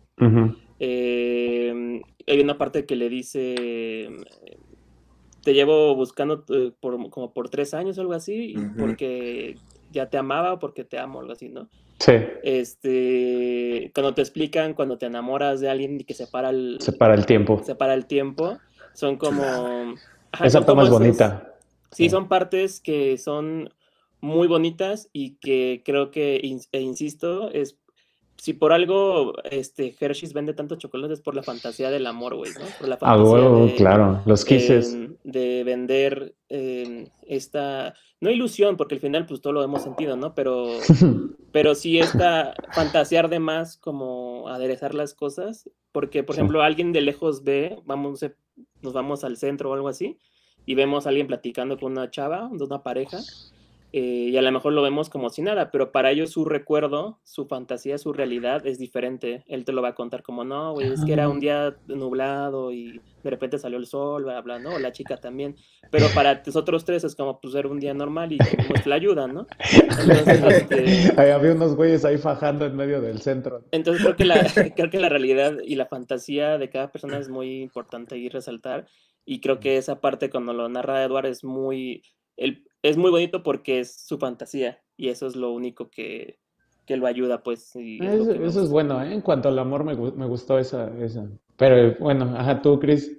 Eh, 0.79 2.01
hay 2.27 2.39
una 2.41 2.57
parte 2.57 2.85
que 2.85 2.95
le 2.95 3.07
dice, 3.07 4.09
te 5.43 5.53
llevo 5.53 5.95
buscando 5.95 6.43
eh, 6.49 6.71
por, 6.79 7.09
como 7.09 7.33
por 7.33 7.49
tres 7.49 7.73
años 7.73 7.97
o 7.97 8.01
algo 8.01 8.13
así, 8.13 8.55
porque 8.77 9.55
ya 9.91 10.09
te 10.09 10.17
amaba 10.17 10.53
o 10.53 10.59
porque 10.59 10.83
te 10.83 10.97
amo, 10.97 11.19
algo 11.21 11.31
así, 11.33 11.47
¿no? 11.49 11.69
Sí. 11.99 12.13
Este, 12.43 13.91
cuando 13.93 14.13
te 14.13 14.21
explican, 14.21 14.73
cuando 14.73 14.97
te 14.97 15.05
enamoras 15.05 15.59
de 15.61 15.69
alguien 15.69 15.99
y 15.99 16.03
que 16.03 16.13
separa 16.15 16.49
el, 16.49 16.77
Separa 16.81 17.13
el 17.13 17.25
tiempo. 17.25 17.61
separa 17.63 17.93
el 17.93 18.05
tiempo, 18.07 18.57
son 18.93 19.17
como... 19.17 19.93
ajá, 20.31 20.45
Esa 20.45 20.65
toma 20.65 20.83
es 20.83 20.89
bonita. 20.89 21.55
Sí, 21.91 22.05
Sí. 22.05 22.09
son 22.09 22.27
partes 22.29 22.79
que 22.79 23.17
son 23.17 23.73
muy 24.21 24.47
bonitas 24.47 25.09
y 25.13 25.35
que 25.35 25.81
creo 25.83 26.11
que, 26.11 26.37
e 26.37 26.79
insisto, 26.79 27.49
es 27.51 27.77
si 28.37 28.53
por 28.53 28.73
algo 28.73 29.33
este 29.43 29.93
Hershey's 29.99 30.33
vende 30.33 30.53
tantos 30.55 30.79
chocolates 30.79 31.21
por 31.21 31.35
la 31.35 31.43
fantasía 31.43 31.91
del 31.91 32.07
amor, 32.07 32.35
güey, 32.35 32.51
¿no? 32.59 32.65
Por 32.79 32.87
la 32.87 32.95
Ah, 33.01 33.15
fantasía 33.15 33.49
de, 33.49 33.75
claro, 33.75 34.21
los 34.25 34.45
kisses. 34.45 34.93
em, 34.93 35.15
de 35.23 35.63
vender 35.63 36.33
em, 36.49 37.07
esta, 37.27 37.93
no 38.19 38.31
ilusión, 38.31 38.77
porque 38.77 38.95
al 38.95 39.01
final 39.01 39.27
pues 39.27 39.41
todo 39.41 39.53
lo 39.53 39.63
hemos 39.63 39.83
sentido, 39.83 40.15
¿no? 40.17 40.33
Pero, 40.33 40.79
pero 41.51 41.75
sí 41.75 41.99
esta 41.99 42.55
fantasear 42.73 43.29
de 43.29 43.39
más, 43.39 43.77
como 43.77 44.47
aderezar 44.47 44.95
las 44.95 45.13
cosas, 45.13 45.69
porque 45.91 46.23
por 46.23 46.33
Sí. 46.35 46.39
ejemplo 46.41 46.63
alguien 46.63 46.93
de 46.93 47.01
lejos 47.01 47.43
ve, 47.43 47.77
vamos, 47.85 48.25
nos 48.81 48.93
vamos 48.93 49.23
al 49.23 49.37
centro 49.37 49.69
o 49.69 49.73
algo 49.73 49.87
así, 49.87 50.17
y 50.65 50.75
vemos 50.75 51.05
a 51.05 51.09
alguien 51.09 51.27
platicando 51.27 51.77
con 51.77 51.93
una 51.93 52.09
chava, 52.11 52.49
de 52.51 52.63
una 52.63 52.83
pareja, 52.83 53.19
eh, 53.93 54.29
y 54.31 54.37
a 54.37 54.41
lo 54.41 54.51
mejor 54.53 54.71
lo 54.71 54.81
vemos 54.81 55.09
como 55.09 55.29
si 55.29 55.41
nada, 55.41 55.69
pero 55.69 55.91
para 55.91 56.11
ellos 56.11 56.31
su 56.31 56.45
recuerdo, 56.45 57.19
su 57.23 57.45
fantasía, 57.45 57.97
su 57.97 58.13
realidad 58.13 58.65
es 58.65 58.79
diferente. 58.79 59.43
Él 59.47 59.65
te 59.65 59.73
lo 59.73 59.81
va 59.81 59.89
a 59.89 59.95
contar 59.95 60.23
como, 60.23 60.45
no, 60.45 60.71
güey, 60.71 60.93
es 60.93 61.03
que 61.03 61.11
era 61.11 61.27
un 61.27 61.41
día 61.41 61.75
nublado 61.87 62.71
y 62.71 63.01
de 63.21 63.29
repente 63.29 63.57
salió 63.59 63.77
el 63.77 63.85
sol, 63.85 64.23
bla, 64.23 64.39
bla, 64.41 64.59
¿no? 64.59 64.75
O 64.75 64.79
la 64.79 64.93
chica 64.93 65.17
también. 65.17 65.57
Pero 65.91 66.07
para 66.15 66.41
nosotros 66.45 66.85
tres 66.85 67.03
es 67.03 67.15
como, 67.15 67.41
pues, 67.41 67.53
era 67.53 67.67
un 67.67 67.81
día 67.81 67.93
normal 67.93 68.31
y 68.31 68.37
pues 68.69 68.85
la 68.87 68.95
ayuda, 68.95 69.27
¿no? 69.27 69.45
Entonces, 69.73 70.41
este, 70.43 71.21
Ahí 71.21 71.29
había 71.31 71.51
unos 71.51 71.75
güeyes 71.75 72.05
ahí 72.05 72.17
fajando 72.17 72.65
en 72.65 72.77
medio 72.77 73.01
del 73.01 73.19
centro. 73.19 73.65
entonces 73.71 74.03
creo 74.03 74.15
que, 74.15 74.25
la, 74.25 74.35
creo 74.75 74.89
que 74.89 74.99
la 74.99 75.09
realidad 75.09 75.57
y 75.65 75.75
la 75.75 75.85
fantasía 75.85 76.57
de 76.57 76.69
cada 76.69 76.93
persona 76.93 77.17
es 77.17 77.27
muy 77.27 77.61
importante 77.61 78.17
y 78.17 78.29
resaltar. 78.29 78.87
Y 79.25 79.41
creo 79.41 79.59
que 79.59 79.75
esa 79.75 79.99
parte 79.99 80.29
cuando 80.29 80.53
lo 80.53 80.69
narra 80.69 81.03
Eduard 81.03 81.25
es 81.25 81.43
muy, 81.43 82.03
el, 82.37 82.63
es 82.81 82.97
muy 82.97 83.11
bonito 83.11 83.43
porque 83.43 83.79
es 83.79 83.93
su 83.93 84.17
fantasía 84.17 84.81
y 84.97 85.09
eso 85.09 85.27
es 85.27 85.35
lo 85.35 85.51
único 85.51 85.89
que, 85.89 86.39
que 86.85 86.97
lo 86.97 87.07
ayuda, 87.07 87.43
pues. 87.43 87.75
y 87.75 88.03
es 88.05 88.25
lo 88.25 88.45
Eso, 88.45 88.63
es 88.63 88.69
bueno, 88.69 89.03
¿eh? 89.03 89.13
En 89.13 89.21
cuanto 89.21 89.49
al 89.49 89.59
amor 89.59 89.83
me, 89.83 89.95
me 89.95 90.25
gustó 90.25 90.59
esa, 90.59 90.91
esa. 90.99 91.27
Pero 91.57 91.95
bueno, 91.99 92.33
ajá, 92.37 92.61
tú, 92.61 92.79
Chris. 92.79 93.11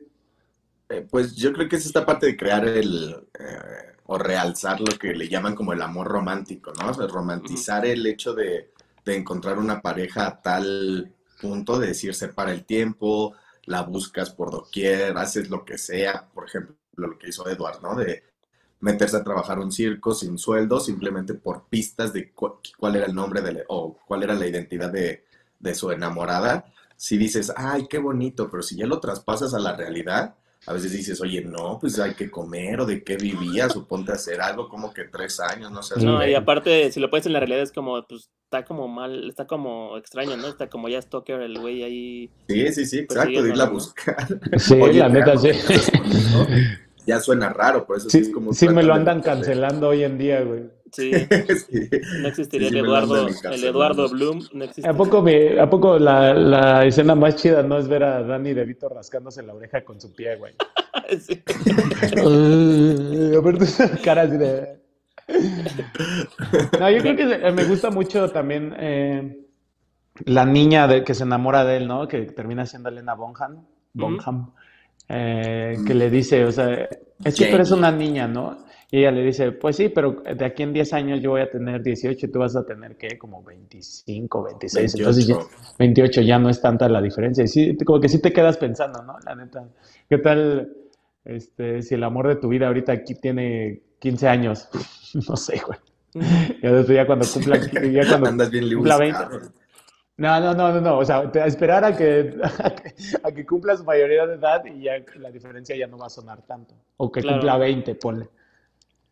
Eh, 0.89 1.07
pues 1.11 1.37
yo 1.37 1.53
creo 1.53 1.69
que 1.69 1.77
es 1.77 1.87
esta 1.87 2.05
parte 2.05 2.27
de 2.27 2.37
crear 2.37 2.67
el, 2.67 3.15
eh, 3.39 3.97
o 4.07 4.19
realzar 4.19 4.81
lo 4.81 4.99
que 4.99 5.15
le 5.15 5.29
llaman 5.29 5.55
como 5.55 5.73
el 5.73 5.81
amor 5.81 6.09
romántico, 6.09 6.73
¿no? 6.79 6.91
O 6.91 6.95
sea, 6.95 7.07
romantizar 7.07 7.87
el 7.87 8.07
hecho 8.07 8.35
de, 8.35 8.73
de 9.05 9.17
encontrar 9.17 9.59
una 9.59 9.81
pareja 9.81 10.27
a 10.27 10.43
tal 10.43 11.13
punto 11.41 11.79
de 11.79 11.89
decir, 11.89 12.15
separa 12.15 12.53
el 12.53 12.65
tiempo, 12.65 13.35
la 13.65 13.83
buscas 13.83 14.31
por 14.31 14.51
doquier, 14.51 15.17
haces 15.17 15.51
lo 15.51 15.65
que 15.65 15.79
sea, 15.79 16.29
por 16.35 16.47
ejemplo, 16.47 16.77
lo 16.97 17.19
que 17.19 17.29
hizo 17.29 17.49
Edward, 17.49 17.81
¿no? 17.83 17.95
De 17.97 18.23
meterse 18.83 19.17
a 19.17 19.25
trabajar 19.25 19.59
un 19.59 19.73
circo 19.73 20.13
sin 20.13 20.37
sueldo, 20.37 20.79
simplemente 20.81 21.33
por 21.35 21.65
pistas 21.71 22.13
de 22.13 22.33
cu- 22.33 22.59
cuál 22.79 22.97
era 22.97 23.07
el 23.07 23.15
nombre 23.15 23.41
de, 23.41 23.53
la- 23.55 23.63
o 23.69 23.97
cuál 24.07 24.23
era 24.25 24.35
la 24.35 24.47
identidad 24.47 24.91
de, 24.93 25.25
de 25.59 25.75
su 25.75 25.91
enamorada. 25.91 26.67
Si 26.97 27.17
dices, 27.17 27.53
ay, 27.57 27.87
qué 27.89 27.99
bonito, 27.99 28.51
pero 28.51 28.63
si 28.63 28.77
ya 28.77 28.87
lo 28.87 29.01
traspasas 29.01 29.55
a 29.55 29.59
la 29.59 29.75
realidad, 29.75 30.35
a 30.67 30.73
veces 30.73 30.93
dices, 30.93 31.21
oye, 31.21 31.43
no, 31.43 31.79
pues 31.81 31.99
hay 31.99 32.15
que 32.15 32.31
comer 32.31 32.81
o 32.81 32.87
de 32.87 33.03
qué 33.03 33.17
vivías 33.17 33.75
o 33.77 33.85
ponte 33.87 34.13
a 34.13 34.15
hacer 34.15 34.41
algo 34.41 34.69
como 34.69 34.93
que 34.93 35.05
tres 35.05 35.41
años, 35.41 35.73
no 35.73 35.83
sé. 35.83 36.05
No, 36.05 36.27
y 36.27 36.35
aparte, 36.35 36.93
si 36.93 37.01
lo 37.01 37.11
pones 37.11 37.27
en 37.27 37.33
la 37.33 37.41
realidad, 37.41 37.63
es 37.63 37.73
como, 37.73 38.01
pues, 38.07 38.31
está 38.45 38.65
como 38.65 38.87
mal, 38.87 39.29
está 39.29 39.47
como 39.47 39.97
extraño, 39.97 40.37
¿no? 40.37 40.47
Está 40.49 40.69
como 40.69 40.89
ya 40.89 41.03
Stalker, 41.03 41.41
el 41.41 41.59
güey 41.59 41.83
ahí. 41.83 42.31
Sí, 42.49 42.73
sí, 42.73 42.85
sí, 42.87 42.99
exacto, 43.01 43.47
irla 43.47 43.65
a 43.65 43.71
buscar. 43.71 44.27
Sí, 44.59 44.75
Oye, 44.75 45.01
la 45.01 45.09
neta, 45.09 45.37
sí. 45.37 45.51
Ya 47.07 47.19
suena 47.21 47.49
raro, 47.51 47.87
por 47.87 47.97
eso 47.97 48.09
sí, 48.09 48.19
Sí, 48.23 48.29
es 48.29 48.35
como 48.35 48.53
sí 48.53 48.69
me 48.69 48.83
lo 48.83 48.95
de 48.95 49.01
andan 49.01 49.21
cancelando 49.23 49.89
hoy 49.89 50.05
en 50.05 50.19
día, 50.19 50.43
güey. 50.43 50.65
Sí, 50.93 51.11
Sí. 51.71 51.89
no 52.21 52.29
existiría 52.29 52.69
Sí, 52.69 52.75
sí 52.75 52.79
el 52.79 52.85
Eduardo, 52.85 53.27
el. 53.51 53.65
Eduardo 53.65 54.09
Bloom, 54.11 54.43
no 54.53 54.65
¿A 54.85 54.93
poco, 54.93 55.23
me- 55.23 55.59
a 55.59 55.69
poco 55.71 55.99
la, 55.99 56.35
la 56.35 56.85
escena 56.85 57.15
más 57.15 57.37
chida 57.37 57.63
no 57.63 57.79
es 57.79 57.89
ver 57.89 58.05
a 58.05 58.23
Danny 58.23 58.53
DeVito 58.53 58.89
rascándose 58.91 59.43
la 59.43 59.55
oreja 59.55 59.85
con 59.85 60.01
su 60.01 60.13
pie, 60.15 60.37
güey? 60.37 60.55
Sí. 61.19 61.43
Uh, 62.23 63.39
aparte 63.39 63.65
esa 63.65 63.89
cara 63.99 64.23
así 64.23 64.37
de... 64.37 64.79
No, 66.79 66.91
yo 66.91 66.99
creo 67.01 67.17
que 67.17 67.53
me 67.53 67.65
gusta 67.65 67.91
mucho 67.91 68.31
también 68.31 68.75
eh, 68.79 69.39
la 70.27 70.45
niña 70.45 70.87
de, 70.87 71.05
que 71.05 71.15
se 71.15 71.25
enamora 71.25 71.65
de 71.65 71.79
él, 71.79 71.89
¿no? 71.89 72.07
Que 72.09 72.23
termina 72.23 72.67
siendo 72.67 72.89
Elena 72.89 73.15
Bonham, 73.15 73.65
Bonham 73.95 74.53
eh, 75.09 75.77
que 75.87 75.95
le 75.95 76.11
dice, 76.11 76.45
o 76.45 76.53
sea, 76.53 76.89
es 77.25 77.35
que 77.37 77.47
tú 77.47 77.55
eres 77.57 77.71
una 77.71 77.91
niña, 77.93 78.27
¿no? 78.29 78.59
Y 78.91 78.99
ella 78.99 79.11
le 79.11 79.23
dice, 79.25 79.53
pues 79.53 79.77
sí, 79.77 79.89
pero 79.89 80.23
de 80.23 80.45
aquí 80.45 80.63
en 80.63 80.73
10 80.75 80.93
años 80.93 81.21
yo 81.23 81.31
voy 81.31 81.41
a 81.41 81.51
tener 81.51 81.83
18 81.83 82.27
y 82.27 82.31
tú 82.31 82.39
vas 82.41 82.55
a 82.57 82.67
tener, 82.67 82.97
¿qué? 82.99 83.17
Como 83.17 83.43
25, 83.43 84.43
26. 84.43 84.95
Entonces, 84.97 85.27
ya- 85.27 85.37
28. 85.37 85.57
28 85.79 86.21
ya 86.21 86.39
no 86.39 86.51
es 86.51 86.61
tanta 86.61 86.89
la 86.91 87.01
diferencia. 87.01 87.43
Y 87.45 87.49
sí, 87.49 87.77
como 87.87 88.01
que 88.01 88.09
sí 88.11 88.21
te 88.21 88.33
quedas 88.35 88.59
pensando, 88.59 89.03
¿no? 89.03 89.19
La 89.25 89.35
neta, 89.35 89.67
¿qué 90.11 90.19
tal 90.19 90.71
este, 91.25 91.81
si 91.83 91.95
el 91.95 92.05
amor 92.05 92.29
de 92.29 92.37
tu 92.37 92.49
vida 92.49 92.67
ahorita 92.67 92.93
aquí 92.93 93.15
tiene 93.15 93.81
15 93.99 94.29
años? 94.29 94.69
No 95.29 95.37
sé, 95.37 95.61
güey. 95.67 95.79
Ya 96.63 96.73
después 96.73 96.97
ya 96.97 97.07
cuando 97.07 97.27
cumpla, 97.27 97.59
ya 97.93 98.09
cuando 98.09 98.29
Andas 98.29 98.51
bien 98.51 98.65
cumpla 98.75 98.97
Lewis 98.99 99.15
20. 99.15 99.19
Carroll. 99.19 99.53
No, 100.23 100.39
no, 100.41 100.55
no, 100.55 100.73
no, 100.73 100.81
no. 100.81 100.99
O 100.99 101.05
sea, 101.05 101.19
a 101.19 101.47
esperar 101.47 101.85
a 101.85 101.97
que, 101.97 102.37
a 102.63 102.71
que, 102.71 102.95
a 103.25 103.33
que 103.33 103.45
cumpla 103.45 103.77
su 103.77 103.83
mayoría 103.83 104.25
de 104.25 104.35
edad 104.35 104.65
y 104.65 104.85
ya 104.85 104.93
la 105.17 105.33
diferencia 105.33 105.75
ya 105.77 105.89
no 105.89 105.99
va 105.99 106.07
a 106.07 106.11
sonar 106.11 106.43
tanto. 106.43 106.77
O 106.99 107.11
que 107.11 107.23
Claro. 107.23 107.39
cumpla 107.39 107.59
20, 107.59 107.97
ponle. 107.97 108.29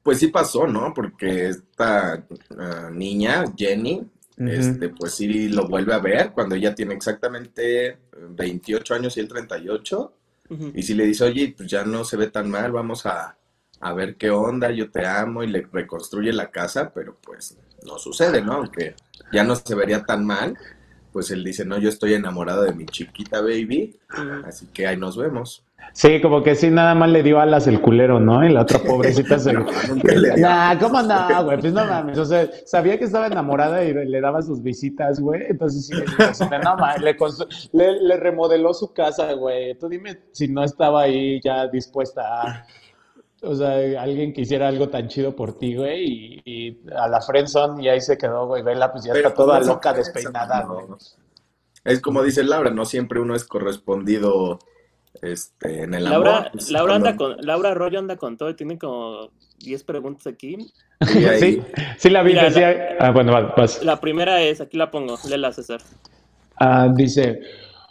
Pues 0.04 0.20
sí 0.20 0.28
pasó, 0.28 0.68
¿no? 0.68 0.94
Porque 0.94 1.48
esta 1.48 2.24
ah, 2.56 2.90
niña, 2.92 3.44
Jenny, 3.56 4.08
este, 4.38 4.90
pues 4.90 5.14
sí 5.14 5.48
lo 5.48 5.66
vuelve 5.66 5.94
a 5.94 5.98
ver 5.98 6.30
cuando 6.30 6.54
ella 6.54 6.76
tiene 6.76 6.94
exactamente 6.94 7.98
28 8.12 8.94
años 8.94 9.16
y 9.16 9.20
él 9.20 9.26
38. 9.26 10.12
Ujú. 10.48 10.72
Y 10.76 10.82
si 10.82 10.94
le 10.94 11.06
dice, 11.06 11.24
oye, 11.24 11.52
pues 11.56 11.68
ya 11.68 11.82
no 11.84 12.04
se 12.04 12.16
ve 12.16 12.28
tan 12.28 12.48
mal, 12.48 12.70
vamos 12.70 13.04
a, 13.04 13.36
a 13.80 13.92
ver 13.94 14.14
qué 14.14 14.30
onda, 14.30 14.70
yo 14.70 14.92
te 14.92 15.04
amo, 15.04 15.42
y 15.42 15.48
le 15.48 15.66
reconstruye 15.72 16.32
la 16.32 16.52
casa, 16.52 16.92
pero 16.94 17.18
pues 17.20 17.58
no 17.84 17.98
sucede, 17.98 18.42
¿no? 18.42 18.52
Aunque 18.52 18.94
ya 19.32 19.42
no 19.42 19.56
se 19.56 19.74
vería 19.74 20.04
tan 20.04 20.24
mal, 20.24 20.56
pues 21.12 21.30
él 21.30 21.44
dice, 21.44 21.64
no, 21.64 21.78
yo 21.78 21.88
estoy 21.88 22.14
enamorado 22.14 22.62
de 22.62 22.72
mi 22.72 22.86
chiquita 22.86 23.40
baby, 23.40 23.98
así 24.44 24.66
que 24.72 24.86
ahí 24.86 24.96
nos 24.96 25.16
vemos. 25.16 25.64
Sí, 25.92 26.20
como 26.20 26.42
que 26.42 26.54
sí, 26.54 26.70
nada 26.70 26.94
más 26.94 27.08
le 27.10 27.22
dio 27.22 27.40
alas 27.40 27.66
el 27.66 27.80
culero, 27.80 28.20
¿no? 28.20 28.46
Y 28.46 28.52
la 28.52 28.62
otra 28.62 28.78
pobrecita 28.78 29.38
se... 29.38 29.52
No, 29.52 29.64
le. 30.04 30.36
Nah, 30.36 30.78
¿cómo 30.78 31.02
no, 31.02 31.44
güey? 31.44 31.58
Pues 31.58 31.72
no 31.72 31.84
mames, 31.84 32.18
o 32.18 32.24
sea, 32.24 32.48
sabía 32.66 32.98
que 32.98 33.06
estaba 33.06 33.26
enamorada 33.26 33.82
y 33.84 33.92
le 33.92 34.20
daba 34.20 34.42
sus 34.42 34.62
visitas, 34.62 35.18
güey, 35.20 35.46
entonces 35.48 35.86
sí 35.86 35.94
le 35.94 36.58
no 36.58 36.76
mames, 36.76 37.00
le, 37.02 37.16
constru- 37.16 37.48
le, 37.72 38.02
le 38.02 38.16
remodeló 38.18 38.72
su 38.74 38.92
casa, 38.92 39.32
güey, 39.32 39.76
tú 39.78 39.88
dime 39.88 40.20
si 40.32 40.48
no 40.48 40.62
estaba 40.62 41.02
ahí 41.02 41.40
ya 41.42 41.66
dispuesta 41.66 42.42
a, 42.42 42.66
o 43.42 43.54
sea, 43.54 44.02
alguien 44.02 44.32
que 44.32 44.42
hiciera 44.42 44.68
algo 44.68 44.88
tan 44.88 45.08
chido 45.08 45.34
por 45.34 45.58
ti, 45.58 45.74
güey, 45.74 46.04
y, 46.04 46.42
y 46.44 46.80
a 46.96 47.08
la 47.08 47.20
friendzone 47.20 47.82
y 47.82 47.88
ahí 47.88 48.00
se 48.00 48.18
quedó, 48.18 48.46
güey, 48.46 48.62
vela, 48.62 48.92
pues 48.92 49.04
ya 49.04 49.12
Pero, 49.12 49.28
está 49.28 49.36
toda 49.42 49.60
loca, 49.60 49.92
despeinada, 49.92 50.62
no. 50.64 50.74
güey. 50.74 50.98
Es 51.84 52.00
como 52.00 52.22
dice 52.22 52.42
Laura, 52.44 52.70
no 52.70 52.84
siempre 52.84 53.20
uno 53.20 53.34
es 53.34 53.44
correspondido 53.44 54.58
este, 55.22 55.82
en 55.84 55.94
el 55.94 56.04
Laura, 56.04 56.36
amor. 56.38 56.50
pues, 56.52 56.70
Laura 56.70 56.94
anda 56.96 57.16
con, 57.16 57.36
Laura 57.40 57.70
Arroyo 57.70 57.98
anda 57.98 58.16
con 58.16 58.36
todo 58.36 58.50
y 58.50 58.54
tiene 58.54 58.78
como 58.78 59.30
10 59.58 59.84
preguntas 59.84 60.26
aquí. 60.26 60.56
Sí, 61.06 61.26
Sí, 61.38 61.62
sí 61.98 62.10
la 62.10 62.22
vi, 62.22 62.32
Mira, 62.34 62.44
decía, 62.44 62.96
ah, 63.00 63.10
bueno, 63.10 63.32
va, 63.32 63.54
vas. 63.56 63.82
La 63.82 63.98
primera 64.00 64.42
es, 64.42 64.60
aquí 64.60 64.76
la 64.76 64.90
pongo, 64.90 65.16
léela 65.28 65.50
César. 65.52 65.80
Ah, 66.56 66.88
dice, 66.94 67.40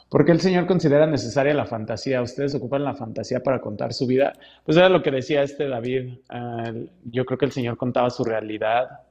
¿por 0.09 0.25
qué 0.25 0.31
el 0.31 0.41
Señor 0.41 0.67
considera 0.67 1.05
necesaria 1.05 1.53
la 1.53 1.65
fantasía? 1.65 2.21
¿Ustedes 2.21 2.55
ocupan 2.55 2.83
la 2.83 2.95
fantasía 2.95 3.41
para 3.41 3.61
contar 3.61 3.93
su 3.93 4.07
vida? 4.07 4.33
Pues 4.65 4.77
era 4.77 4.89
lo 4.89 5.01
que 5.01 5.11
decía 5.11 5.43
este 5.43 5.67
David. 5.67 6.19
Ah, 6.29 6.71
yo 7.05 7.25
creo 7.25 7.37
que 7.37 7.45
el 7.45 7.51
Señor 7.51 7.77
contaba 7.77 8.09
su 8.09 8.23
realidad 8.23 9.01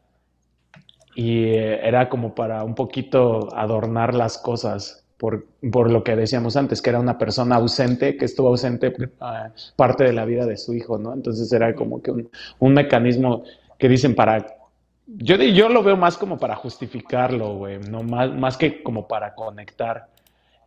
y 1.15 1.45
eh, 1.47 1.81
era 1.87 2.09
como 2.09 2.35
para 2.35 2.63
un 2.65 2.75
poquito 2.75 3.49
adornar 3.57 4.15
las 4.15 4.39
cosas 4.39 5.05
por, 5.19 5.47
por 5.73 5.91
lo 5.91 6.05
que 6.05 6.15
decíamos 6.15 6.57
antes, 6.57 6.81
que 6.81 6.90
era 6.90 7.01
una 7.01 7.19
persona 7.19 7.57
ausente, 7.57 8.17
que 8.17 8.25
estuvo 8.25 8.49
ausente 8.49 8.94
ah, 9.21 9.51
parte 9.75 10.05
de 10.05 10.13
la 10.13 10.25
vida 10.25 10.46
de 10.46 10.57
su 10.57 10.75
hijo, 10.75 10.96
¿no? 10.96 11.13
Entonces 11.13 11.53
era 11.53 11.75
como 11.75 12.01
que 12.01 12.13
un, 12.13 12.73
mecanismo 12.73 13.42
que 13.79 13.88
dicen 13.88 14.15
para 14.15 14.46
yo, 15.07 15.37
yo 15.37 15.69
lo 15.69 15.83
veo 15.83 15.96
más 15.96 16.17
como 16.17 16.38
para 16.38 16.55
justificarlo, 16.55 17.57
güey, 17.57 17.79
no 17.79 18.03
más, 18.03 18.33
más 18.33 18.57
que 18.57 18.83
como 18.83 19.09
para 19.09 19.35
conectar. 19.35 20.07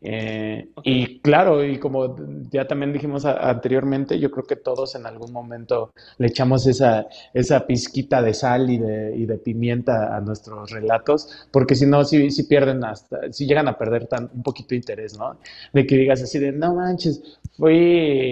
Eh. 0.04 0.68
Y 0.84 1.20
claro, 1.22 1.64
y 1.64 1.78
como 1.78 2.16
ya 2.50 2.66
también 2.66 2.92
dijimos 2.92 3.24
a- 3.26 3.50
anteriormente, 3.52 4.20
yo 4.20 4.32
creo 4.32 4.46
que 4.46 4.56
todos 4.56 4.96
en 4.96 5.06
algún 5.06 5.32
momento 5.32 5.92
le 6.18 6.28
echamos 6.28 6.66
esa, 6.66 7.06
esa 7.36 7.68
pizquita 7.68 8.20
de 8.24 8.34
sal 8.34 8.72
y 8.72 8.80
de, 8.80 9.16
y 9.16 9.26
de 9.28 9.38
pimienta 9.38 10.16
a 10.16 10.20
nuestros 10.22 10.72
relatos, 10.72 11.48
porque 11.52 11.76
si 11.76 11.86
no, 11.86 12.04
si, 12.04 12.32
si 12.32 12.44
pierden 12.44 12.84
hasta, 12.84 13.32
si 13.32 13.46
llegan 13.46 13.68
a 13.68 13.78
perder 13.78 14.08
tan, 14.08 14.30
un 14.34 14.42
poquito 14.42 14.70
de 14.70 14.78
interés, 14.78 15.16
¿no? 15.20 15.38
De 15.72 15.86
que 15.86 15.96
digas 15.98 16.24
así 16.24 16.40
de, 16.40 16.52
no 16.52 16.74
manches, 16.74 17.22
fui, 17.56 17.76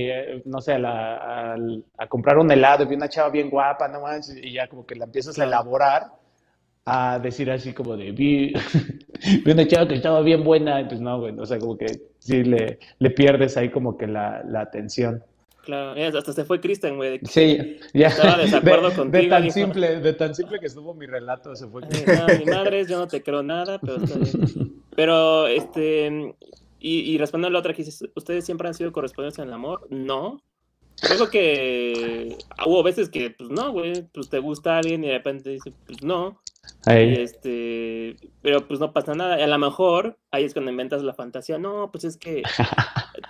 eh, 0.09 0.41
no 0.45 0.61
sé, 0.61 0.73
a, 0.73 0.79
la- 0.79 1.51
al- 1.53 1.83
a 1.99 2.07
comprar 2.07 2.39
un 2.39 2.51
helado 2.51 2.83
y 2.83 2.87
vi 2.87 2.95
una 2.95 3.09
chava 3.09 3.29
bien 3.29 3.49
guapa, 3.49 3.87
no 3.87 4.01
manches, 4.01 4.35
y 4.41 4.53
ya 4.53 4.67
como 4.67 4.85
que 4.87 4.95
la 4.95 5.05
empiezas 5.05 5.37
a 5.37 5.43
elaborar 5.43 6.07
a 6.91 7.19
decir 7.19 7.51
así 7.51 7.73
como 7.73 7.95
de 7.95 8.11
vi, 8.11 8.53
vi 9.45 9.51
una 9.51 9.67
chava 9.67 9.87
que 9.87 9.95
estaba 9.95 10.21
bien 10.21 10.43
buena, 10.43 10.81
y 10.81 10.85
pues 10.85 10.99
no, 10.99 11.19
güey, 11.19 11.37
o 11.37 11.45
sea, 11.45 11.59
como 11.59 11.77
que 11.77 11.87
sí 12.17 12.43
le, 12.43 12.79
le 12.97 13.11
pierdes 13.11 13.57
ahí 13.57 13.69
como 13.69 13.97
que 13.97 14.07
la, 14.07 14.43
la 14.43 14.61
atención. 14.61 15.23
Claro, 15.63 16.17
hasta 16.17 16.33
se 16.33 16.45
fue 16.45 16.59
Kristen, 16.59 16.95
güey. 16.95 17.19
Sí, 17.23 17.77
ya. 17.93 18.07
Estaba 18.07 18.37
de 18.37 18.43
desacuerdo 18.45 18.89
de, 18.89 18.95
contigo, 18.95 19.23
de 19.23 19.29
tan 19.29 19.43
dijo. 19.43 19.53
simple, 19.53 19.99
de 19.99 20.13
tan 20.13 20.33
simple 20.33 20.59
que 20.59 20.65
estuvo 20.65 20.95
mi 20.95 21.05
relato, 21.05 21.55
se 21.55 21.67
fue. 21.67 21.83
Eh, 21.83 22.05
no, 22.07 22.39
mi 22.39 22.45
madre, 22.45 22.87
yo 22.87 22.97
no 22.97 23.07
te 23.07 23.21
creo 23.21 23.43
nada, 23.43 23.79
pero 23.79 23.97
está 24.03 24.17
bien. 24.17 24.73
Pero, 24.95 25.47
este, 25.47 26.35
y, 26.79 26.99
y 26.99 27.17
respondiendo 27.17 27.49
a 27.49 27.51
la 27.53 27.59
otra 27.59 27.73
que 27.73 27.83
dices, 27.83 28.09
¿ustedes 28.15 28.43
siempre 28.43 28.67
han 28.67 28.73
sido 28.73 28.91
correspondientes 28.91 29.39
en 29.39 29.47
el 29.47 29.53
amor? 29.53 29.87
No. 29.89 30.41
Creo 30.99 31.29
que 31.29 32.35
hubo 32.65 32.83
veces 32.83 33.07
que, 33.09 33.29
pues 33.29 33.49
no, 33.49 33.71
güey, 33.71 34.03
pues 34.13 34.27
te 34.27 34.39
gusta 34.39 34.77
alguien 34.77 35.03
y 35.05 35.07
de 35.07 35.13
repente 35.13 35.51
dices, 35.51 35.73
pues 35.85 36.03
no. 36.03 36.41
Y 36.87 36.89
Ahí. 36.91 37.13
este, 37.15 38.15
pero 38.41 38.67
pues 38.67 38.79
no 38.79 38.93
pasa 38.93 39.13
nada. 39.13 39.35
A 39.43 39.47
lo 39.47 39.57
mejor 39.57 40.17
ahí 40.31 40.43
es 40.45 40.53
cuando 40.53 40.71
inventas 40.71 41.03
la 41.03 41.13
fantasía. 41.13 41.57
No, 41.57 41.91
pues 41.91 42.03
es 42.05 42.17
que 42.17 42.41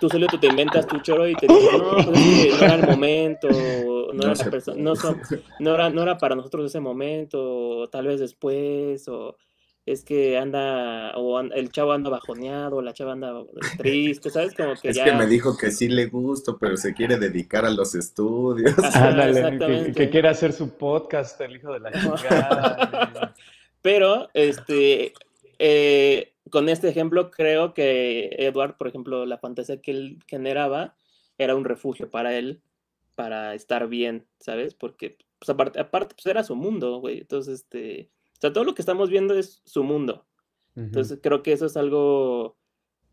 tú 0.00 0.08
solo 0.08 0.26
tú 0.28 0.38
te 0.38 0.46
inventas 0.48 0.86
tu 0.86 0.98
choro 1.00 1.28
y 1.28 1.34
te 1.34 1.46
dices, 1.46 1.72
no, 1.78 1.90
pues 2.04 2.08
es 2.18 2.44
que 2.44 2.50
no 2.58 2.64
era 2.64 2.74
el 2.74 2.86
momento, 2.86 3.48
no, 4.12 4.22
era, 4.22 4.34
la 4.34 4.44
perso- 4.50 4.74
no, 4.76 4.94
son- 4.96 5.20
no 5.58 5.74
era, 5.74 5.90
no 5.90 6.02
era 6.02 6.16
para 6.18 6.34
nosotros 6.34 6.66
ese 6.66 6.80
momento, 6.80 7.40
o 7.80 7.88
tal 7.88 8.06
vez 8.06 8.20
después, 8.20 9.06
o 9.08 9.36
es 9.86 10.04
que 10.04 10.36
anda, 10.36 11.16
o 11.16 11.40
el 11.40 11.70
chavo 11.72 11.92
anda 11.92 12.10
bajoneado, 12.10 12.76
o 12.76 12.82
la 12.82 12.92
chava 12.92 13.12
anda 13.12 13.32
triste, 13.78 14.30
¿sabes? 14.30 14.54
Como 14.54 14.74
que 14.74 14.88
Es 14.90 14.96
ya. 14.96 15.04
que 15.04 15.12
me 15.12 15.26
dijo 15.26 15.56
que 15.56 15.70
sí 15.70 15.88
le 15.88 16.06
gusto, 16.06 16.58
pero 16.58 16.76
se 16.76 16.94
quiere 16.94 17.16
dedicar 17.18 17.64
a 17.64 17.70
los 17.70 17.94
estudios. 17.94 18.74
Ándale, 18.94 19.92
que 19.92 20.10
quiere 20.10 20.28
hacer 20.28 20.52
su 20.52 20.76
podcast, 20.76 21.40
el 21.40 21.56
hijo 21.56 21.72
de 21.72 21.80
la 21.80 21.92
chingada. 21.92 23.34
Pero, 23.82 24.28
este, 24.34 25.14
eh, 25.58 26.34
con 26.50 26.68
este 26.68 26.90
ejemplo, 26.90 27.30
creo 27.30 27.72
que 27.72 28.28
Edward, 28.38 28.76
por 28.76 28.88
ejemplo, 28.88 29.24
la 29.24 29.38
fantasía 29.38 29.80
que 29.80 29.90
él 29.90 30.18
generaba 30.26 30.96
era 31.38 31.56
un 31.56 31.64
refugio 31.64 32.10
para 32.10 32.36
él, 32.36 32.60
para 33.14 33.54
estar 33.54 33.88
bien, 33.88 34.26
¿sabes? 34.38 34.74
Porque, 34.74 35.16
pues, 35.38 35.48
aparte, 35.48 35.80
aparte 35.80 36.14
pues, 36.14 36.26
era 36.26 36.44
su 36.44 36.56
mundo, 36.56 36.98
güey. 37.00 37.20
Entonces, 37.20 37.60
este, 37.60 38.10
o 38.40 38.42
sea, 38.42 38.52
todo 38.54 38.64
lo 38.64 38.74
que 38.74 38.80
estamos 38.80 39.10
viendo 39.10 39.34
es 39.34 39.60
su 39.66 39.84
mundo. 39.84 40.26
Entonces, 40.76 41.18
creo 41.22 41.42
que 41.42 41.52
eso 41.52 41.66
es 41.66 41.76
algo, 41.76 42.56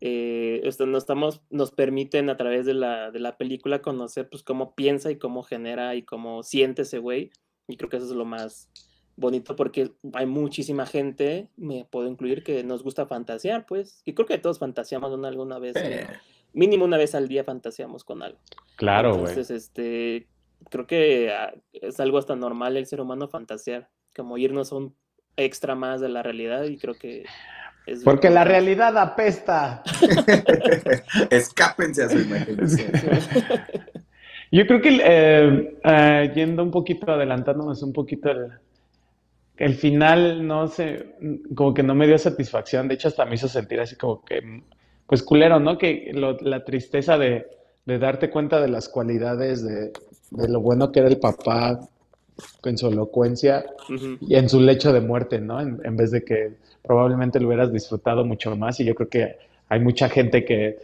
eh, 0.00 0.62
esto 0.64 0.86
nos, 0.86 1.02
estamos, 1.02 1.42
nos 1.50 1.70
permiten 1.70 2.30
a 2.30 2.36
través 2.38 2.64
de 2.64 2.72
la, 2.72 3.10
de 3.10 3.18
la 3.20 3.36
película 3.36 3.82
conocer, 3.82 4.28
pues, 4.30 4.42
cómo 4.42 4.74
piensa 4.74 5.10
y 5.10 5.16
cómo 5.16 5.42
genera 5.42 5.94
y 5.94 6.02
cómo 6.02 6.42
siente 6.42 6.82
ese 6.82 6.98
güey. 6.98 7.30
Y 7.66 7.76
creo 7.76 7.90
que 7.90 7.96
eso 7.98 8.06
es 8.06 8.12
lo 8.12 8.24
más 8.24 8.70
bonito 9.16 9.54
porque 9.54 9.92
hay 10.14 10.24
muchísima 10.24 10.86
gente, 10.86 11.50
me 11.56 11.84
puedo 11.84 12.08
incluir, 12.08 12.42
que 12.42 12.64
nos 12.64 12.82
gusta 12.82 13.06
fantasear, 13.06 13.66
pues. 13.66 14.00
Y 14.06 14.14
creo 14.14 14.26
que 14.26 14.38
todos 14.38 14.58
fantaseamos 14.58 15.12
una- 15.12 15.28
alguna 15.28 15.58
vez, 15.58 15.76
Eh, 15.76 16.06
mínimo 16.54 16.86
una 16.86 16.96
vez 16.96 17.14
al 17.14 17.28
día 17.28 17.44
fantaseamos 17.44 18.02
con 18.04 18.22
algo. 18.22 18.38
Claro, 18.76 19.10
güey. 19.16 19.28
Entonces, 19.28 19.50
este, 19.50 20.28
creo 20.70 20.86
que 20.86 21.30
ah, 21.32 21.52
es 21.72 22.00
algo 22.00 22.16
hasta 22.16 22.34
normal 22.36 22.76
el 22.78 22.86
ser 22.86 23.00
humano 23.02 23.28
fantasear, 23.28 23.90
como 24.16 24.38
irnos 24.38 24.72
a 24.72 24.76
un 24.76 24.96
extra 25.38 25.74
más 25.74 26.00
de 26.00 26.08
la 26.08 26.22
realidad 26.22 26.64
y 26.64 26.76
creo 26.76 26.94
que 26.94 27.24
es 27.86 28.02
Porque 28.04 28.28
la 28.28 28.44
realidad 28.44 28.98
apesta. 28.98 29.82
Escápense 31.30 32.02
a 32.04 32.08
su 32.10 32.18
imaginación. 32.18 32.90
Yo 34.50 34.66
creo 34.66 34.80
que 34.80 35.00
eh, 35.02 35.78
eh, 35.84 36.32
yendo 36.34 36.62
un 36.62 36.70
poquito, 36.70 37.10
adelantándonos 37.12 37.82
un 37.82 37.92
poquito, 37.92 38.30
el, 38.30 38.48
el 39.56 39.74
final 39.74 40.46
no 40.46 40.68
sé, 40.68 41.14
como 41.54 41.72
que 41.74 41.82
no 41.82 41.94
me 41.94 42.06
dio 42.06 42.18
satisfacción. 42.18 42.88
De 42.88 42.94
hecho, 42.94 43.08
hasta 43.08 43.24
me 43.26 43.34
hizo 43.36 43.48
sentir 43.48 43.80
así 43.80 43.96
como 43.96 44.22
que, 44.24 44.62
pues 45.06 45.22
culero, 45.22 45.58
¿no? 45.60 45.78
Que 45.78 46.10
lo- 46.14 46.36
la 46.40 46.64
tristeza 46.64 47.16
de, 47.18 47.46
de 47.86 47.98
darte 47.98 48.30
cuenta 48.30 48.60
de 48.60 48.68
las 48.68 48.88
cualidades, 48.88 49.62
de, 49.64 49.92
de 50.30 50.48
lo 50.48 50.60
bueno 50.60 50.92
que 50.92 51.00
era 51.00 51.08
el 51.08 51.18
papá 51.18 51.80
en 52.64 52.78
su 52.78 52.88
elocuencia 52.88 53.66
y 54.20 54.34
en 54.34 54.48
su 54.48 54.60
lecho 54.60 54.92
de 54.92 55.00
muerte, 55.00 55.40
¿no? 55.40 55.60
En, 55.60 55.80
en 55.84 55.96
vez 55.96 56.10
de 56.10 56.24
que 56.24 56.52
probablemente 56.82 57.40
lo 57.40 57.48
hubieras 57.48 57.72
disfrutado 57.72 58.24
mucho 58.24 58.54
más. 58.56 58.80
Y 58.80 58.84
yo 58.84 58.94
creo 58.94 59.08
que 59.08 59.36
hay 59.68 59.80
mucha 59.80 60.08
gente 60.08 60.44
que, 60.44 60.78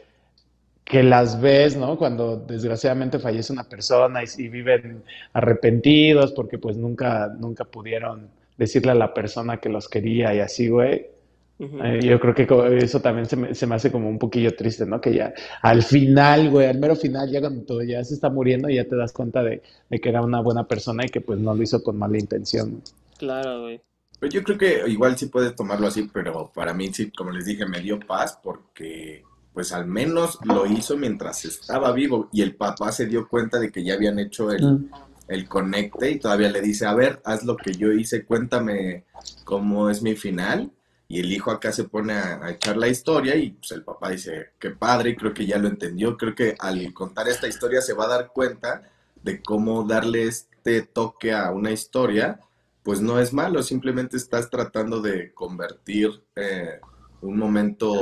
que 0.85 1.03
las 1.03 1.41
ves, 1.41 1.77
¿no? 1.77 1.97
Cuando 1.97 2.37
desgraciadamente 2.37 3.19
fallece 3.19 3.53
una 3.53 3.65
persona 3.65 4.23
y, 4.23 4.27
y 4.43 4.49
viven 4.49 5.03
arrepentidos 5.33 6.33
porque 6.33 6.59
pues 6.59 6.77
nunca, 6.77 7.29
nunca 7.39 7.65
pudieron 7.65 8.29
decirle 8.57 8.93
a 8.93 8.95
la 8.95 9.15
persona 9.15 9.59
que 9.59 9.69
los 9.69 9.89
quería 9.89 10.35
y 10.35 10.41
así, 10.41 10.69
güey. 10.69 11.14
Eh, 11.59 12.01
yo 12.03 12.19
creo 12.19 12.35
que 12.35 12.47
eso 12.79 13.01
también 13.01 13.27
se 13.27 13.37
me, 13.37 13.55
se 13.55 13.67
me 13.67 13.77
hace 13.77 13.93
como 13.93 14.09
un 14.09 14.19
poquillo 14.19 14.55
triste, 14.57 14.85
¿no? 14.87 15.01
Que 15.01 15.15
ya 15.15 15.33
al 15.63 15.83
final, 15.83 16.51
güey, 16.51 16.67
al 16.67 16.79
mero 16.79 16.97
final, 16.97 17.31
ya 17.31 17.41
cuando 17.41 17.63
todo 17.63 17.83
ya 17.83 18.03
se 18.05 18.15
está 18.15 18.29
muriendo, 18.29 18.69
ya 18.69 18.85
te 18.85 18.97
das 18.97 19.13
cuenta 19.13 19.43
de, 19.43 19.63
de 19.89 20.01
que 20.01 20.09
era 20.09 20.21
una 20.21 20.41
buena 20.41 20.67
persona 20.67 21.05
y 21.07 21.09
que 21.09 21.21
pues 21.21 21.39
no 21.39 21.55
lo 21.55 21.63
hizo 21.63 21.83
con 21.83 21.97
mala 21.97 22.19
intención. 22.19 22.83
Claro, 23.19 23.63
güey. 23.63 23.81
Pero 24.19 24.33
yo 24.33 24.43
creo 24.43 24.59
que 24.59 24.83
igual 24.89 25.17
sí 25.17 25.27
puedes 25.27 25.55
tomarlo 25.55 25.87
así, 25.87 26.09
pero 26.13 26.51
para 26.53 26.75
mí 26.75 26.93
sí, 26.93 27.11
como 27.11 27.31
les 27.31 27.45
dije, 27.45 27.67
me 27.67 27.81
dio 27.81 28.01
paz 28.01 28.39
porque 28.43 29.23
pues 29.53 29.73
al 29.73 29.87
menos 29.87 30.39
lo 30.45 30.67
hizo 30.67 30.97
mientras 30.97 31.45
estaba 31.45 31.93
vivo 31.93 32.29
y 32.33 32.43
el 32.43 32.57
papá 32.57 32.91
se 32.91 33.07
dio 33.07 33.29
cuenta 33.29 33.61
de 33.61 33.71
que 33.71 33.85
ya 33.85 33.95
habían 33.95 34.19
hecho 34.19 34.51
el, 34.51 34.65
Mm. 34.65 34.89
el 35.29 35.49
conecte 35.49 36.11
y 36.11 36.19
todavía 36.19 36.51
le 36.51 36.61
dice, 36.61 36.87
a 36.87 36.95
ver, 36.95 37.21
haz 37.25 37.45
lo 37.45 37.57
que 37.57 37.73
yo 37.73 37.93
hice, 37.93 38.25
cuéntame 38.25 39.05
cómo 39.45 39.89
es 39.89 40.03
mi 40.03 40.17
final. 40.17 40.71
Y 41.09 41.21
el 41.21 41.33
hijo 41.33 41.51
acá 41.51 41.73
se 41.73 41.85
pone 41.85 42.15
a, 42.15 42.51
echar 42.51 42.77
la 42.77 42.89
historia 42.89 43.37
y 43.37 43.51
pues 43.51 43.73
el 43.73 43.85
papá 43.85 44.11
dice, 44.11 44.51
qué 44.59 44.71
padre, 44.71 45.17
creo 45.17 45.35
que 45.35 45.47
ya 45.47 45.59
lo 45.59 45.69
entendió, 45.69 46.17
creo 46.17 46.35
que 46.35 46.55
al 46.59 46.93
contar 46.95 47.29
esta 47.29 47.47
historia 47.47 47.81
se 47.81 47.93
va 47.93 48.05
a 48.05 48.09
dar 48.09 48.29
cuenta 48.29 48.83
de 49.23 49.43
cómo 49.43 49.85
darle 49.85 50.25
este 50.25 50.83
toque 50.83 51.33
a 51.33 51.51
una 51.51 51.71
historia, 51.71 52.41
pues 52.83 53.01
no 53.01 53.19
es 53.19 53.33
malo, 53.33 53.63
simplemente 53.63 54.17
estás 54.17 54.51
tratando 54.51 55.01
de 55.01 55.33
convertir 55.33 56.23
eh, 56.37 56.81
un 57.21 57.39
momento 57.39 57.95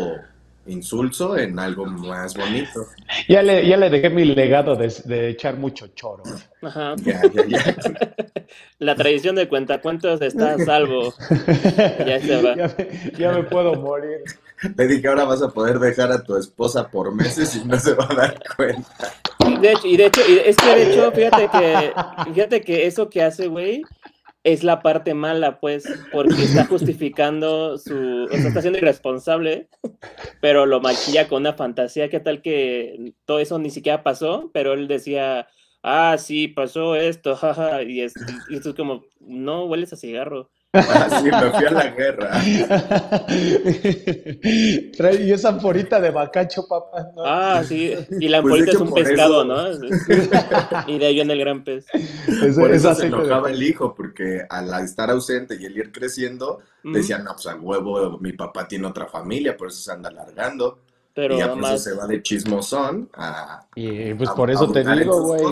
insulso 0.66 1.36
en 1.36 1.58
algo 1.58 1.86
más 1.86 2.34
bonito. 2.34 2.86
Ya 3.28 3.42
le, 3.42 3.66
ya 3.66 3.76
le 3.76 3.90
dejé 3.90 4.10
mi 4.10 4.24
legado 4.24 4.76
de, 4.76 4.92
de 5.04 5.30
echar 5.30 5.56
mucho 5.56 5.88
choro. 5.88 6.22
Ajá. 6.62 6.94
Ya, 7.02 7.20
ya, 7.32 7.46
ya. 7.46 7.76
La 8.78 8.94
tradición 8.94 9.36
de 9.36 9.48
cuentacuentos 9.48 10.20
está 10.20 10.54
a 10.54 10.58
salvo. 10.58 11.14
Ya 12.06 12.20
se 12.20 12.42
va. 12.42 12.56
Ya 12.56 12.74
me, 12.76 13.12
ya 13.18 13.32
me 13.32 13.42
puedo 13.44 13.74
morir. 13.74 14.22
Le 14.76 14.86
dije, 14.86 15.08
ahora 15.08 15.24
vas 15.24 15.42
a 15.42 15.48
poder 15.48 15.78
dejar 15.78 16.12
a 16.12 16.22
tu 16.22 16.36
esposa 16.36 16.88
por 16.88 17.12
meses 17.14 17.56
y 17.56 17.64
no 17.64 17.78
se 17.78 17.94
va 17.94 18.06
a 18.08 18.14
dar 18.14 18.42
cuenta. 18.56 19.12
De 19.60 19.72
hecho, 19.72 19.86
y 19.86 19.96
de 19.96 20.06
hecho, 20.06 20.20
y 20.28 20.38
es 20.38 20.56
que 20.56 20.74
de 20.74 20.92
hecho, 20.92 21.10
fíjate 21.12 21.48
que, 21.48 21.92
fíjate 22.32 22.60
que 22.60 22.86
eso 22.86 23.10
que 23.10 23.22
hace, 23.22 23.48
güey, 23.48 23.82
es 24.44 24.64
la 24.64 24.82
parte 24.82 25.14
mala, 25.14 25.60
pues, 25.60 25.84
porque 26.10 26.42
está 26.42 26.64
justificando 26.66 27.78
su, 27.78 28.24
o 28.24 28.28
sea, 28.28 28.48
está 28.48 28.60
siendo 28.60 28.78
irresponsable, 28.78 29.68
pero 30.40 30.66
lo 30.66 30.80
maquilla 30.80 31.28
con 31.28 31.42
una 31.42 31.52
fantasía, 31.54 32.08
¿qué 32.08 32.20
tal 32.20 32.42
que 32.42 33.14
todo 33.24 33.38
eso 33.38 33.58
ni 33.58 33.70
siquiera 33.70 34.02
pasó? 34.02 34.50
Pero 34.52 34.72
él 34.72 34.88
decía, 34.88 35.48
ah, 35.82 36.16
sí, 36.18 36.48
pasó 36.48 36.96
esto, 36.96 37.36
jaja, 37.36 37.82
y, 37.84 38.00
es, 38.00 38.14
y 38.48 38.56
esto 38.56 38.70
es 38.70 38.74
como, 38.74 39.04
no, 39.20 39.64
hueles 39.66 39.92
a 39.92 39.96
cigarro. 39.96 40.50
Así 40.72 41.24
me 41.30 41.50
fui 41.50 41.64
a 41.66 41.70
la 41.70 41.86
guerra. 41.88 42.30
Trae, 44.96 45.22
y 45.22 45.32
esa 45.32 45.50
amporita 45.50 46.00
de 46.00 46.10
bacacho, 46.10 46.66
papá. 46.66 47.10
¿no? 47.14 47.22
Ah, 47.26 47.62
sí, 47.62 47.92
y 48.20 48.28
la 48.28 48.40
Pues, 48.40 48.64
de 48.64 48.70
ampolita 48.70 48.72
es 48.72 48.78
un 48.78 48.94
pescado, 48.94 49.42
eso- 49.42 49.44
¿no? 49.44 49.68
Y 50.92 50.98
de 50.98 51.06
ahí 51.06 51.14
viene 51.14 51.34
el 51.34 51.40
gran 51.40 51.62
pez. 51.64 51.84
Por 52.56 52.72
eso 52.72 52.94
se 52.94 53.02
de- 53.02 53.08
enojaba 53.08 53.50
el 53.50 53.62
hijo, 53.62 53.94
porque 53.94 54.46
al 54.48 54.72
estar 54.84 55.10
ausente 55.10 55.58
y 55.60 55.66
el 55.66 55.76
ir 55.76 55.92
creciendo, 55.92 56.60
Ujú. 56.84 56.94
decía, 56.94 57.18
no, 57.18 57.32
pues 57.34 57.46
al 57.48 57.60
huevo, 57.60 58.18
mi 58.18 58.32
papá 58.32 58.66
tiene 58.66 58.86
otra 58.86 59.06
familia, 59.06 59.54
por 59.56 59.68
eso 59.68 59.82
se 59.82 59.92
anda 59.92 60.08
alargando. 60.08 60.78
Pero 61.14 61.34
y 61.34 61.38
ya 61.38 61.46
nada 61.46 61.54
por 61.56 61.64
eso 61.64 61.72
más. 61.72 61.82
se 61.82 61.92
va 61.94 62.06
de 62.06 62.22
chismosón 62.22 63.10
a... 63.12 63.66
Y 63.74 64.14
pues 64.14 64.30
a- 64.30 64.34
por 64.34 64.48
a 64.48 64.54
eso 64.54 64.72
te 64.72 64.82
digo, 64.82 65.22
güey, 65.22 65.42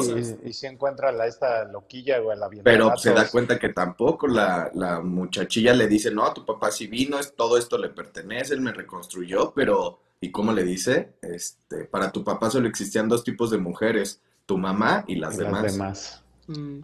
y, 0.45 0.49
y 0.49 0.53
si 0.55 0.67
encuentra 0.67 1.13
la, 1.13 1.27
esta 1.27 1.65
loquilla, 1.65 2.19
güey, 2.19 2.39
la 2.39 2.49
Pero 2.63 2.89
pues, 2.89 3.03
se 3.03 3.13
da 3.13 3.29
cuenta 3.29 3.59
que 3.59 3.69
tampoco 3.71 4.27
la, 4.27 4.71
la 4.75 5.01
muchachilla 5.01 5.75
le 5.75 5.87
dice, 5.87 6.11
no, 6.11 6.33
tu 6.33 6.47
papá 6.47 6.71
sí 6.71 6.87
vino, 6.87 7.19
es, 7.19 7.35
todo 7.35 7.59
esto 7.59 7.77
le 7.77 7.91
pertenece, 7.91 8.55
él 8.55 8.63
me 8.63 8.73
reconstruyó, 8.73 9.53
pero, 9.55 10.01
¿y 10.21 10.31
cómo 10.31 10.53
le 10.53 10.65
dice? 10.65 11.11
Este, 11.21 11.85
para 11.85 12.11
tu 12.11 12.25
papá 12.25 12.51
solo 12.51 12.67
existían 12.67 13.09
dos 13.09 13.23
tipos 13.23 13.51
de 13.51 13.59
mujeres, 13.59 14.21
tu 14.47 14.57
mamá 14.57 15.05
y 15.07 15.17
las 15.17 15.35
y 15.35 15.43
las 15.43 15.47
demás. 15.47 15.73
demás. 15.73 16.23
Mm. 16.47 16.81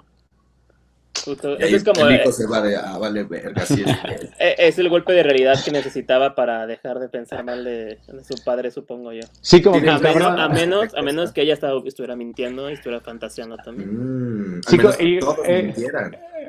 Justo, 1.27 1.59
Y 1.59 1.63
ahí 1.65 1.75
eso 1.75 1.77
es 1.77 1.85
como, 1.85 2.09
el 2.09 2.15
eh, 2.15 2.21
hijo 2.23 2.33
se 2.33 2.47
va 2.47 2.61
de, 2.63 2.77
ah, 2.77 2.97
vale, 2.99 3.25
verga, 3.25 3.63
así 3.63 3.83
es. 3.83 3.89
él". 3.89 4.31
eh, 4.39 4.55
es 4.59 4.79
el 4.79 4.89
golpe 4.89 5.13
de 5.13 5.25
realidad 5.25 5.63
que 5.63 5.73
necesitaba 5.73 6.35
para 6.35 6.67
dejar 6.67 7.01
de 7.01 7.09
pensar 7.09 7.45
mal 7.45 7.65
de, 7.65 7.99
de 8.07 8.25
su 8.25 8.43
padre, 8.45 8.71
supongo 8.71 9.13
yo. 9.13 9.23
Sí, 9.41 9.61
como 9.61 9.83
que 9.83 9.91
A 9.91 9.99
menos, 9.99 10.41
a 10.41 10.49
menos, 10.49 10.95
a 10.95 11.03
menos 11.03 11.33
que 11.33 11.43
ella 11.43 11.55
estaba, 11.55 11.83
estuviera 11.85 12.17
mintiendo 12.17 12.71
y 12.71 12.75
estuviera 12.75 13.01
fantaseando 13.03 13.57
también. 13.57 14.59
Mm, 14.59 14.63
Sí, 14.67 14.79
y, 15.01 15.19
eh. 15.47 15.75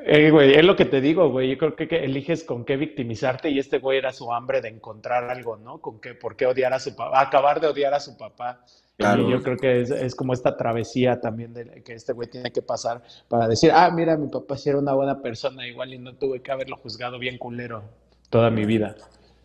Eh, 0.10 0.32
güey, 0.32 0.54
es 0.54 0.64
lo 0.64 0.76
que 0.76 0.86
te 0.86 1.02
digo, 1.02 1.30
güey. 1.30 1.50
Yo 1.50 1.58
creo 1.58 1.76
que, 1.76 1.88
que 1.88 2.06
eliges 2.06 2.44
con 2.46 2.64
qué 2.64 2.78
victimizarte 2.78 3.50
y 3.50 3.60
este 3.60 3.80
güey 3.80 3.98
era 3.98 4.14
su 4.14 4.32
hambre 4.32 4.62
de 4.62 4.70
encontrar 4.70 5.30
algo, 5.30 5.58
¿no? 5.58 5.80
Con 5.80 6.00
qué, 6.00 6.14
por 6.14 6.38
qué 6.38 6.46
odiar 6.46 6.74
a 6.74 6.80
su 6.80 6.96
papá, 6.96 7.20
acabar 7.20 7.60
de 7.60 7.68
odiar 7.68 7.94
a 7.94 8.00
su 8.00 8.16
papá. 8.16 8.64
Claro. 8.98 9.28
Y 9.28 9.32
yo 9.32 9.44
creo 9.44 9.58
que 9.58 9.82
es, 9.82 9.92
es 9.92 10.16
como 10.16 10.34
esta 10.34 10.58
travesía 10.58 11.22
también 11.22 11.54
de, 11.54 11.84
que 11.84 11.94
este 11.94 12.14
güey 12.14 12.30
tiene 12.30 12.52
que 12.52 12.64
pasar 12.64 13.04
para 13.28 13.48
decir, 13.48 13.72
ah, 13.72 13.92
mira, 13.92 14.18
mi 14.18 14.28
papá 14.28 14.58
sí 14.58 14.70
era 14.70 14.80
una 14.80 14.94
buena 14.94 15.22
persona, 15.22 15.68
igual 15.68 15.94
y 15.94 16.00
no 16.00 16.16
tuve 16.16 16.42
que 16.42 16.52
haberlo 16.52 16.78
juzgado 16.78 17.20
bien 17.20 17.38
culero 17.38 17.84
toda 18.30 18.50
mi 18.50 18.66
vida. 18.66 18.96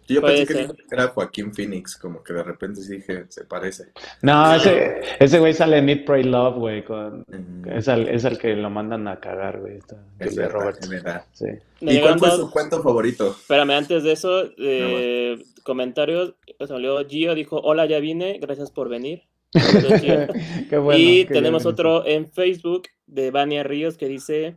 Yo 0.09 0.21
pensé 0.21 0.47
que 0.47 0.69
era 0.91 1.09
Joaquín 1.09 1.55
Phoenix, 1.55 1.97
como 1.97 2.23
que 2.23 2.33
de 2.33 2.43
repente 2.43 2.83
sí 2.83 2.97
dije, 2.97 3.25
se 3.29 3.45
parece. 3.45 3.93
No, 4.21 4.55
ese, 4.55 5.01
ese 5.21 5.39
güey 5.39 5.55
sale 5.55 5.79
en 5.79 5.87
Need, 5.87 6.05
Pray, 6.05 6.25
Love, 6.25 6.59
güey. 6.59 6.85
Con, 6.85 7.25
es, 7.67 7.89
al, 7.89 8.09
es 8.09 8.25
al 8.25 8.37
que 8.37 8.55
lo 8.55 8.69
mandan 8.69 9.07
a 9.07 9.21
cagar, 9.21 9.61
güey. 9.61 9.77
Está, 9.77 9.97
es 10.19 10.33
es 10.33 10.89
verdad. 10.89 11.25
Sí. 11.33 11.47
¿Y 11.81 12.01
cuál 12.01 12.19
fue 12.19 12.31
su 12.33 12.51
cuento 12.51 12.83
favorito? 12.83 13.31
Espérame, 13.31 13.71
antes 13.71 14.03
de 14.03 14.13
eso, 14.13 14.51
eh, 14.59 15.43
comentarios. 15.63 16.35
Salió 16.67 16.99
Gio, 17.09 17.35
dijo: 17.35 17.61
Hola, 17.61 17.87
ya 17.87 18.01
vine, 18.01 18.39
gracias 18.41 18.71
por 18.71 18.89
venir. 18.89 19.23
Qué 20.71 20.79
bueno. 20.79 20.99
y 20.99 21.27
qué 21.27 21.35
tenemos 21.35 21.65
bien. 21.65 21.73
otro 21.75 22.07
en 22.07 22.31
Facebook 22.31 22.85
de 23.07 23.31
Vania 23.31 23.63
Ríos 23.63 23.97
que 23.99 24.09
dice, 24.09 24.57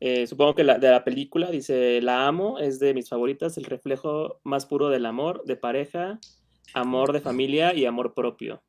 eh, 0.00 0.26
supongo 0.26 0.54
que 0.54 0.64
la, 0.64 0.78
de 0.78 0.90
la 0.90 1.04
película, 1.04 1.50
dice, 1.50 2.00
la 2.02 2.26
amo, 2.28 2.58
es 2.58 2.78
de 2.78 2.94
mis 2.94 3.08
favoritas, 3.08 3.56
el 3.58 3.64
reflejo 3.64 4.40
más 4.44 4.66
puro 4.66 4.88
del 4.90 5.06
amor, 5.06 5.42
de 5.44 5.56
pareja, 5.56 6.20
amor 6.74 7.12
de 7.12 7.20
familia 7.20 7.74
y 7.74 7.86
amor 7.86 8.14
propio. 8.14 8.62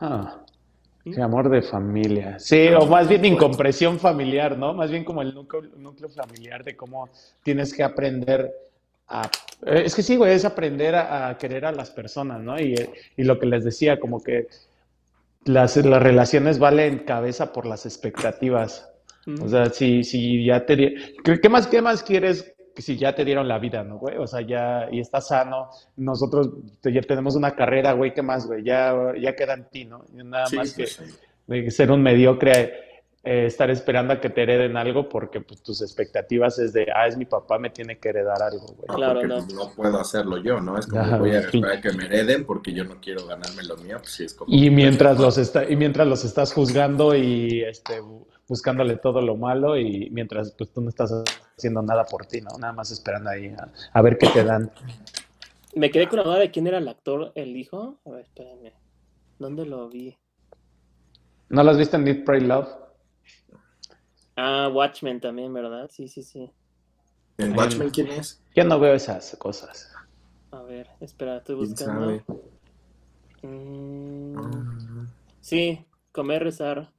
Ah, 0.00 0.44
amor 1.22 1.48
de 1.48 1.62
familia. 1.62 2.38
Sí, 2.38 2.68
o 2.68 2.86
más 2.86 3.08
bien 3.08 3.24
incompresión 3.24 3.98
familiar, 3.98 4.58
¿no? 4.58 4.74
Más 4.74 4.90
bien 4.90 5.04
como 5.04 5.22
el 5.22 5.34
núcleo, 5.34 5.62
núcleo 5.76 6.10
familiar 6.10 6.64
de 6.64 6.76
cómo 6.76 7.08
tienes 7.42 7.72
que 7.72 7.82
aprender 7.82 8.52
a... 9.08 9.22
eh, 9.66 9.82
Es 9.86 9.94
que 9.94 10.02
sí, 10.02 10.16
güey, 10.16 10.34
es 10.34 10.44
aprender 10.44 10.94
a, 10.96 11.28
a 11.28 11.38
querer 11.38 11.64
a 11.64 11.72
las 11.72 11.90
personas, 11.90 12.42
¿no? 12.42 12.58
Y, 12.60 12.74
y 13.16 13.24
lo 13.24 13.38
que 13.38 13.46
les 13.46 13.64
decía, 13.64 13.98
como 14.00 14.22
que 14.22 14.48
las, 15.46 15.76
las 15.76 16.02
relaciones 16.02 16.58
valen 16.58 17.00
cabeza 17.00 17.52
por 17.52 17.66
las 17.66 17.86
expectativas. 17.86 18.90
O 19.42 19.48
sea, 19.48 19.66
si, 19.70 20.04
si 20.04 20.44
ya 20.44 20.64
te... 20.66 20.94
¿Qué 21.24 21.48
más, 21.48 21.66
qué 21.66 21.82
más 21.82 22.02
quieres 22.04 22.54
si 22.76 22.96
ya 22.96 23.14
te 23.14 23.24
dieron 23.24 23.48
la 23.48 23.58
vida, 23.58 23.82
¿no, 23.82 23.98
güey? 23.98 24.16
O 24.18 24.26
sea, 24.26 24.40
ya, 24.42 24.86
y 24.90 25.00
estás 25.00 25.28
sano. 25.28 25.70
Nosotros 25.96 26.50
ya 26.82 27.00
tenemos 27.00 27.34
una 27.36 27.54
carrera, 27.54 27.92
güey, 27.92 28.12
¿qué 28.12 28.22
más, 28.22 28.46
güey? 28.46 28.62
Ya, 28.64 28.94
ya 29.20 29.34
queda 29.34 29.54
en 29.54 29.64
ti, 29.70 29.84
¿no? 29.84 30.04
Nada 30.12 30.46
Sí, 30.46 30.56
más 30.56 30.74
que 30.74 30.86
sí. 30.86 31.02
de 31.46 31.70
ser 31.70 31.90
un 31.90 32.02
mediocre, 32.02 32.74
eh, 33.26 33.46
estar 33.46 33.68
esperando 33.70 34.12
a 34.14 34.20
que 34.20 34.30
te 34.30 34.42
hereden 34.44 34.76
algo 34.76 35.08
porque 35.08 35.40
pues, 35.40 35.60
tus 35.62 35.82
expectativas 35.82 36.58
es 36.58 36.72
de, 36.72 36.86
ah, 36.94 37.06
es 37.06 37.16
mi 37.18 37.24
papá, 37.26 37.58
me 37.58 37.70
tiene 37.70 37.98
que 37.98 38.08
heredar 38.08 38.40
algo, 38.40 38.66
güey. 38.68 38.86
No, 38.88 38.94
Claro, 38.94 39.22
no. 39.24 39.46
no 39.48 39.72
puedo 39.74 40.00
hacerlo 40.00 40.38
yo, 40.38 40.60
¿no? 40.60 40.78
Es 40.78 40.86
como 40.86 41.02
Ajá, 41.02 41.18
voy 41.18 41.32
a 41.34 41.40
sí. 41.42 41.58
esperar 41.58 41.76
a 41.78 41.80
que 41.80 41.92
me 41.92 42.06
hereden 42.06 42.46
porque 42.46 42.72
yo 42.72 42.84
no 42.84 43.00
quiero 43.00 43.26
ganarme 43.26 43.64
lo 43.64 43.76
mío, 43.78 43.98
pues 43.98 44.12
sí 44.12 44.24
es 44.24 44.32
como... 44.34 44.54
Y 44.54 44.70
mientras 44.70 45.18
los 45.18 45.36
está, 45.38 45.68
y 45.68 45.76
mientras 45.76 46.06
los 46.06 46.24
estás 46.24 46.52
juzgando 46.52 47.14
y 47.14 47.62
este 47.62 48.00
bu- 48.00 48.26
buscándole 48.48 48.96
todo 48.96 49.20
lo 49.20 49.36
malo 49.36 49.76
y 49.76 50.08
mientras 50.10 50.52
pues 50.52 50.72
tú 50.72 50.80
no 50.80 50.88
estás 50.88 51.12
haciendo 51.56 51.82
nada 51.82 52.04
por 52.04 52.26
ti, 52.26 52.40
¿no? 52.40 52.50
Nada 52.58 52.72
más 52.72 52.90
esperando 52.92 53.30
ahí 53.30 53.48
a, 53.48 53.68
a 53.92 54.02
ver 54.02 54.16
qué 54.18 54.28
te 54.28 54.44
dan. 54.44 54.70
Me 55.74 55.90
quedé 55.90 56.08
con 56.08 56.18
la 56.18 56.24
duda 56.24 56.38
de 56.38 56.50
quién 56.50 56.66
era 56.68 56.78
el 56.78 56.86
actor, 56.88 57.32
el 57.34 57.56
hijo. 57.56 57.98
A 58.06 58.10
ver, 58.10 58.20
espérame. 58.20 58.72
¿Dónde 59.38 59.66
lo 59.66 59.88
vi? 59.88 60.16
¿No 61.48 61.62
lo 61.62 61.70
has 61.70 61.76
visto 61.76 61.96
en 61.96 62.04
Need 62.04 62.24
Pray 62.24 62.40
Love? 62.40 62.68
Ah, 64.36 64.68
Watchmen 64.72 65.20
también, 65.20 65.52
¿verdad? 65.52 65.88
Sí, 65.90 66.08
sí, 66.08 66.22
sí. 66.22 66.50
¿En 67.38 67.56
Watchmen 67.56 67.90
quién 67.90 68.08
es? 68.08 68.40
Yo 68.54 68.64
no 68.64 68.78
veo 68.78 68.94
esas 68.94 69.36
cosas. 69.36 69.90
A 70.52 70.62
ver, 70.62 70.88
espera, 71.00 71.38
estoy 71.38 71.56
¿Quién 71.56 71.70
buscando. 71.70 72.00
sabe? 72.06 72.24
Mm, 73.42 74.36
Ah, 74.36 75.06
sí, 75.40 75.84
comer, 76.12 76.42
rezar. 76.42 76.92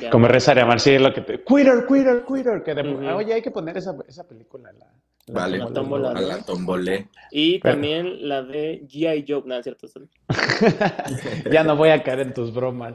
Ya. 0.00 0.10
Como 0.10 0.28
rezar 0.28 0.56
y 0.56 0.60
amar, 0.60 0.80
sí, 0.80 0.90
es 0.90 1.00
lo 1.00 1.12
que 1.12 1.20
te... 1.22 1.44
Quitter, 1.44 1.86
quitter, 1.86 2.24
quitter. 2.24 2.62
Que 2.62 2.74
de- 2.74 2.92
Ujú. 2.94 3.08
Ah, 3.08 3.16
Oye, 3.16 3.34
hay 3.34 3.42
que 3.42 3.50
poner 3.50 3.76
esa, 3.76 3.96
esa 4.06 4.26
película. 4.26 4.72
La, 4.72 4.92
la 5.28 5.40
Vale, 5.40 5.58
La 5.58 5.66
tómbola, 5.72 6.12
¿no? 6.12 6.18
a 6.18 6.22
la 6.22 6.42
tombolé. 6.42 7.08
Y 7.30 7.58
Pero- 7.58 7.74
también 7.74 8.28
la 8.28 8.42
de 8.42 8.82
G.I. 8.88 9.24
Joe, 9.28 9.42
nada, 9.46 9.62
cierto. 9.62 9.86
sí. 9.88 10.00
ya 11.50 11.62
no 11.64 11.76
voy 11.76 11.90
a 11.90 12.02
caer 12.02 12.20
en 12.20 12.34
tus 12.34 12.52
bromas. 12.54 12.94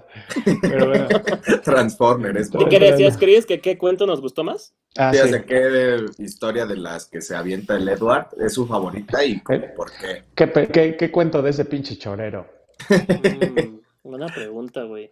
Pero 0.61 0.87
bueno. 0.87 1.07
Transformer, 1.63 2.35
es 2.37 2.49
¿Y 2.53 2.65
qué 2.65 2.79
decías, 2.79 3.17
Chris? 3.17 3.45
¿Que 3.45 3.61
qué 3.61 3.77
cuento 3.77 4.05
nos 4.07 4.21
gustó 4.21 4.43
más? 4.43 4.73
Ah, 4.97 5.11
Sí, 5.13 5.19
sí. 5.19 5.23
o 5.25 5.27
sea, 5.29 5.45
¿Qué 5.45 6.05
historia 6.17 6.65
de 6.65 6.77
las 6.77 7.05
que 7.07 7.21
se 7.21 7.35
avienta 7.35 7.75
el 7.75 7.87
Edward 7.87 8.27
es 8.43 8.53
su 8.53 8.65
favorita 8.67 9.23
y 9.23 9.41
¿Eh? 9.49 9.59
por 9.75 9.91
qué? 9.91 10.23
¿Qué, 10.35 10.67
qué- 10.71 10.97
qué 10.97 11.11
cuento 11.11 11.41
de 11.41 11.49
ese 11.51 11.65
pinche 11.65 11.97
chorero? 11.97 12.47
Mm, 12.89 13.77
buena 14.03 14.27
pregunta, 14.27 14.83
güey. 14.83 15.11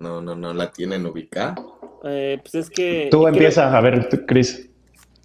No, 0.00 0.20
no, 0.20 0.34
no 0.34 0.52
la 0.52 0.72
tienen 0.72 1.06
ubicada. 1.06 1.54
Eh, 2.04 2.38
pues 2.42 2.54
es 2.56 2.70
que... 2.70 3.08
Tú 3.10 3.18
creo- 3.22 3.28
empiezas 3.28 3.72
a 3.72 3.80
ver, 3.80 4.08
Chris. 4.26 4.68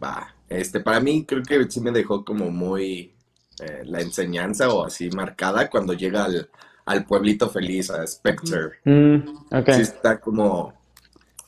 Va, 0.04 0.34
este, 0.52 0.82
para 0.82 1.00
mí 1.00 1.26
creo 1.26 1.44
que 1.44 1.72
sí 1.72 1.80
me 1.80 1.92
dejó 1.92 2.26
como 2.26 2.52
muy 2.52 3.14
eh, 3.60 3.84
la 3.86 4.02
enseñanza 4.02 4.70
o 4.70 4.86
así 4.86 5.10
marcada 5.10 5.70
cuando 5.70 5.94
llega 5.94 6.26
al, 6.26 6.50
al 6.86 7.06
pueblito 7.06 7.50
feliz, 7.50 7.90
a 7.90 8.06
Spectre. 8.06 8.80
Mm. 8.84 9.18
Sí 9.66 9.82
está 9.82 10.20
como, 10.20 10.74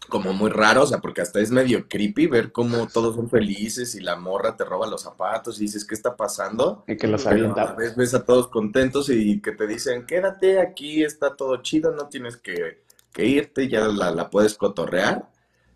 como 0.08 0.32
muy 0.32 0.50
raro, 0.50 0.84
o 0.84 0.86
sea, 0.86 1.00
porque 1.00 1.22
hasta 1.22 1.42
es 1.42 1.52
medio 1.52 1.88
creepy 1.90 2.28
ver 2.28 2.52
cómo 2.52 2.88
todos 2.88 3.16
son 3.16 3.30
felices 3.30 3.94
y 3.96 4.00
la 4.00 4.16
morra 4.16 4.56
te 4.56 4.64
roba 4.64 4.88
los 4.88 5.02
zapatos 5.02 5.60
y 5.60 5.64
dices, 5.64 5.86
¿qué 5.86 5.96
está 5.96 6.16
pasando? 6.16 6.86
Y 6.88 6.96
que 6.96 7.08
los 7.08 7.24
Pero 7.24 7.36
a 7.36 7.40
avienta. 7.40 7.74
vez 7.74 7.96
ves 7.96 8.14
a 8.14 8.24
todos 8.24 8.48
contentos 8.48 9.10
y 9.10 9.42
que 9.42 9.52
te 9.52 9.68
dicen, 9.68 10.06
quédate 10.06 10.60
aquí, 10.60 11.04
está 11.04 11.36
todo 11.36 11.58
chido, 11.62 11.92
no 11.92 12.08
tienes 12.08 12.38
que, 12.38 12.84
que 13.12 13.26
irte, 13.26 13.68
ya 13.68 13.82
la, 13.88 14.12
la 14.12 14.30
puedes 14.30 14.56
cotorrear. 14.56 15.30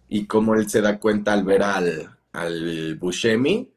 Y 0.10 0.26
cómo 0.28 0.56
él 0.56 0.70
se 0.70 0.80
da 0.80 1.00
cuenta 1.00 1.34
al 1.34 1.44
ver 1.44 1.64
al, 1.64 2.17
al 2.34 2.96
Buscemi 2.96 3.72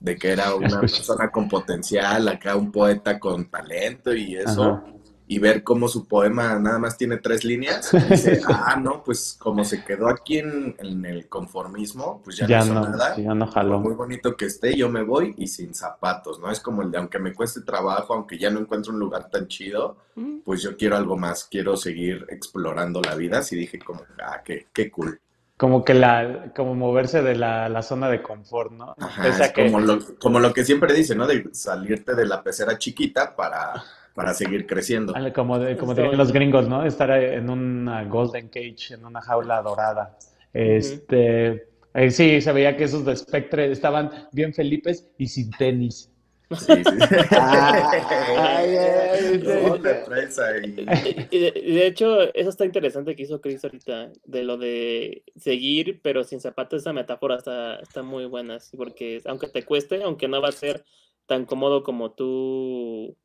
de 0.00 0.16
que 0.16 0.30
era 0.30 0.54
una 0.54 0.80
persona 0.80 1.30
con 1.30 1.48
potencial, 1.48 2.28
acá 2.28 2.56
un 2.56 2.72
poeta 2.72 3.18
con 3.18 3.50
talento 3.50 4.14
y 4.14 4.36
eso. 4.36 4.64
Ajá. 4.64 4.84
Y 5.32 5.38
ver 5.38 5.62
cómo 5.62 5.86
su 5.86 6.08
poema 6.08 6.58
nada 6.58 6.80
más 6.80 6.96
tiene 6.96 7.18
tres 7.18 7.44
líneas. 7.44 7.94
y 7.94 7.98
dice, 7.98 8.40
ah, 8.48 8.74
no, 8.82 9.04
pues 9.04 9.36
como 9.38 9.62
se 9.62 9.84
quedó 9.84 10.08
aquí 10.08 10.38
en, 10.38 10.74
en 10.80 11.06
el 11.06 11.28
conformismo, 11.28 12.20
pues 12.24 12.36
ya, 12.38 12.48
Ya 12.48 12.58
no 12.64 12.64
hizo 12.64 12.74
no, 12.74 12.88
nada. 12.88 13.16
ya 13.16 13.32
no 13.32 13.46
jaló. 13.46 13.78
muy 13.78 13.94
bonito 13.94 14.36
que 14.36 14.46
esté, 14.46 14.74
yo 14.76 14.88
me 14.88 15.04
voy 15.04 15.36
y 15.38 15.46
sin 15.46 15.72
zapatos, 15.72 16.40
¿no? 16.40 16.50
Es 16.50 16.58
como 16.58 16.82
el 16.82 16.90
de 16.90 16.98
aunque 16.98 17.20
me 17.20 17.32
cueste 17.32 17.60
trabajo, 17.60 18.14
aunque 18.14 18.38
ya 18.38 18.50
no 18.50 18.58
encuentro 18.58 18.92
un 18.92 18.98
lugar 18.98 19.30
tan 19.30 19.46
chido, 19.46 19.98
pues 20.44 20.62
yo 20.62 20.76
quiero 20.76 20.96
algo 20.96 21.16
más, 21.16 21.44
quiero 21.44 21.76
seguir 21.76 22.26
explorando 22.30 23.00
la 23.00 23.14
vida. 23.14 23.38
Así 23.38 23.54
dije 23.54 23.78
como, 23.78 24.02
ah, 24.20 24.42
qué, 24.44 24.66
qué 24.72 24.90
cool. 24.90 25.20
Como 25.60 25.84
que 25.84 25.92
la, 25.92 26.50
como 26.56 26.74
moverse 26.74 27.20
de 27.20 27.36
la, 27.36 27.68
la 27.68 27.82
zona 27.82 28.08
de 28.08 28.22
confort, 28.22 28.72
¿no? 28.72 28.94
Ajá, 28.98 29.22
Pese 29.22 29.42
a 29.42 29.46
es 29.46 29.52
que- 29.52 29.64
como 29.66 29.80
lo, 29.80 29.98
como 30.18 30.40
lo 30.40 30.54
que 30.54 30.64
siempre 30.64 30.94
dice, 30.94 31.14
¿no? 31.14 31.26
De 31.26 31.50
salirte 31.52 32.14
de 32.14 32.24
la 32.24 32.42
pecera 32.42 32.78
chiquita 32.78 33.36
para, 33.36 33.74
para 34.14 34.32
seguir 34.32 34.66
creciendo. 34.66 35.12
Como, 35.34 35.58
de- 35.58 35.76
como 35.76 35.94
dirían 35.94 36.16
los 36.16 36.32
gringos, 36.32 36.66
¿no? 36.66 36.82
Estar 36.86 37.10
en 37.10 37.50
una 37.50 38.04
golden 38.04 38.48
cage, 38.48 38.94
en 38.94 39.04
una 39.04 39.20
jaula 39.20 39.60
dorada. 39.60 40.16
Este, 40.54 41.68
eh, 41.92 42.10
sí, 42.10 42.40
se 42.40 42.52
veía 42.52 42.74
que 42.74 42.84
esos 42.84 43.04
de 43.04 43.14
Spectre 43.16 43.70
estaban 43.70 44.10
bien 44.32 44.54
felices 44.54 45.06
y 45.18 45.26
sin 45.26 45.50
tenis. 45.50 46.09
Sí, 46.58 46.82
sí. 46.82 46.98
Ay, 47.30 48.76
ay. 48.76 49.40
Y 51.30 51.38
de, 51.38 51.86
hecho, 51.86 52.22
eso 52.34 52.50
está 52.50 52.64
interesante 52.64 53.14
que 53.14 53.22
hizo 53.22 53.40
Chris 53.40 53.64
ahorita, 53.64 54.10
de 54.24 54.42
lo 54.42 54.56
de 54.56 55.22
seguir, 55.36 56.00
pero 56.02 56.24
sin 56.24 56.40
zapatos, 56.40 56.82
esa 56.82 56.92
metáfora 56.92 57.36
está, 57.36 57.76
está 57.76 58.02
muy 58.02 58.24
buena, 58.24 58.58
sí, 58.58 58.76
porque 58.76 59.20
aunque 59.26 59.46
te 59.46 59.62
cueste, 59.62 60.02
aunque 60.02 60.26
no 60.26 60.42
va 60.42 60.48
a 60.48 60.52
ser 60.52 60.84
tan 61.26 61.44
cómodo 61.44 61.84
como 61.84 62.10
tú 62.12 63.16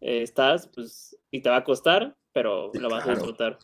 eh, 0.00 0.22
estás, 0.22 0.68
pues, 0.68 1.18
y 1.32 1.40
te 1.40 1.50
va 1.50 1.56
a 1.56 1.64
costar, 1.64 2.14
pero 2.32 2.70
Sí, 2.72 2.78
lo 2.78 2.88
vas 2.90 3.08
a 3.08 3.14
disfrutar. 3.14 3.58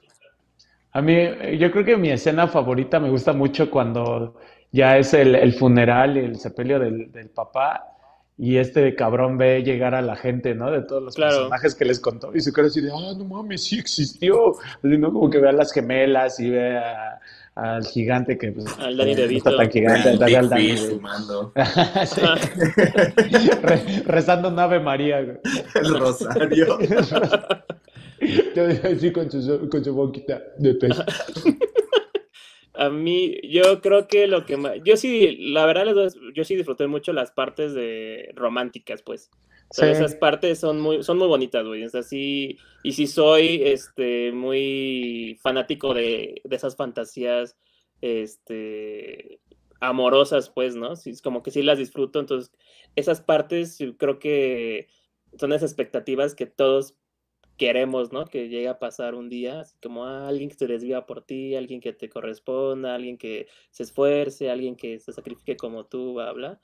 A 0.91 1.01
mí, 1.01 1.17
yo 1.57 1.71
creo 1.71 1.85
que 1.85 1.97
mi 1.97 2.11
escena 2.11 2.49
favorita 2.49 2.99
me 2.99 3.11
gusta 3.11 3.33
mucho 3.33 3.71
cuando 3.71 4.35
ya 4.73 4.99
es 4.99 5.15
el, 5.15 5.37
el 5.37 5.53
funeral 5.53 6.17
y 6.17 6.21
el 6.21 6.37
sepelio 6.37 6.81
del, 6.81 7.13
del 7.13 7.31
papá 7.31 7.98
y 8.39 8.57
este 8.59 8.95
cabrón 8.95 9.37
ve 9.37 9.63
llegar 9.65 9.95
a 9.97 10.01
la 10.03 10.15
gente, 10.15 10.55
¿no? 10.55 10.71
De 10.71 10.83
todos 10.83 11.03
los 11.03 11.15
Claro. 11.17 11.35
personajes 11.37 11.75
que 11.75 11.85
les 11.85 11.99
contó 11.99 12.31
y 12.35 12.41
se 12.41 12.53
queda 12.53 12.67
así 12.67 12.81
de, 12.81 12.91
ah, 12.93 13.13
no 13.19 13.25
mames, 13.25 13.65
sí 13.65 13.79
existió. 13.79 14.53
Así, 14.79 14.97
¿no? 14.97 15.13
Como 15.13 15.29
que 15.29 15.39
ve 15.39 15.49
a 15.49 15.53
las 15.53 15.73
gemelas 15.73 16.39
y 16.39 16.51
ve 16.51 16.77
a- 16.79 17.19
al 17.57 17.85
gigante 17.85 18.39
que 18.39 18.53
pues, 18.53 18.67
Al 18.79 18.97
Danny 18.97 19.11
eh, 19.11 19.15
no 19.17 19.21
DeVito. 19.23 19.51
está 19.51 19.57
tan 19.63 19.71
gigante, 19.73 20.11
El 20.11 20.23
al- 20.23 20.35
al 20.37 20.49
DeVito. 20.51 20.83
fumando. 20.95 21.53
Sí. 22.07 22.21
Re- 23.63 24.03
rezando 24.07 24.49
un 24.51 24.59
Ave 24.61 24.79
María, 24.79 25.21
güey. 25.23 25.39
El 25.75 25.99
rosario. 25.99 26.79
Así 28.85 29.13
con 29.13 29.31
su, 29.31 29.69
con 29.69 29.85
su 29.85 29.95
boquita 29.95 30.41
de 30.59 30.75
pez. 30.75 30.97
A 32.79 32.91
mí, 32.91 33.41
yo 33.43 33.81
creo 33.81 34.07
que 34.07 34.29
lo 34.29 34.47
que 34.47 34.57
más, 34.57 34.75
yo 34.85 34.97
sí, 34.97 35.37
la 35.37 35.67
verdad, 35.67 35.85
yo 36.33 36.45
sí 36.45 36.55
disfruté 36.55 36.87
mucho 36.87 37.13
las 37.13 37.33
partes 37.33 37.75
de 37.75 38.31
románticas, 38.37 39.03
pues. 39.03 39.31
esas 39.83 40.15
partes 40.15 40.61
son 40.61 40.81
muy, 40.81 41.03
son 41.03 41.19
muy 41.19 41.27
bonitas, 41.27 41.67
güey. 41.67 41.85
O 41.85 41.89
sea, 41.89 42.05
sí, 42.05 42.57
y 42.85 42.93
sí 42.93 43.09
soy, 43.09 43.63
este, 43.65 44.31
muy 44.31 45.41
fanático 45.43 45.93
de, 45.93 46.41
de 46.45 46.57
esas 46.57 46.77
fantasías, 46.77 47.57
este, 48.01 49.41
amorosas, 49.81 50.49
pues, 50.49 50.77
¿no? 50.77 50.95
Sí, 50.95 51.11
es 51.11 51.21
como 51.21 51.43
que 51.43 51.51
sí 51.51 51.63
las 51.63 51.79
disfruto, 51.79 52.21
entonces, 52.21 52.53
esas 52.95 53.21
partes 53.21 53.79
creo 53.99 54.21
que 54.21 54.87
son 55.37 55.53
esas 55.53 55.73
expectativas 55.73 56.37
que 56.37 56.47
todos 56.47 56.95
queremos, 57.59 58.13
¿no? 58.13 58.25
Que 58.25 58.49
llegue 58.49 58.69
a 58.69 58.79
pasar 58.79 59.15
un 59.15 59.29
día, 59.29 59.61
así 59.61 59.77
como 59.83 60.07
ah, 60.07 60.29
alguien 60.29 60.49
que 60.49 60.55
se 60.55 60.67
desviva 60.67 61.05
por 61.05 61.23
ti, 61.23 61.57
alguien 61.57 61.81
que 61.81 61.93
te 61.93 62.09
corresponda, 62.09 62.95
alguien 62.95 63.19
que 63.19 63.49
se 63.71 63.83
esfuerce, 63.83 64.51
alguien 64.51 64.77
que 64.77 64.99
se 65.01 65.13
sacrifique 65.13 65.57
como 65.57 65.85
tú, 65.85 66.21
habla. 66.21 66.61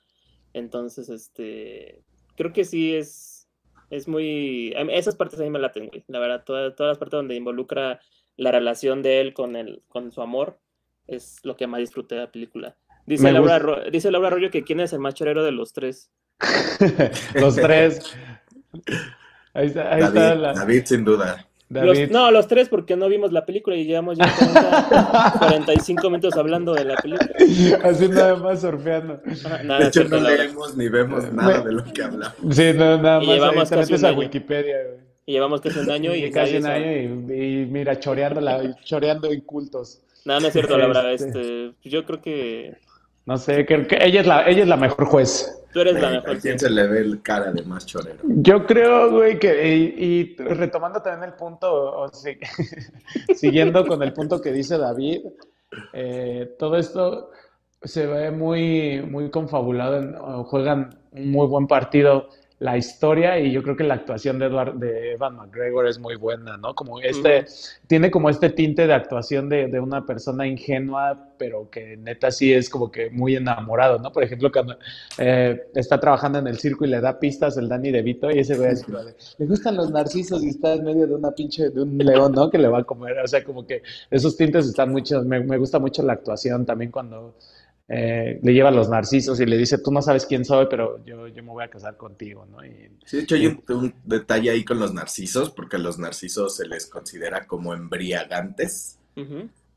Entonces, 0.53 1.09
este, 1.09 2.01
creo 2.35 2.53
que 2.53 2.63
sí 2.63 2.95
es, 2.95 3.47
es 3.89 4.07
muy, 4.07 4.73
esas 4.89 5.15
partes 5.15 5.39
a 5.39 5.43
mí 5.43 5.49
me 5.49 5.59
la 5.59 5.73
tengo, 5.73 5.91
la 6.07 6.19
verdad, 6.19 6.43
todas, 6.45 6.75
todas 6.75 6.91
las 6.91 6.97
partes 6.97 7.17
donde 7.17 7.35
involucra 7.35 7.99
la 8.37 8.51
relación 8.51 9.03
de 9.03 9.19
él 9.19 9.33
con, 9.33 9.55
el, 9.55 9.83
con 9.89 10.11
su 10.11 10.21
amor, 10.21 10.59
es 11.07 11.39
lo 11.43 11.55
que 11.55 11.67
más 11.67 11.81
disfruté 11.81 12.15
de 12.15 12.21
la 12.21 12.31
película. 12.31 12.77
Dice 13.05 13.31
Laura, 13.31 13.89
dice 13.91 14.09
Laura 14.09 14.29
Arroyo 14.29 14.49
que 14.49 14.63
quién 14.63 14.79
es 14.79 14.91
el 14.93 14.99
más 14.99 15.13
chorero 15.13 15.43
de 15.43 15.51
los 15.51 15.73
tres. 15.73 16.09
los 17.35 17.55
tres. 17.55 18.15
Ahí 19.55 19.67
está, 19.67 19.93
ahí 19.93 20.01
David, 20.01 20.17
está 20.17 20.35
la... 20.35 20.53
David, 20.53 20.83
sin 20.85 21.05
duda. 21.05 21.47
no, 22.11 22.29
los 22.29 22.47
tres 22.47 22.69
porque 22.69 22.95
no 22.95 23.07
vimos 23.07 23.31
la 23.31 23.45
película 23.45 23.75
y 23.75 23.85
llevamos 23.85 24.17
ya 24.17 25.35
45 25.39 26.09
minutos 26.09 26.35
hablando 26.35 26.73
de 26.73 26.85
la 26.85 26.95
película. 26.97 27.31
Así 27.83 28.07
nada 28.09 28.35
más 28.35 28.61
surfeando. 28.61 29.21
de 29.23 29.87
hecho, 29.87 30.03
no 30.03 30.19
leemos 30.19 30.75
ni 30.75 30.89
vemos 30.89 31.31
nada 31.31 31.61
de 31.61 31.71
lo 31.71 31.83
que 31.85 32.03
hablamos. 32.03 32.35
Sí, 32.51 32.73
no, 32.75 33.01
nada 33.01 33.19
más. 33.19 33.27
Y 33.27 33.31
llevamos 33.31 33.69
casi 33.69 33.93
un 33.95 34.05
a 34.05 34.11
Wikipedia, 34.11 34.75
güey. 34.83 35.05
Y 35.25 35.31
llevamos 35.31 35.61
casi 35.61 35.79
un 35.79 35.89
año 35.89 36.13
y, 36.13 36.23
y 36.25 36.31
casi 36.31 36.57
un 36.57 36.67
año 36.67 36.91
y, 36.91 37.65
mira, 37.71 37.97
choreando, 37.97 38.41
la, 38.41 38.75
choreando 38.83 39.33
incultos. 39.33 40.01
No, 40.25 40.39
no 40.39 40.47
es 40.47 40.53
cierto, 40.53 40.77
la 40.77 40.87
verdad. 40.87 41.13
Este, 41.13 41.67
este 41.67 41.89
yo 41.89 42.05
creo 42.05 42.21
que 42.21 42.75
no 43.25 43.37
sé, 43.37 43.65
que 43.65 43.87
ella, 44.01 44.21
es 44.21 44.27
la, 44.27 44.47
ella 44.47 44.61
es 44.61 44.67
la 44.67 44.77
mejor 44.77 45.05
juez. 45.05 45.64
Tú 45.75 45.81
eres 45.81 46.01
la 46.01 46.09
mejor. 46.09 46.37
¿A 46.37 46.39
quién 46.39 46.57
se 46.57 46.69
le 46.69 46.87
ve 46.87 46.99
el 47.01 47.21
cara 47.21 47.51
de 47.51 47.61
más 47.63 47.85
chorero? 47.85 48.19
Yo 48.23 48.65
creo, 48.65 49.11
güey, 49.11 49.37
que, 49.37 49.67
y, 49.67 50.33
retomando 50.37 51.01
también 51.01 51.31
el 51.31 51.35
punto, 51.35 51.67
o 51.69 52.09
siguiendo 53.35 53.85
con 53.85 54.01
el 54.01 54.13
punto 54.13 54.39
que 54.39 54.53
dice 54.53 54.77
David, 54.77 55.23
eh, 55.91 56.55
todo 56.57 56.77
esto 56.77 57.29
se 57.81 58.07
ve 58.07 58.31
muy, 58.31 59.01
muy 59.01 59.29
confabulado, 59.29 60.45
juegan 60.45 60.97
un 61.11 61.29
muy 61.29 61.45
buen 61.45 61.67
partido 61.67 62.29
la 62.59 62.77
historia 62.77 63.37
y 63.37 63.51
yo 63.51 63.61
creo 63.63 63.75
que 63.75 63.83
la 63.83 63.95
actuación 63.95 64.39
de, 64.39 64.45
Edward, 64.45 64.75
de 64.75 65.13
Evan 65.13 65.35
McGregor 65.35 65.87
es 65.87 65.99
muy 65.99 66.15
buena, 66.15 66.55
¿no? 66.55 66.73
Como 66.73 67.01
este, 67.01 67.45
tiene 67.87 68.09
como 68.09 68.29
este 68.29 68.49
tinte 68.49 68.87
de 68.87 68.93
actuación 68.93 69.49
de, 69.49 69.67
de, 69.67 69.79
una 69.81 70.05
persona 70.05 70.47
ingenua, 70.47 71.31
pero 71.37 71.69
que 71.69 71.97
neta 71.97 72.31
sí 72.31 72.53
es 72.53 72.69
como 72.69 72.89
que 72.89 73.09
muy 73.09 73.35
enamorado, 73.35 73.99
¿no? 73.99 74.11
Por 74.13 74.23
ejemplo, 74.23 74.51
cuando 74.53 74.77
eh, 75.17 75.67
está 75.75 75.99
trabajando 75.99 76.39
en 76.39 76.47
el 76.47 76.57
circo 76.57 76.85
y 76.85 76.89
le 76.89 77.01
da 77.01 77.19
pistas 77.19 77.57
el 77.57 77.67
Danny 77.67 77.91
DeVito 77.91 78.31
y 78.31 78.39
ese 78.39 78.55
güey 78.55 78.71
es 78.71 78.85
le 79.37 79.45
gustan 79.45 79.75
los 79.75 79.91
narcisos 79.91 80.41
y 80.43 80.49
está 80.49 80.73
en 80.73 80.85
medio 80.85 81.07
de 81.07 81.15
una 81.15 81.31
pinche, 81.31 81.69
de 81.69 81.81
un 81.81 81.97
león, 81.97 82.31
¿no? 82.31 82.49
Que 82.49 82.57
le 82.57 82.69
va 82.69 82.79
a 82.79 82.83
comer, 82.85 83.19
o 83.19 83.27
sea, 83.27 83.43
como 83.43 83.67
que 83.67 83.81
esos 84.09 84.37
tintes 84.37 84.65
están 84.65 84.91
muchos, 84.91 85.25
me, 85.25 85.41
me 85.41 85.57
gusta 85.57 85.77
mucho 85.77 86.03
la 86.03 86.13
actuación 86.13 86.65
también 86.65 86.89
cuando 86.89 87.35
eh, 87.87 88.39
le 88.41 88.53
lleva 88.53 88.71
los 88.71 88.89
narcisos 88.89 89.39
y 89.39 89.45
le 89.45 89.57
dice, 89.57 89.77
tú 89.77 89.91
no 89.91 90.01
sabes 90.01 90.25
quién 90.25 90.43
soy, 90.43 90.67
pero 90.69 91.03
yo, 91.05 91.27
yo 91.27 91.43
me 91.43 91.49
voy 91.49 91.63
a 91.63 91.69
casar 91.69 91.97
contigo, 91.97 92.45
¿no? 92.45 92.57
sí, 93.05 93.17
de 93.17 93.23
hecho 93.23 93.35
hay 93.35 93.47
un, 93.47 93.93
detalle 94.03 94.49
ahí 94.49 94.65
con 94.65 94.79
los 94.79 94.93
narcisos, 94.93 95.51
porque 95.51 95.75
a 95.75 95.79
los 95.79 95.99
narcisos 95.99 96.55
se 96.55 96.67
les 96.67 96.87
considera 96.87 97.45
como 97.45 97.73
embriagantes, 97.73 98.97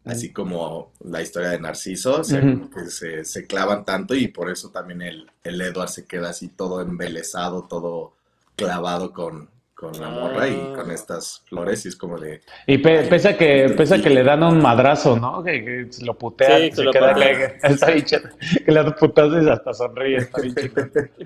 así 0.04 0.32
como 0.32 0.92
la 1.00 1.20
historia 1.20 1.50
de 1.50 1.61
Narciso, 1.61 2.24
se, 2.24 3.24
se, 3.24 3.46
clavan 3.46 3.84
tanto 3.84 4.14
y 4.14 4.28
por 4.28 4.50
eso 4.50 4.70
también 4.70 5.02
el, 5.02 5.30
el 5.44 5.61
Edward 5.61 5.90
se 5.90 6.06
queda 6.06 6.30
así 6.30 6.48
todo 6.48 6.80
embelesado, 6.80 7.64
todo 7.68 8.14
clavado 8.56 9.12
con, 9.12 9.50
con 9.78 9.92
la 10.00 10.08
morra 10.08 10.48
y 10.48 10.60
ah. 10.60 10.72
con 10.74 10.90
estas 10.90 11.44
flores 11.46 11.84
y 11.84 11.88
es 11.88 11.94
como 11.94 12.18
de... 12.18 12.40
Y 12.66 12.78
pese 12.78 13.28
a 13.28 13.38
que, 13.38 13.72
pese 13.76 14.02
que 14.02 14.10
le 14.10 14.24
dan 14.24 14.42
un 14.42 14.60
madrazo, 14.60 15.16
¿no? 15.16 15.40
Que, 15.44 15.88
lo 16.02 16.18
putea, 16.18 16.58
sí, 16.58 16.72
se 16.72 16.82
lo 16.82 16.90
queda 16.90 17.14
que, 17.14 17.58
está 17.62 17.94
que 17.94 18.72
le 18.72 18.82
dan 18.82 18.96
putazos 18.96 19.40
y 19.40 19.48
hasta 19.48 19.72
sonríe, 19.72 20.16
está 20.16 20.40
bien 20.40 20.56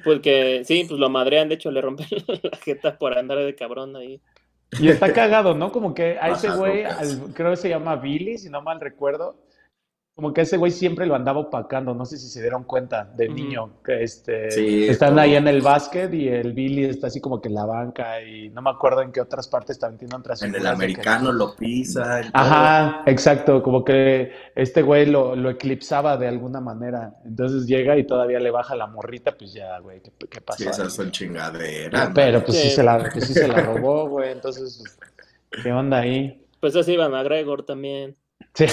Porque 0.05 0.65
sí, 0.67 0.85
pues 0.87 1.01
lo 1.01 1.09
madrean, 1.09 1.49
de 1.49 1.55
hecho 1.55 1.71
le 1.71 1.81
rompen 1.81 2.07
la 2.43 2.59
jeta 2.59 2.99
por 2.99 3.17
andar 3.17 3.39
de 3.39 3.55
cabrón 3.55 3.97
ahí. 3.97 4.21
Y 4.79 4.91
está 4.91 5.15
cagado, 5.15 5.55
¿no? 5.55 5.73
Como 5.73 5.95
que 5.95 6.19
a 6.21 6.33
ese 6.33 6.51
güey, 6.51 6.85
creo 7.33 7.53
que 7.53 7.57
se 7.57 7.71
llama 7.71 7.97
Billy, 7.97 8.37
si 8.37 8.51
no 8.51 8.61
mal 8.61 8.81
recuerdo, 8.81 9.35
como 10.15 10.35
que 10.35 10.43
ese 10.43 10.59
güey 10.59 10.71
siempre 10.71 11.07
lo 11.07 11.15
andaba 11.15 11.41
opacando, 11.41 11.95
no 11.95 12.05
sé 12.05 12.19
si 12.19 12.29
se 12.29 12.43
dieron 12.43 12.65
cuenta 12.65 13.05
del 13.17 13.35
niño, 13.35 13.81
que 13.83 14.03
este, 14.03 14.91
están 14.91 15.19
ahí 15.19 15.37
en 15.37 15.49
el 15.49 15.63
básquet 15.63 16.13
y 16.13 16.29
el 16.29 16.53
Billy 16.53 16.85
está 16.85 17.07
así 17.07 17.19
como 17.19 17.41
que 17.41 17.49
en 17.49 17.55
la 17.55 17.65
banca 17.65 18.21
y 18.21 18.51
no 18.51 18.61
me 18.61 18.69
acuerdo 18.69 19.01
en 19.01 19.11
qué 19.11 19.23
otras 19.23 19.49
partes 19.49 19.79
también 19.79 20.01
tiene 20.01 20.17
otras 20.17 20.43
En 20.43 20.55
el 20.55 20.67
americano 20.67 21.33
lo 21.33 21.57
pisa. 21.57 22.21
Ajá, 22.35 23.03
exacto, 23.07 23.63
como 23.63 23.83
que 23.85 24.33
este 24.55 24.83
güey 24.83 25.07
lo, 25.07 25.35
lo, 25.35 25.49
eclipsaba 25.49 26.19
de 26.19 26.29
alguna 26.29 26.61
manera, 26.61 27.15
entonces 27.25 27.67
llega 27.67 27.97
y 27.97 28.07
todavía 28.07 28.39
le 28.39 28.51
baja 28.51 28.77
la 28.77 28.87
morrita, 28.87 29.33
pues 29.33 29.55
ya, 29.55 29.79
güey, 29.79 30.03
¿qué, 30.03 30.13
qué 30.29 30.41
pasó? 30.43 30.63
Sí, 30.63 30.69
esas 30.69 30.93
son 30.93 31.11
chingaderas. 31.11 32.11
Pero 32.15 32.45
pues 32.45 32.61
sí, 32.61 32.71
se 32.71 32.83
la, 32.83 32.99
pues 33.11 33.27
sí 33.27 33.33
se 33.33 33.49
la 33.49 33.63
robó, 33.63 34.11
güey, 34.11 34.33
entonces, 34.33 34.85
¿qué 35.63 35.73
onda 35.73 36.01
ahí? 36.01 36.47
Pues 36.61 36.77
así 36.77 36.97
va 36.97 37.09
McGregor 37.09 37.65
también. 37.65 38.15
Sí. 38.55 38.67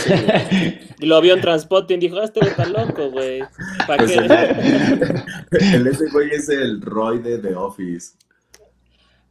Y 1.00 1.06
lo 1.06 1.22
vio 1.22 1.36
en 1.36 1.42
transporte 1.42 1.94
y 1.94 1.98
dijo, 1.98 2.18
ah, 2.20 2.26
este 2.26 2.42
está 2.42 2.66
loco, 2.66 3.10
güey. 3.12 3.42
¿Para 3.88 4.04
pues 4.04 4.12
qué? 4.12 5.76
El, 5.76 5.88
ese 5.88 6.10
güey 6.10 6.32
es 6.32 6.50
el 6.50 6.82
Roy 6.82 7.20
de 7.20 7.38
The 7.38 7.56
Office. 7.56 8.18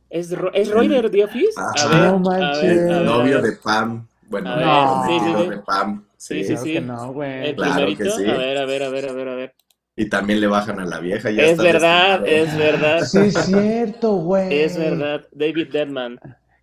¿Es, 0.09 0.35
¿Es 0.55 0.71
Roy 0.71 0.89
de 0.89 1.11
The 1.11 1.25
Office? 1.25 1.53
A 1.57 1.89
ver, 1.89 1.99
no 1.99 2.19
manches. 2.21 2.65
El 2.65 3.05
novio 3.05 3.43
de 3.43 3.53
Pam. 3.53 4.07
Bueno, 4.29 4.57
no, 4.57 5.07
sí, 5.07 5.21
sí, 5.21 5.51
de 5.51 5.59
Pam. 5.59 6.05
Sí, 6.17 6.45
sí, 6.45 6.57
sí. 6.57 6.81
no, 6.81 7.13
güey. 7.13 7.49
El 7.49 7.57
claro 7.57 7.75
primerito. 7.75 8.05
Que 8.05 8.11
sí. 8.11 8.31
A 8.31 8.37
ver, 8.37 8.59
a 8.59 8.65
ver, 8.65 8.83
a 8.83 8.89
ver, 8.89 9.09
a 9.09 9.13
ver, 9.13 9.29
a 9.29 9.35
ver. 9.35 9.55
Y 9.97 10.09
también 10.09 10.41
le 10.41 10.47
bajan 10.47 10.81
a 10.81 10.85
la 10.85 11.01
vieja. 11.01 11.31
Ya 11.31 11.43
es 11.43 11.59
verdad, 11.59 12.27
es 12.27 12.57
verdad. 12.57 13.05
Sí, 13.05 13.19
es 13.19 13.35
cierto, 13.35 14.13
güey. 14.13 14.63
Es 14.63 14.79
verdad. 14.79 15.27
David 15.33 15.69
Deadman. 15.73 16.19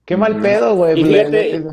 Qué 0.05 0.15
mal 0.15 0.39
pedo, 0.39 0.75
güey. 0.75 0.99
Y 0.99 1.03
fíjate, 1.03 1.63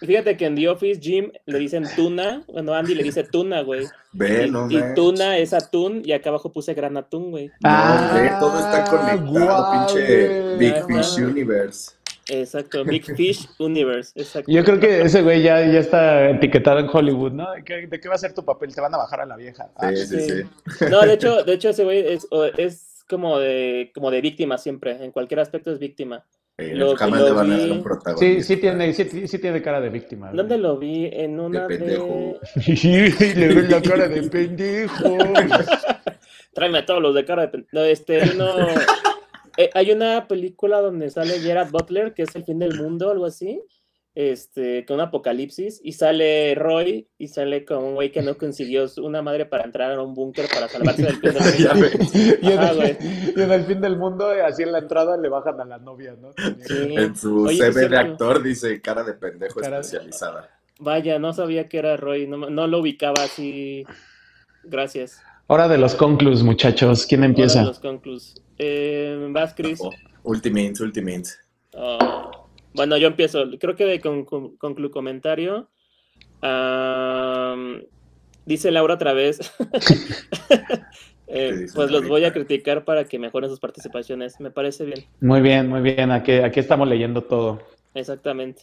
Fíjate 0.00 0.36
que 0.36 0.46
en 0.46 0.56
The 0.56 0.68
Office, 0.68 1.00
Jim 1.00 1.30
le 1.44 1.58
dicen 1.58 1.84
tuna, 1.94 2.42
bueno, 2.48 2.74
Andy 2.74 2.94
le 2.94 3.02
dice 3.02 3.24
tuna, 3.24 3.62
güey. 3.62 3.86
Ve, 4.12 4.46
y, 4.46 4.50
no 4.50 4.70
y 4.70 4.82
tuna 4.94 5.36
es 5.36 5.52
atún, 5.52 6.02
y 6.04 6.12
acá 6.12 6.30
abajo 6.30 6.52
puse 6.52 6.72
gran 6.72 6.96
atún, 6.96 7.30
güey. 7.30 7.50
Ah, 7.64 8.10
ve, 8.14 8.30
todo 8.40 8.58
está 8.58 8.84
conectado, 8.84 9.86
pinche 9.86 10.56
Big 10.56 10.74
Fish 10.86 11.22
Universe. 11.22 11.92
Exacto, 12.28 12.84
Big 12.84 13.04
Fish 13.16 13.48
Universe, 13.58 14.12
exacto. 14.14 14.50
Yo 14.50 14.64
creo 14.64 14.80
que 14.80 15.02
ese 15.02 15.22
güey 15.22 15.42
ya, 15.42 15.60
ya 15.66 15.80
está 15.80 16.30
etiquetado 16.30 16.78
en 16.78 16.88
Hollywood, 16.90 17.32
¿no? 17.32 17.52
¿De 17.52 17.64
qué, 17.64 17.86
¿De 17.86 18.00
qué, 18.00 18.08
va 18.08 18.14
a 18.14 18.18
ser 18.18 18.32
tu 18.32 18.44
papel? 18.44 18.74
Te 18.74 18.80
van 18.80 18.94
a 18.94 18.98
bajar 18.98 19.20
a 19.20 19.26
la 19.26 19.36
vieja. 19.36 19.66
sí, 19.66 19.86
ah, 19.86 19.92
sí, 19.94 20.20
sí, 20.20 20.86
No, 20.90 21.00
de 21.00 21.14
hecho, 21.14 21.42
de 21.42 21.52
hecho 21.54 21.70
ese 21.70 21.84
güey 21.84 21.98
es, 21.98 22.26
es 22.56 23.04
como 23.08 23.38
de, 23.38 23.90
como 23.94 24.10
de 24.10 24.20
víctima 24.20 24.56
siempre, 24.56 25.04
en 25.04 25.10
cualquier 25.10 25.40
aspecto 25.40 25.72
es 25.72 25.78
víctima. 25.78 26.24
Lo, 26.74 26.96
jamás 26.96 27.22
le 27.22 27.30
van 27.32 27.50
a 27.50 27.58
dar 27.58 27.72
un 27.72 27.82
protagonista. 27.82 28.42
Sí, 28.42 28.54
sí 28.54 28.60
tiene, 28.60 28.92
sí, 28.92 29.26
sí 29.26 29.38
tiene 29.38 29.62
cara 29.62 29.80
de 29.80 29.88
víctima. 29.88 30.30
¿Dónde 30.32 30.58
lo 30.58 30.78
vi? 30.78 31.06
En 31.12 31.38
una 31.38 31.66
de... 31.66 31.78
pendejo. 31.78 32.38
De... 32.54 33.34
le 33.36 33.54
ve 33.54 33.68
la 33.68 33.82
cara 33.82 34.08
de 34.08 34.22
pendejo. 34.22 35.18
Tráeme 36.54 36.78
a 36.78 36.86
todos 36.86 37.02
los 37.02 37.14
de 37.14 37.24
cara 37.24 37.42
de 37.42 37.48
pendejo. 37.48 37.84
este, 37.84 38.34
no... 38.34 38.54
Eh, 39.56 39.68
hay 39.74 39.90
una 39.90 40.28
película 40.28 40.80
donde 40.80 41.10
sale 41.10 41.40
Gerard 41.40 41.70
Butler, 41.70 42.14
que 42.14 42.22
es 42.22 42.34
El 42.36 42.44
fin 42.44 42.60
del 42.60 42.80
mundo, 42.80 43.10
algo 43.10 43.26
así 43.26 43.60
este, 44.14 44.84
con 44.86 44.96
un 44.96 45.02
apocalipsis 45.02 45.80
y 45.84 45.92
sale 45.92 46.54
Roy 46.54 47.08
y 47.16 47.28
sale 47.28 47.64
con 47.64 47.78
un 47.84 47.94
güey 47.94 48.10
que 48.10 48.22
no 48.22 48.36
consiguió 48.36 48.86
una 48.98 49.22
madre 49.22 49.46
para 49.46 49.64
entrar 49.64 49.92
a 49.92 50.02
un 50.02 50.14
búnker 50.14 50.46
para 50.52 50.68
salvarse 50.68 51.02
del 51.02 51.16
fin 51.16 51.32
del 51.32 51.42
mundo. 51.42 51.78
y, 52.42 53.40
en 53.40 53.52
el, 53.52 53.64
fin 53.64 53.80
del 53.80 53.96
mundo, 53.96 54.30
así 54.44 54.62
en 54.64 54.72
la 54.72 54.78
entrada 54.78 55.16
le 55.16 55.28
bajan 55.28 55.60
a 55.60 55.64
la 55.64 55.78
novia, 55.78 56.16
¿no? 56.20 56.30
En 56.36 57.14
su 57.16 57.46
CV 57.48 57.88
de 57.88 57.98
actor 57.98 58.42
dice 58.42 58.80
cara 58.80 59.04
de 59.04 59.14
pendejo 59.14 59.60
especializada. 59.60 60.50
Vaya, 60.80 61.18
no 61.18 61.32
sabía 61.32 61.68
que 61.68 61.78
era 61.78 61.96
Roy, 61.96 62.26
no, 62.26 62.50
no 62.50 62.66
lo 62.66 62.80
ubicaba 62.80 63.22
así. 63.22 63.84
Gracias. 64.64 65.22
Hora 65.46 65.68
de 65.68 65.78
los 65.78 65.94
conclus, 65.94 66.42
muchachos. 66.42 67.06
¿Quién 67.06 67.24
empieza? 67.24 67.60
Hora 67.60 67.62
de 67.62 67.68
los 67.68 67.80
conclus. 67.80 68.42
Eh, 68.58 69.28
¿Vas, 69.30 69.54
Chris? 69.54 69.80
Ultimate, 70.22 70.74
Ultimate. 70.80 71.24
Oh. 71.74 72.39
Bueno, 72.74 72.96
yo 72.96 73.08
empiezo. 73.08 73.44
Creo 73.58 73.76
que 73.76 73.84
de 73.84 74.00
conclu 74.00 74.90
comentario. 74.90 75.68
Dice 78.46 78.70
Laura 78.70 78.94
otra 78.94 79.12
vez. 79.12 79.38
Eh, 81.32 81.68
pues 81.76 81.92
los 81.92 82.08
voy 82.08 82.24
a 82.24 82.32
criticar 82.32 82.84
para 82.84 83.04
que 83.04 83.16
mejoren 83.16 83.48
sus 83.48 83.60
participaciones. 83.60 84.40
Me 84.40 84.50
parece 84.50 84.84
bien. 84.84 85.04
Muy 85.20 85.40
bien, 85.40 85.68
muy 85.68 85.80
bien. 85.80 86.10
Aquí, 86.10 86.32
aquí 86.32 86.58
estamos 86.58 86.88
leyendo 86.88 87.22
todo. 87.22 87.62
Exactamente. 87.94 88.62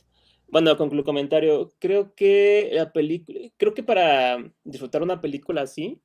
Bueno, 0.50 0.76
concluyo 0.76 1.06
comentario. 1.06 1.72
Creo 1.80 2.14
que 2.14 2.70
la 2.74 2.92
película, 2.92 3.40
creo 3.56 3.74
que 3.74 3.84
para 3.84 4.38
disfrutar 4.66 5.02
una 5.02 5.22
película 5.22 5.62
así, 5.62 6.02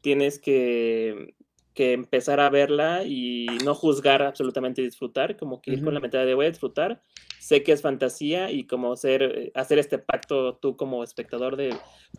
tienes 0.00 0.38
que, 0.38 1.34
que, 1.74 1.92
empezar 1.92 2.40
a 2.40 2.50
verla 2.50 3.04
y 3.04 3.46
no 3.64 3.74
juzgar 3.74 4.22
absolutamente 4.22 4.82
disfrutar, 4.82 5.36
como 5.36 5.60
que 5.60 5.72
ir 5.72 5.84
con 5.84 5.94
la 5.94 6.00
mentalidad 6.00 6.26
de 6.26 6.34
voy 6.34 6.46
a 6.46 6.50
disfrutar. 6.50 7.02
Sé 7.38 7.62
que 7.62 7.72
es 7.72 7.82
fantasía 7.82 8.50
y 8.50 8.64
como 8.64 8.96
ser, 8.96 9.50
hacer 9.54 9.78
este 9.78 9.98
pacto 9.98 10.56
tú 10.56 10.76
como 10.76 11.02
espectador 11.02 11.56
de, 11.56 11.74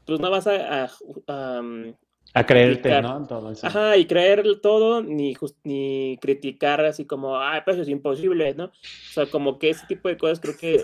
pues 0.06 0.20
no 0.20 0.32
vas 0.32 0.48
a, 0.48 0.86
a, 1.28 1.62
a 2.34 2.46
creerte, 2.46 3.02
¿no? 3.02 3.28
Todo 3.28 3.52
eso. 3.52 3.68
Ajá, 3.68 3.98
y 3.98 4.06
creer 4.06 4.62
todo, 4.62 5.02
ni, 5.04 5.36
ni 5.64 6.18
criticar 6.22 6.84
así 6.86 7.06
como, 7.06 7.38
ah, 7.38 7.62
pues 7.66 7.78
es 7.78 7.90
imposible, 7.90 8.54
¿no? 8.54 8.66
O 8.66 9.14
sea, 9.14 9.26
como 9.26 9.60
que 9.60 9.70
ese 9.70 9.86
tipo 9.88 10.08
de 10.08 10.18
cosas 10.18 10.40
creo 10.40 10.58
que 10.58 10.82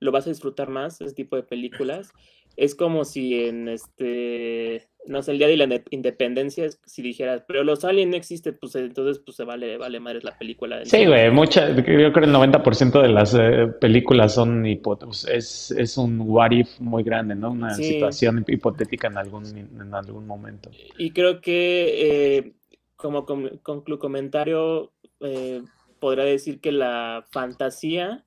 lo 0.00 0.12
vas 0.12 0.26
a 0.26 0.30
disfrutar 0.30 0.68
más, 0.68 1.00
ese 1.00 1.14
tipo 1.14 1.36
de 1.36 1.44
películas. 1.44 2.12
Es 2.56 2.74
como 2.74 3.04
si 3.04 3.46
en 3.46 3.68
este, 3.68 4.88
no 5.06 5.22
sé, 5.22 5.32
el 5.32 5.38
día 5.38 5.48
de 5.48 5.56
la 5.56 5.82
independencia, 5.90 6.68
si 6.84 7.02
dijeras, 7.02 7.42
pero 7.46 7.64
los 7.64 7.84
aliens 7.84 8.10
no 8.10 8.16
existen, 8.16 8.56
pues 8.60 8.74
entonces 8.76 9.22
pues 9.24 9.36
se 9.36 9.44
vale, 9.44 9.76
vale 9.76 10.00
madre 10.00 10.20
la 10.22 10.36
película. 10.38 10.84
Sí, 10.84 11.06
güey, 11.06 11.30
mucha, 11.30 11.74
yo 11.74 11.82
creo 11.82 12.12
que 12.12 12.20
el 12.20 12.32
90% 12.32 13.02
de 13.02 13.08
las 13.08 13.34
eh, 13.34 13.66
películas 13.80 14.34
son 14.34 14.64
hipótesis, 14.66 15.26
es, 15.28 15.70
es 15.72 15.96
un 15.98 16.20
what 16.20 16.52
if 16.52 16.68
muy 16.80 17.02
grande, 17.02 17.34
¿no? 17.34 17.50
Una 17.50 17.74
situación 17.74 18.44
hipotética 18.46 19.08
en 19.08 19.18
algún, 19.18 19.44
en 19.56 19.94
algún 19.94 20.26
momento. 20.26 20.70
Y 20.98 21.10
creo 21.10 21.40
que 21.40 22.36
eh, 22.36 22.52
como 22.96 23.26
conclu 23.26 23.98
comentario, 23.98 24.92
eh, 25.20 25.62
podría 26.00 26.24
decir 26.24 26.60
que 26.60 26.72
la 26.72 27.26
fantasía 27.30 28.24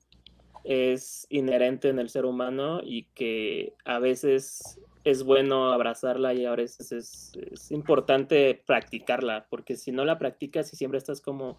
es 0.64 1.26
inherente 1.30 1.88
en 1.88 1.98
el 1.98 2.08
ser 2.08 2.24
humano 2.24 2.80
y 2.82 3.04
que 3.14 3.74
a 3.84 3.98
veces 3.98 4.80
es 5.04 5.22
bueno 5.22 5.72
abrazarla 5.72 6.34
y 6.34 6.44
a 6.44 6.54
veces 6.54 6.92
es, 6.92 7.70
importante 7.70 8.62
practicarla, 8.66 9.46
porque 9.48 9.76
si 9.76 9.92
no 9.92 10.04
la 10.04 10.18
practicas 10.18 10.72
y 10.72 10.76
siempre 10.76 10.98
estás 10.98 11.20
como 11.20 11.58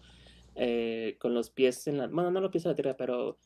eh, 0.54 1.16
con 1.18 1.34
los 1.34 1.50
pies 1.50 1.86
en 1.86 1.98
la... 1.98 2.06
Bueno, 2.06 2.30
no 2.30 2.40
los 2.40 2.50
pies 2.50 2.64
en 2.64 2.70
la 2.70 2.74
tierra, 2.74 2.96
pero 2.96 3.38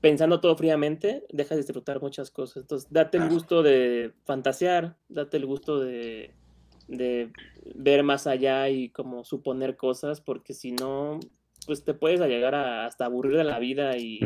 pensando 0.00 0.40
todo 0.40 0.56
fríamente, 0.56 1.24
dejas 1.30 1.56
de 1.56 1.62
disfrutar 1.62 2.00
muchas 2.00 2.30
cosas. 2.30 2.62
Entonces, 2.62 2.88
date 2.90 3.18
el 3.18 3.28
gusto 3.28 3.62
de 3.62 4.12
fantasear, 4.24 4.96
date 5.08 5.36
el 5.36 5.46
gusto 5.46 5.78
de, 5.80 6.34
de 6.88 7.30
ver 7.74 8.02
más 8.02 8.26
allá 8.26 8.68
y 8.68 8.90
como 8.90 9.24
suponer 9.24 9.76
cosas, 9.76 10.20
porque 10.20 10.54
si 10.54 10.72
no, 10.72 11.20
pues 11.66 11.84
te 11.84 11.94
puedes 11.94 12.20
llegar 12.20 12.54
a 12.54 12.86
hasta 12.86 13.04
aburrir 13.04 13.36
de 13.36 13.44
la 13.44 13.58
vida 13.58 13.96
y 13.96 14.20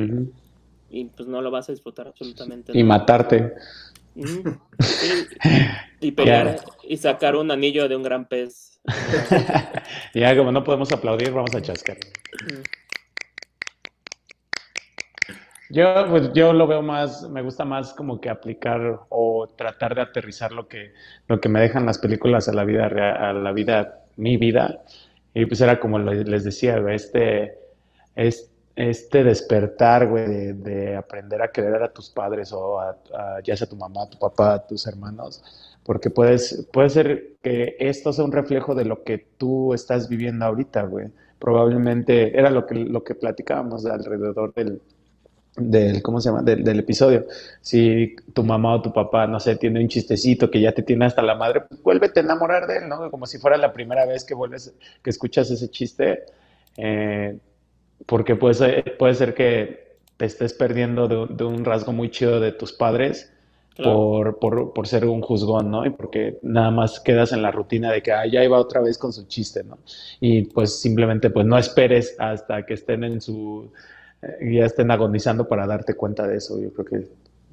y 0.91 1.05
pues 1.07 1.29
no 1.29 1.41
lo 1.43 1.51
vas 1.51 1.69
a 1.69 1.73
disfrutar 1.73 2.09
absolutamente. 2.09 2.73
Y 2.75 2.83
matarte. 2.83 3.55
y 6.01 6.13
pelear 6.13 6.57
y 6.85 6.97
sacar 6.97 7.37
un 7.37 7.51
anillo 7.51 7.89
de 7.89 7.97
un 7.97 8.03
gran 8.03 8.27
pez. 8.27 8.81
ya, 10.15 10.37
como 10.37 10.53
no 10.53 10.63
podemos 10.63 10.93
aplaudir, 10.93 11.33
vamos 11.33 11.55
a 11.55 11.61
chascar. 11.61 11.97
Yo, 15.69 16.07
pues, 16.09 16.33
yo 16.33 16.53
lo 16.53 16.69
veo 16.69 16.81
más, 16.81 17.29
me 17.29 17.43
gusta 17.43 17.65
más 17.65 17.93
como 17.93 18.21
que 18.21 18.31
aplicar 18.31 19.01
o 19.09 19.49
tratar 19.57 19.97
de 19.97 20.03
aterrizar 20.03 20.53
lo 20.53 20.69
que, 20.69 20.93
lo 21.27 21.41
que 21.41 21.49
me 21.49 21.61
dejan 21.61 21.87
las 21.87 21.99
películas 21.99 22.49
a 22.49 22.53
la 22.53 22.65
vida 22.65 22.89
real, 22.89 23.17
a 23.17 23.33
la 23.33 23.53
vida, 23.53 24.05
mi 24.17 24.37
vida. 24.37 24.85
Y 25.35 25.45
pues 25.47 25.61
era 25.61 25.81
como 25.81 25.99
les 25.99 26.45
decía, 26.45 26.79
este, 26.89 27.59
este 28.15 28.56
este 28.77 29.25
despertar, 29.25 30.07
güey, 30.07 30.53
de, 30.53 30.97
aprender 30.97 31.41
a 31.41 31.51
querer 31.51 31.83
a 31.83 31.93
tus 31.93 32.11
padres 32.11 32.53
o 32.53 32.79
a, 32.79 32.95
ya 33.43 33.57
sea 33.57 33.67
tu 33.67 33.77
mamá, 33.77 34.09
tu 34.09 34.19
papá, 34.19 34.67
tus 34.67 34.87
hermanos, 34.87 35.43
porque 35.83 36.11
puedes, 36.11 36.69
puede 36.73 36.91
ser 36.91 37.37
que 37.43 37.77
esto 37.81 38.13
sea 38.13 38.25
un 38.25 38.33
reflejo 38.33 38.75
de 38.75 38.85
lo 38.85 39.03
que 39.03 39.19
tú 39.39 39.73
estás 39.73 40.09
viviendo 40.09 40.45
ahorita, 40.45 40.83
güey. 40.83 41.09
Probablemente 41.39 42.39
era 42.39 42.51
lo 42.51 42.67
que, 42.67 42.75
lo 42.75 43.03
que 43.03 43.15
platicábamos 43.15 43.87
alrededor 43.87 44.53
del, 44.55 44.83
del 45.57 46.03
¿cómo 46.03 46.21
se 46.21 46.29
llama? 46.29 46.43
Del, 46.43 46.79
episodio. 46.79 47.27
Si 47.63 48.15
tu 48.35 48.45
mamá 48.45 48.75
o 48.75 48.83
tu 48.83 48.93
papá, 48.93 49.27
no 49.27 49.41
sé, 49.41 49.57
tiene 49.57 49.81
un 49.81 49.89
chistecito 49.89 50.51
que 50.51 50.61
ya 50.61 50.73
te 50.73 50.83
tiene 50.83 51.07
hasta 51.07 51.23
la 51.23 51.35
madre, 51.35 51.63
pues 51.63 51.83
vuélvete 51.83 52.21
a 52.21 52.25
enamorar 52.25 52.67
de 52.67 52.79
él, 52.79 52.89
¿no? 52.89 53.11
Como 53.11 53.27
si 53.27 53.39
fuera 53.39 53.57
la 53.57 53.73
primera 53.73 54.05
vez 54.05 54.25
que 54.25 54.35
vuelves, 54.35 54.75
que 55.03 55.11
escuchas 55.11 55.51
ese 55.51 55.71
chiste. 55.71 56.25
Eh, 56.77 57.39
porque 58.05 58.37
puede 58.37 58.55
ser, 58.55 58.97
puede 58.99 59.15
ser 59.15 59.35
que 59.35 59.97
te 60.17 60.25
estés 60.25 60.53
perdiendo 60.53 61.09
de, 61.09 61.45
un 61.45 61.65
rasgo 61.65 61.93
muy 61.93 62.11
chido 62.11 62.41
de 62.41 62.53
tus 62.53 62.73
padres 62.73 63.33
por, 63.83 64.39
por, 64.39 64.87
ser 64.87 65.05
un 65.05 65.21
juzgón, 65.21 65.71
¿no? 65.71 65.85
Y 65.85 65.91
porque 65.91 66.39
nada 66.43 66.71
más 66.71 66.99
quedas 67.01 67.33
en 67.33 67.43
la 67.43 67.51
rutina 67.51 67.93
de 67.93 68.03
que 68.03 68.11
ah, 68.11 68.25
ya 68.27 68.43
iba 68.43 68.59
otra 68.59 68.81
vez 68.81 68.97
con 68.97 69.13
su 69.13 69.27
chiste, 69.27 69.65
¿no? 69.65 69.79
Y 70.19 70.43
pues 70.43 70.81
simplemente 70.81 71.29
pues 71.29 71.45
no 71.45 71.59
esperes 71.59 72.17
hasta 72.19 72.65
que 72.65 72.73
estén 72.73 73.05
en 73.05 73.21
su, 73.21 73.71
eh, 74.23 74.55
ya 74.55 74.65
estén 74.65 74.91
agonizando 74.91 75.47
para 75.47 75.67
darte 75.67 75.95
cuenta 75.95 76.27
de 76.27 76.39
eso. 76.39 76.59
Yo 76.59 76.73
creo 76.73 76.87
que 76.87 77.09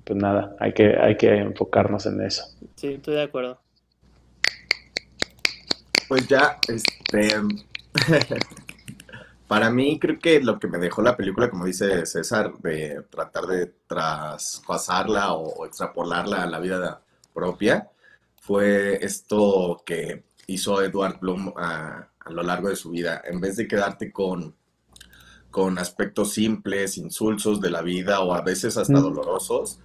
pues 0.05 0.17
nada, 0.17 0.55
hay 0.59 0.73
que, 0.73 0.95
hay 0.97 1.17
que 1.17 1.29
enfocarnos 1.35 2.05
en 2.05 2.21
eso. 2.21 2.43
Sí, 2.75 2.93
estoy 2.93 3.15
de 3.15 3.23
acuerdo. 3.23 3.59
Pues 6.07 6.27
ya, 6.27 6.57
este... 6.69 7.27
Para 9.53 9.69
mí, 9.69 9.99
creo 9.99 10.17
que 10.17 10.41
lo 10.41 10.57
que 10.57 10.67
me 10.67 10.79
dejó 10.79 11.03
la 11.03 11.15
película, 11.15 11.47
como 11.47 11.65
dice 11.65 12.07
César, 12.07 12.57
de 12.57 13.05
tratar 13.11 13.45
de 13.45 13.67
traspasarla 13.85 15.33
o 15.33 15.67
extrapolarla 15.67 16.41
a 16.41 16.47
la 16.47 16.59
vida 16.59 17.03
propia, 17.35 17.87
fue 18.41 19.05
esto 19.05 19.83
que 19.85 20.23
hizo 20.47 20.81
Edward 20.81 21.19
Bloom 21.19 21.53
a, 21.55 22.09
lo 22.31 22.41
largo 22.41 22.69
de 22.69 22.75
su 22.75 22.89
vida. 22.89 23.21
En 23.25 23.39
vez 23.39 23.55
de 23.55 23.67
quedarte 23.67 24.11
con, 24.11 24.55
con 25.51 25.77
aspectos 25.77 26.33
simples, 26.33 26.97
insulsos 26.97 27.61
de 27.61 27.69
la 27.69 27.83
vida 27.83 28.21
o 28.21 28.33
a 28.33 28.41
veces 28.41 28.75
hasta 28.75 28.99
dolorosos, 28.99 29.79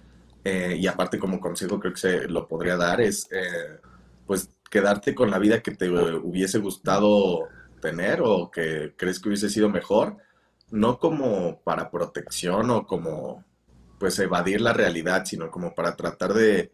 eh, 0.45 0.77
y 0.79 0.87
aparte 0.87 1.19
como 1.19 1.39
consejo 1.39 1.79
creo 1.79 1.93
que 1.93 1.99
se 1.99 2.27
lo 2.27 2.47
podría 2.47 2.75
dar, 2.75 3.01
es 3.01 3.27
eh, 3.29 3.79
pues 4.25 4.49
quedarte 4.71 5.13
con 5.13 5.29
la 5.29 5.37
vida 5.37 5.61
que 5.61 5.75
te 5.75 5.91
hubiese 5.91 6.57
gustado 6.57 7.47
tener 7.79 8.21
o 8.23 8.49
que 8.51 8.93
crees 8.97 9.19
que 9.19 9.29
hubiese 9.29 9.49
sido 9.49 9.69
mejor, 9.69 10.17
no 10.71 10.99
como 10.99 11.59
para 11.61 11.89
protección 11.89 12.69
o 12.69 12.85
como 12.85 13.43
pues 13.97 14.17
evadir 14.19 14.61
la 14.61 14.73
realidad, 14.73 15.25
sino 15.25 15.51
como 15.51 15.75
para 15.75 15.95
tratar 15.95 16.33
de, 16.33 16.71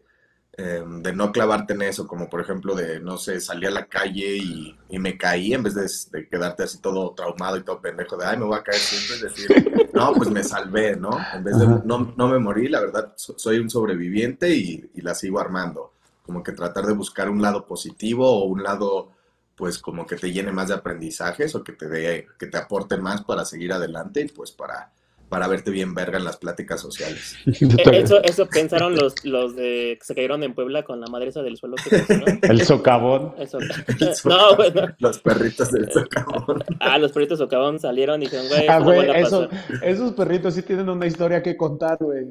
em, 0.52 1.02
de 1.02 1.12
no 1.12 1.32
clavarte 1.32 1.74
en 1.74 1.82
eso, 1.82 2.06
como 2.06 2.28
por 2.28 2.40
ejemplo 2.40 2.74
de, 2.74 3.00
no 3.00 3.18
sé, 3.18 3.40
salí 3.40 3.66
a 3.66 3.70
la 3.70 3.86
calle 3.86 4.36
y, 4.36 4.76
me 4.98 5.18
caí 5.18 5.52
en 5.52 5.62
vez 5.64 5.74
de, 6.10 6.28
quedarte 6.28 6.62
así 6.62 6.80
todo 6.80 7.12
traumado 7.14 7.56
y 7.56 7.64
todo 7.64 7.80
pendejo 7.80 8.16
de, 8.16 8.26
ay, 8.26 8.38
me 8.38 8.44
voy 8.44 8.58
a 8.58 8.62
caer 8.62 8.78
siempre, 8.78 9.16
es 9.16 9.22
decir, 9.22 9.90
no, 9.92 10.14
pues 10.14 10.30
me 10.30 10.44
salvé, 10.44 10.96
¿no? 10.96 11.18
En 11.34 11.44
vez 11.44 11.58
de, 11.58 11.66
no, 11.66 12.14
no 12.16 12.28
me 12.28 12.38
morí, 12.38 12.68
la 12.68 12.80
verdad, 12.80 13.12
soy 13.16 13.58
un 13.58 13.68
sobreviviente 13.68 14.54
y, 14.54 14.90
y 14.94 15.00
la 15.02 15.14
sigo 15.14 15.40
armando. 15.40 15.92
Como 16.22 16.42
que 16.42 16.52
tratar 16.52 16.86
de 16.86 16.92
buscar 16.92 17.28
un 17.28 17.42
lado 17.42 17.66
positivo 17.66 18.28
o 18.28 18.46
un 18.46 18.62
lado 18.62 19.15
pues 19.56 19.78
como 19.78 20.06
que 20.06 20.16
te 20.16 20.32
llene 20.32 20.52
más 20.52 20.68
de 20.68 20.74
aprendizajes 20.74 21.54
o 21.54 21.64
que 21.64 21.72
te 21.72 21.88
dé, 21.88 22.26
que 22.38 22.46
te 22.46 22.58
aporte 22.58 22.96
más 22.98 23.22
para 23.24 23.44
seguir 23.44 23.72
adelante 23.72 24.20
y 24.20 24.28
pues 24.28 24.52
para 24.52 24.92
para 25.28 25.48
verte 25.48 25.70
bien 25.70 25.94
verga 25.94 26.18
en 26.18 26.24
las 26.24 26.36
pláticas 26.36 26.80
sociales. 26.80 27.36
Eh, 27.76 28.02
eso, 28.02 28.22
eso 28.22 28.46
pensaron 28.46 28.94
los, 28.94 29.24
los 29.24 29.56
de 29.56 29.96
que 29.98 30.04
se 30.04 30.14
cayeron 30.14 30.42
en 30.42 30.54
Puebla 30.54 30.82
con 30.82 31.00
la 31.00 31.06
madre 31.08 31.28
esa 31.28 31.42
del 31.42 31.56
suelo 31.56 31.76
que 31.76 32.02
El 32.42 32.62
socavón. 32.62 33.34
no, 34.24 34.56
bueno. 34.56 34.94
Los 34.98 35.18
perritos 35.18 35.72
del 35.72 35.90
socavón. 35.90 36.64
Ah, 36.80 36.98
los 36.98 37.12
perritos 37.12 37.38
socavón 37.38 37.78
salieron 37.80 38.22
y 38.22 38.26
dijeron, 38.26 38.48
güey, 38.48 38.68
ah, 38.68 38.78
güey 38.78 39.10
eso, 39.16 39.48
esos 39.82 40.12
perritos 40.12 40.54
sí 40.54 40.62
tienen 40.62 40.88
una 40.88 41.06
historia 41.06 41.42
que 41.42 41.56
contar, 41.56 41.98
güey. 42.00 42.26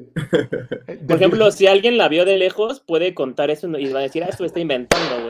Por 1.06 1.16
ejemplo, 1.16 1.50
si 1.50 1.66
alguien 1.66 1.98
la 1.98 2.08
vio 2.08 2.24
de 2.24 2.36
lejos, 2.36 2.80
puede 2.80 3.14
contar 3.14 3.50
eso 3.50 3.66
y 3.78 3.92
va 3.92 4.00
a 4.00 4.02
decir, 4.02 4.24
ah, 4.24 4.28
esto 4.28 4.44
está 4.44 4.60
inventando, 4.60 5.24
güey. 5.24 5.25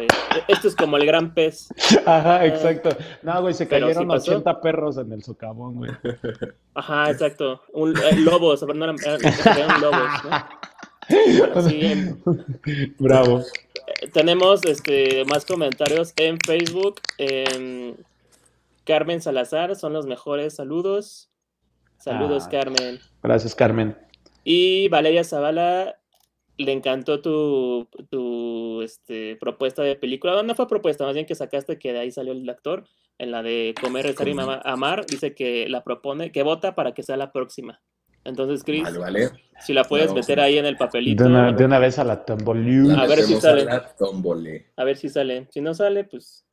Esto 0.49 0.68
es 0.68 0.76
como 0.76 0.97
el 0.97 1.07
gran 1.07 1.34
pez. 1.34 1.68
Ajá, 2.07 2.36
ah. 2.36 2.47
exacto. 2.47 2.90
No, 3.22 3.40
güey, 3.40 3.55
se 3.55 3.68
cayeron 3.68 4.11
80 4.11 4.61
perros 4.61 4.99
en 4.99 5.12
el 5.12 5.22
socavón, 5.22 5.76
güey. 5.76 5.90
Ajá, 6.74 7.11
exacto 7.11 7.47
un, 7.72 7.97
eh, 7.97 8.16
lobos, 8.18 8.62
no 8.62 8.84
eran, 8.84 8.97
lobos, 9.80 10.09
Bravo. 12.99 13.40
Eh, 13.40 14.09
tenemos 14.12 14.64
este, 14.64 15.24
más 15.26 15.44
comentarios 15.44 16.12
en 16.16 16.38
Facebook. 16.44 17.01
Carmen 18.84 19.20
Salazar, 19.20 19.76
son 19.76 19.92
los 19.92 20.07
mejores. 20.07 20.55
Saludos. 20.55 21.30
Saludos, 21.99 22.44
ah, 22.47 22.51
Carmen. 22.51 23.01
Gracias, 23.22 23.55
Carmen. 23.55 23.97
Y 24.44 24.88
Valeria 24.88 25.24
Zavala 25.24 25.97
le 26.59 26.72
encantó 26.72 27.20
tu, 27.20 27.86
tu 28.11 28.82
este, 28.82 29.36
propuesta 29.36 29.82
de 29.82 29.96
película. 29.96 30.42
No 30.42 30.54
fue 30.54 30.66
propuesta, 30.68 31.04
más 31.04 31.14
bien 31.14 31.26
que 31.26 31.34
sacaste 31.34 31.78
que 31.78 31.92
de 31.92 31.98
ahí 31.98 32.11
salió 32.11 32.32
el 32.32 32.48
actor. 32.48 32.84
En 33.18 33.30
la 33.30 33.42
de 33.42 33.74
Comer, 33.80 34.07
Rezar 34.07 34.28
y. 34.28 34.34
Amar, 34.64 35.07
dice 35.07 35.34
que 35.34 35.68
la 35.68 35.82
propone, 35.84 36.32
que 36.32 36.42
vota 36.42 36.74
para 36.74 36.92
que 36.92 37.02
sea 37.02 37.16
la 37.16 37.32
próxima. 37.32 37.80
Entonces, 38.24 38.64
Chris, 38.64 38.82
Vale, 38.82 38.98
vale. 38.98 39.30
si 39.61 39.72
la 39.72 39.84
puedes 39.84 40.09
Vamos 40.09 40.22
meter 40.26 40.40
a- 40.40 40.44
ahí 40.44 40.59
en 40.59 40.66
el 40.66 40.76
papelito, 40.76 41.22
De 41.24 41.30
una, 41.30 41.52
de 41.52 41.64
una 41.64 41.78
vez 41.78 41.98
a 41.98 42.04
la 42.04 42.24
tombolú. 42.24 42.90
A 42.96 43.07
ver 43.07 43.22
si 43.22 43.36
sale. 43.36 43.66
a 43.70 44.84
ver 44.84 44.96
si 44.96 45.09
sale. 45.09 45.46
Si 45.50 45.61
no 45.61 45.74
sale, 45.74 46.04
pues 46.04 46.44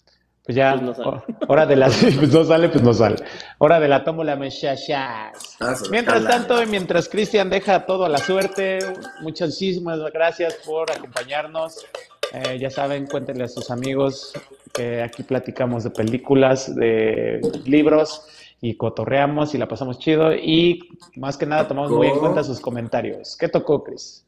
Pues 0.46 0.56
ya, 0.58 0.72
Pues 0.74 0.82
no 0.84 0.94
sale. 0.94 1.10
ho- 1.10 1.24
hora 1.48 1.66
de 1.66 1.76
la... 1.78 1.88
Pues 2.20 2.34
no 2.34 2.44
sale, 2.44 2.70
pues 2.70 2.84
no 2.84 2.94
sale. 2.94 3.16
Hora 3.60 3.80
de 3.80 3.88
la 3.88 4.04
tómbola, 4.04 4.36
muchachas. 4.36 4.88
Ah, 5.62 5.76
Mientras 5.89 6.26
tanto, 6.26 6.62
y 6.62 6.66
mientras 6.66 7.08
Cristian 7.08 7.50
deja 7.50 7.86
todo 7.86 8.04
a 8.06 8.10
la 8.10 8.18
suerte, 8.18 8.80
muchísimas 9.22 10.00
gracias 10.12 10.56
por 10.66 10.91
acompañarnos. 10.91 11.86
Eh, 12.34 12.58
ya 12.60 12.70
saben, 12.70 13.06
cuéntenle 13.08 13.46
a 13.46 13.48
sus 13.48 13.70
amigos 13.72 14.34
que 14.74 15.02
aquí 15.04 15.24
platicamos 15.24 15.84
de 15.84 15.91
películas, 15.91 16.76
de 16.76 17.39
libros 17.66 18.28
y 18.60 18.76
cotorreamos 18.76 19.54
y 19.54 19.58
la 19.60 19.68
pasamos 19.68 20.00
chido. 20.00 20.34
Y 20.34 20.80
más 21.16 21.38
que 21.38 21.46
nada, 21.46 21.68
tomamos 21.68 21.91
muy 21.91 22.08
en 22.08 22.20
cuenta 22.20 22.44
sus 22.44 22.60
comentarios. 22.60 23.38
¿Qué 23.38 23.48
tocó, 23.48 23.84
Chris? 23.84 24.26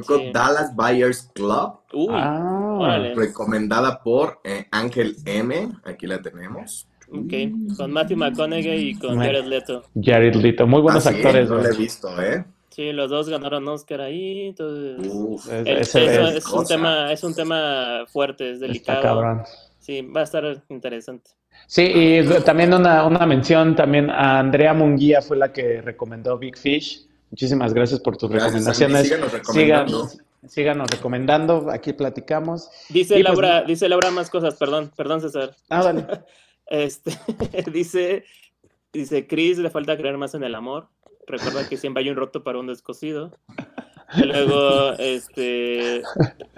Tocó 0.00 0.18
Sí. 0.18 0.30
Dallas 0.32 0.74
Buyers 0.74 1.30
Club, 1.34 1.74
Uy, 1.92 2.06
ah, 2.10 3.12
recomendada 3.14 4.02
por 4.02 4.40
eh, 4.44 4.66
Ángel 4.70 5.16
M. 5.24 5.68
Aquí 5.84 6.06
la 6.06 6.20
tenemos. 6.22 6.86
ok. 7.10 7.76
Con 7.76 7.92
Matthew 7.92 8.16
McConaughey 8.18 8.88
y 8.90 8.94
con. 8.98 9.18
Jared 9.18 9.44
Leto. 9.46 9.82
Jared 10.00 10.34
Leto, 10.34 10.66
muy 10.66 10.80
buenos 10.82 11.06
Ah, 11.06 11.10
sí, 11.10 11.16
actores. 11.16 11.48
No 11.48 11.56
la 11.58 11.68
he 11.68 11.76
visto, 11.76 12.22
¿eh? 12.22 12.44
Sí, 12.70 12.92
los 12.92 13.08
dos 13.08 13.28
ganaron 13.30 13.66
Oscar 13.68 14.02
ahí, 14.02 14.48
entonces... 14.48 15.10
Uf. 15.10 15.46
Es- 15.50 15.66
el- 15.66 15.78
ese 15.78 16.04
eso 16.04 16.28
es- 16.28 16.34
es 16.36 16.46
un 16.52 16.66
tema, 16.66 17.10
es 17.12 17.24
un 17.24 17.34
tema 17.34 18.04
fuerte, 18.06 18.48
es 18.50 18.54
está 18.56 18.66
delicado. 18.66 19.02
cabrón. 19.02 19.42
Sí, 19.78 20.02
va 20.02 20.20
a 20.20 20.24
estar 20.24 20.62
interesante. 20.68 21.30
Sí, 21.66 21.82
y 21.84 22.22
también 22.44 22.74
una, 22.74 23.06
una 23.06 23.24
mención 23.24 23.74
también 23.74 24.10
a 24.10 24.38
Andrea 24.40 24.74
Munguía 24.74 25.22
fue 25.22 25.38
la 25.38 25.52
que 25.54 25.80
recomendó 25.80 26.36
Big 26.36 26.58
Fish. 26.58 27.05
Muchísimas 27.30 27.74
gracias 27.74 28.00
por 28.00 28.16
tus 28.16 28.30
Gracias, 28.30 28.52
recomendaciones. 28.52 29.02
Síganos 29.04 29.32
recomendando. 29.32 30.08
Síganos 30.48 30.90
recomendando, 30.90 31.70
aquí 31.72 31.92
platicamos. 31.92 32.70
Dice 32.88 33.18
Y 33.18 33.22
pues- 33.22 33.24
Laura, 33.24 33.62
dice 33.62 33.88
Laura 33.88 34.10
más 34.12 34.30
cosas, 34.30 34.54
perdón, 34.56 34.92
perdón 34.96 35.20
César. 35.20 35.54
Ah, 35.68 35.82
dale. 35.82 36.06
Este, 36.68 37.12
dice, 37.72 38.24
dice, 38.92 39.28
Chris 39.28 39.58
le 39.58 39.70
falta 39.70 39.96
creer 39.96 40.18
más 40.18 40.34
en 40.34 40.42
el 40.42 40.54
amor. 40.56 40.88
Recuerda 41.28 41.68
que 41.68 41.76
siempre 41.76 42.02
hay 42.02 42.10
un 42.10 42.16
roto 42.16 42.42
para 42.42 42.58
un 42.58 42.66
descosido. 42.66 43.36
Luego, 44.16 44.92
este, 44.98 46.02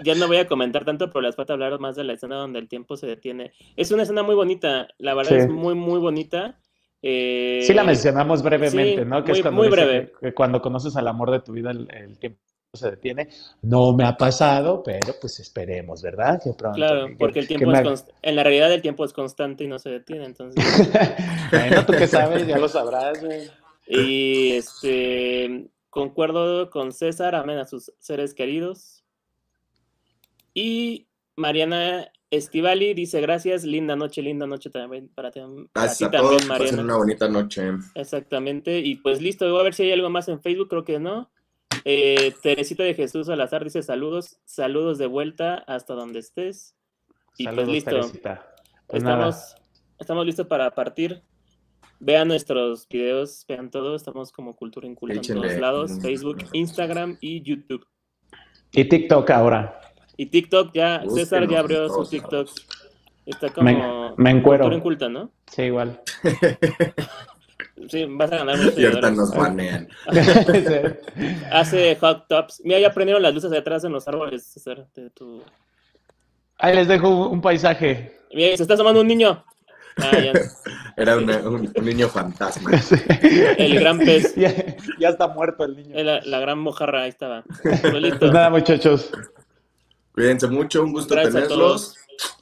ya 0.03 0.15
no 0.15 0.27
voy 0.27 0.37
a 0.37 0.47
comentar 0.47 0.85
tanto, 0.85 1.09
pero 1.09 1.21
les 1.21 1.35
falta 1.35 1.53
hablar 1.53 1.79
más 1.79 1.95
de 1.95 2.03
la 2.03 2.13
escena 2.13 2.35
donde 2.37 2.59
el 2.59 2.67
tiempo 2.67 2.95
se 2.97 3.07
detiene. 3.07 3.51
Es 3.75 3.91
una 3.91 4.03
escena 4.03 4.23
muy 4.23 4.35
bonita, 4.35 4.87
la 4.99 5.13
verdad 5.15 5.31
Sí. 5.31 5.37
es 5.37 5.49
muy, 5.49 5.73
muy 5.75 5.99
bonita. 5.99 6.58
Eh, 7.01 7.61
Sí 7.65 7.73
la 7.73 7.83
mencionamos 7.83 8.43
brevemente, 8.43 9.03
sí, 9.03 9.09
¿no? 9.09 9.23
Que 9.23 9.31
muy- 9.31 9.39
es 9.39 9.43
cuando 9.43 9.61
muy 9.61 9.69
breve. 9.69 10.11
que- 10.21 10.33
cuando 10.33 10.61
conoces 10.61 10.95
al 10.97 11.07
amor 11.07 11.31
de 11.31 11.39
tu 11.39 11.53
vida 11.53 11.71
el, 11.71 11.87
el 11.93 12.19
tiempo 12.19 12.39
se 12.73 12.91
detiene. 12.91 13.29
No 13.61 13.93
me 13.93 14.03
ha 14.03 14.15
pasado, 14.17 14.83
pero 14.83 15.13
pues 15.19 15.39
esperemos, 15.39 16.01
¿verdad? 16.03 16.39
Que 16.43 16.51
pronto. 16.53 16.75
Claro, 16.75 17.07
Que- 17.07 17.15
porque 17.15 17.39
el 17.39 17.47
tiempo 17.47 17.71
me- 17.71 17.79
es 17.79 17.83
const- 17.85 18.11
en 18.21 18.35
la 18.35 18.43
realidad 18.43 18.71
el 18.73 18.81
tiempo 18.81 19.05
es 19.05 19.13
constante 19.13 19.63
y 19.63 19.67
no 19.67 19.79
se 19.79 19.89
detiene, 19.89 20.25
entonces. 20.25 20.63
bueno, 21.51 21.85
tú 21.85 21.93
que 21.93 22.05
sabes, 22.07 22.45
ya 22.45 22.57
lo 22.57 22.67
sabrás, 22.67 23.23
güey. 23.23 23.49
Y 23.87 24.51
este 24.51 25.67
concuerdo 25.89 26.69
con 26.69 26.91
César, 26.91 27.33
amen 27.33 27.57
a 27.57 27.65
sus 27.65 27.91
seres 27.97 28.35
queridos. 28.35 29.03
Y 30.53 31.07
Mariana 31.35 32.11
Estivali 32.31 32.93
dice 32.93 33.21
gracias, 33.21 33.63
linda 33.63 33.95
noche, 33.95 34.21
linda 34.21 34.45
noche 34.45 34.69
también 34.69 35.09
para, 35.09 35.31
ti- 35.31 35.39
para 35.73 35.91
ti 35.93 36.03
a 36.03 36.11
también, 36.11 36.37
todos. 36.37 36.47
Mariana. 36.47 36.83
una 36.83 36.95
bonita 36.97 37.27
noche. 37.27 37.71
Exactamente. 37.95 38.79
Y 38.79 38.97
pues 38.97 39.19
listo, 39.21 39.49
voy 39.49 39.59
a 39.61 39.63
ver 39.63 39.73
si 39.73 39.83
hay 39.83 39.93
algo 39.93 40.09
más 40.09 40.27
en 40.27 40.39
Facebook, 40.41 40.69
creo 40.69 40.83
que 40.85 40.99
no. 40.99 41.31
Eh, 41.85 42.33
Teresita 42.43 42.83
de 42.83 42.93
Jesús 42.93 43.27
Salazar 43.27 43.63
dice 43.63 43.81
saludos, 43.81 44.39
saludos 44.45 44.97
de 44.97 45.07
vuelta 45.07 45.55
hasta 45.67 45.93
donde 45.95 46.19
estés. 46.19 46.75
Y 47.37 47.47
pues 47.47 47.67
listo. 47.67 47.89
Teresita. 47.91 48.45
Pues 48.85 49.01
nada. 49.01 49.29
Estamos, 49.29 49.55
estamos 49.99 50.25
listos 50.25 50.45
para 50.47 50.69
partir. 50.71 51.23
Vean 51.99 52.27
nuestros 52.27 52.87
videos, 52.87 53.43
vean 53.47 53.71
todo. 53.71 53.95
Estamos 53.95 54.31
como 54.31 54.55
Cultura 54.55 54.87
Inculta 54.87 55.15
en 55.15 55.21
todos 55.21 55.57
lados: 55.57 55.99
Facebook, 56.01 56.37
Instagram 56.53 57.17
y 57.21 57.41
YouTube. 57.41 57.85
Y 58.71 58.85
TikTok 58.85 59.29
ahora. 59.31 59.79
Y 60.19 60.25
TikTok 60.25 60.71
ya, 60.73 61.01
César 61.07 61.47
ya 61.47 61.59
abrió 61.59 61.87
su 61.87 62.05
TikTok. 62.05 62.49
Está 63.25 63.47
como 63.53 64.13
Me, 64.17 64.31
me 64.31 64.37
encuero. 64.37 64.69
Inculta, 64.73 65.07
¿no? 65.07 65.31
Sí, 65.49 65.61
igual. 65.63 66.01
Sí, 67.87 68.05
vas 68.09 68.29
a 68.33 68.37
ganar 68.39 68.57
muchos 68.57 68.73
Y 68.77 68.85
ahorita 68.85 69.07
seguidores. 69.07 69.17
nos 69.17 69.33
banean. 69.37 69.87
Hace 71.53 71.95
hot 71.95 72.27
tops. 72.27 72.61
Mira, 72.65 72.79
ya 72.79 72.93
prendieron 72.93 73.23
las 73.23 73.33
luces 73.33 73.49
de 73.49 73.59
atrás 73.59 73.85
en 73.85 73.93
los 73.93 74.05
árboles, 74.09 74.43
César. 74.45 74.87
de 74.93 75.09
tu- 75.11 75.41
Ahí 76.57 76.75
les 76.75 76.89
dejo 76.89 77.29
un, 77.29 77.39
paisaje. 77.39 78.19
Mira, 78.33 78.57
se 78.57 78.63
está 78.63 78.73
asomando 78.73 78.99
un 78.99 79.07
niño. 79.07 79.41
Ah, 79.97 80.17
ya. 80.19 80.33
Era 80.97 81.15
una- 81.15 81.37
un, 81.47 81.71
un 81.73 81.85
niño 81.85 82.09
fantasma. 82.09 82.71
El 83.57 83.79
gran 83.79 83.99
pez. 83.99 84.35
ya, 84.35 84.53
ya 84.99 85.09
está 85.09 85.29
muerto 85.29 85.63
el 85.63 85.77
niño. 85.77 85.95
La, 86.03 86.19
la 86.25 86.39
gran 86.39 86.59
mojarra, 86.59 87.03
ahí 87.03 87.09
estaba. 87.09 87.45
Pues 87.63 88.33
nada, 88.33 88.49
muchachos. 88.49 89.09
Cuídense 90.13 90.47
mucho, 90.47 90.83
un 90.83 90.91
gusto 90.91 91.15
Gracias 91.15 91.35
a 91.35 91.41
tenerlos. 91.43 91.95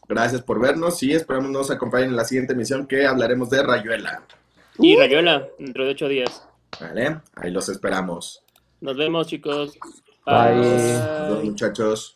Gracias 0.07 0.41
por 0.41 0.59
vernos 0.59 1.03
y 1.03 1.13
esperamos 1.13 1.51
nos 1.51 1.69
acompañen 1.69 2.09
en 2.09 2.15
la 2.15 2.25
siguiente 2.25 2.53
emisión 2.53 2.87
que 2.87 3.05
hablaremos 3.05 3.49
de 3.49 3.61
Rayuela. 3.61 4.23
Y 4.79 4.95
Rayuela, 4.95 5.47
dentro 5.59 5.85
de 5.85 5.91
ocho 5.91 6.07
días. 6.07 6.47
¿Vale? 6.79 7.19
Ahí 7.35 7.51
los 7.51 7.67
esperamos. 7.69 8.41
Nos 8.79 8.95
vemos, 8.95 9.27
chicos. 9.27 9.77
Bye. 10.25 10.35
Adiós, 10.35 11.43
muchachos. 11.43 12.15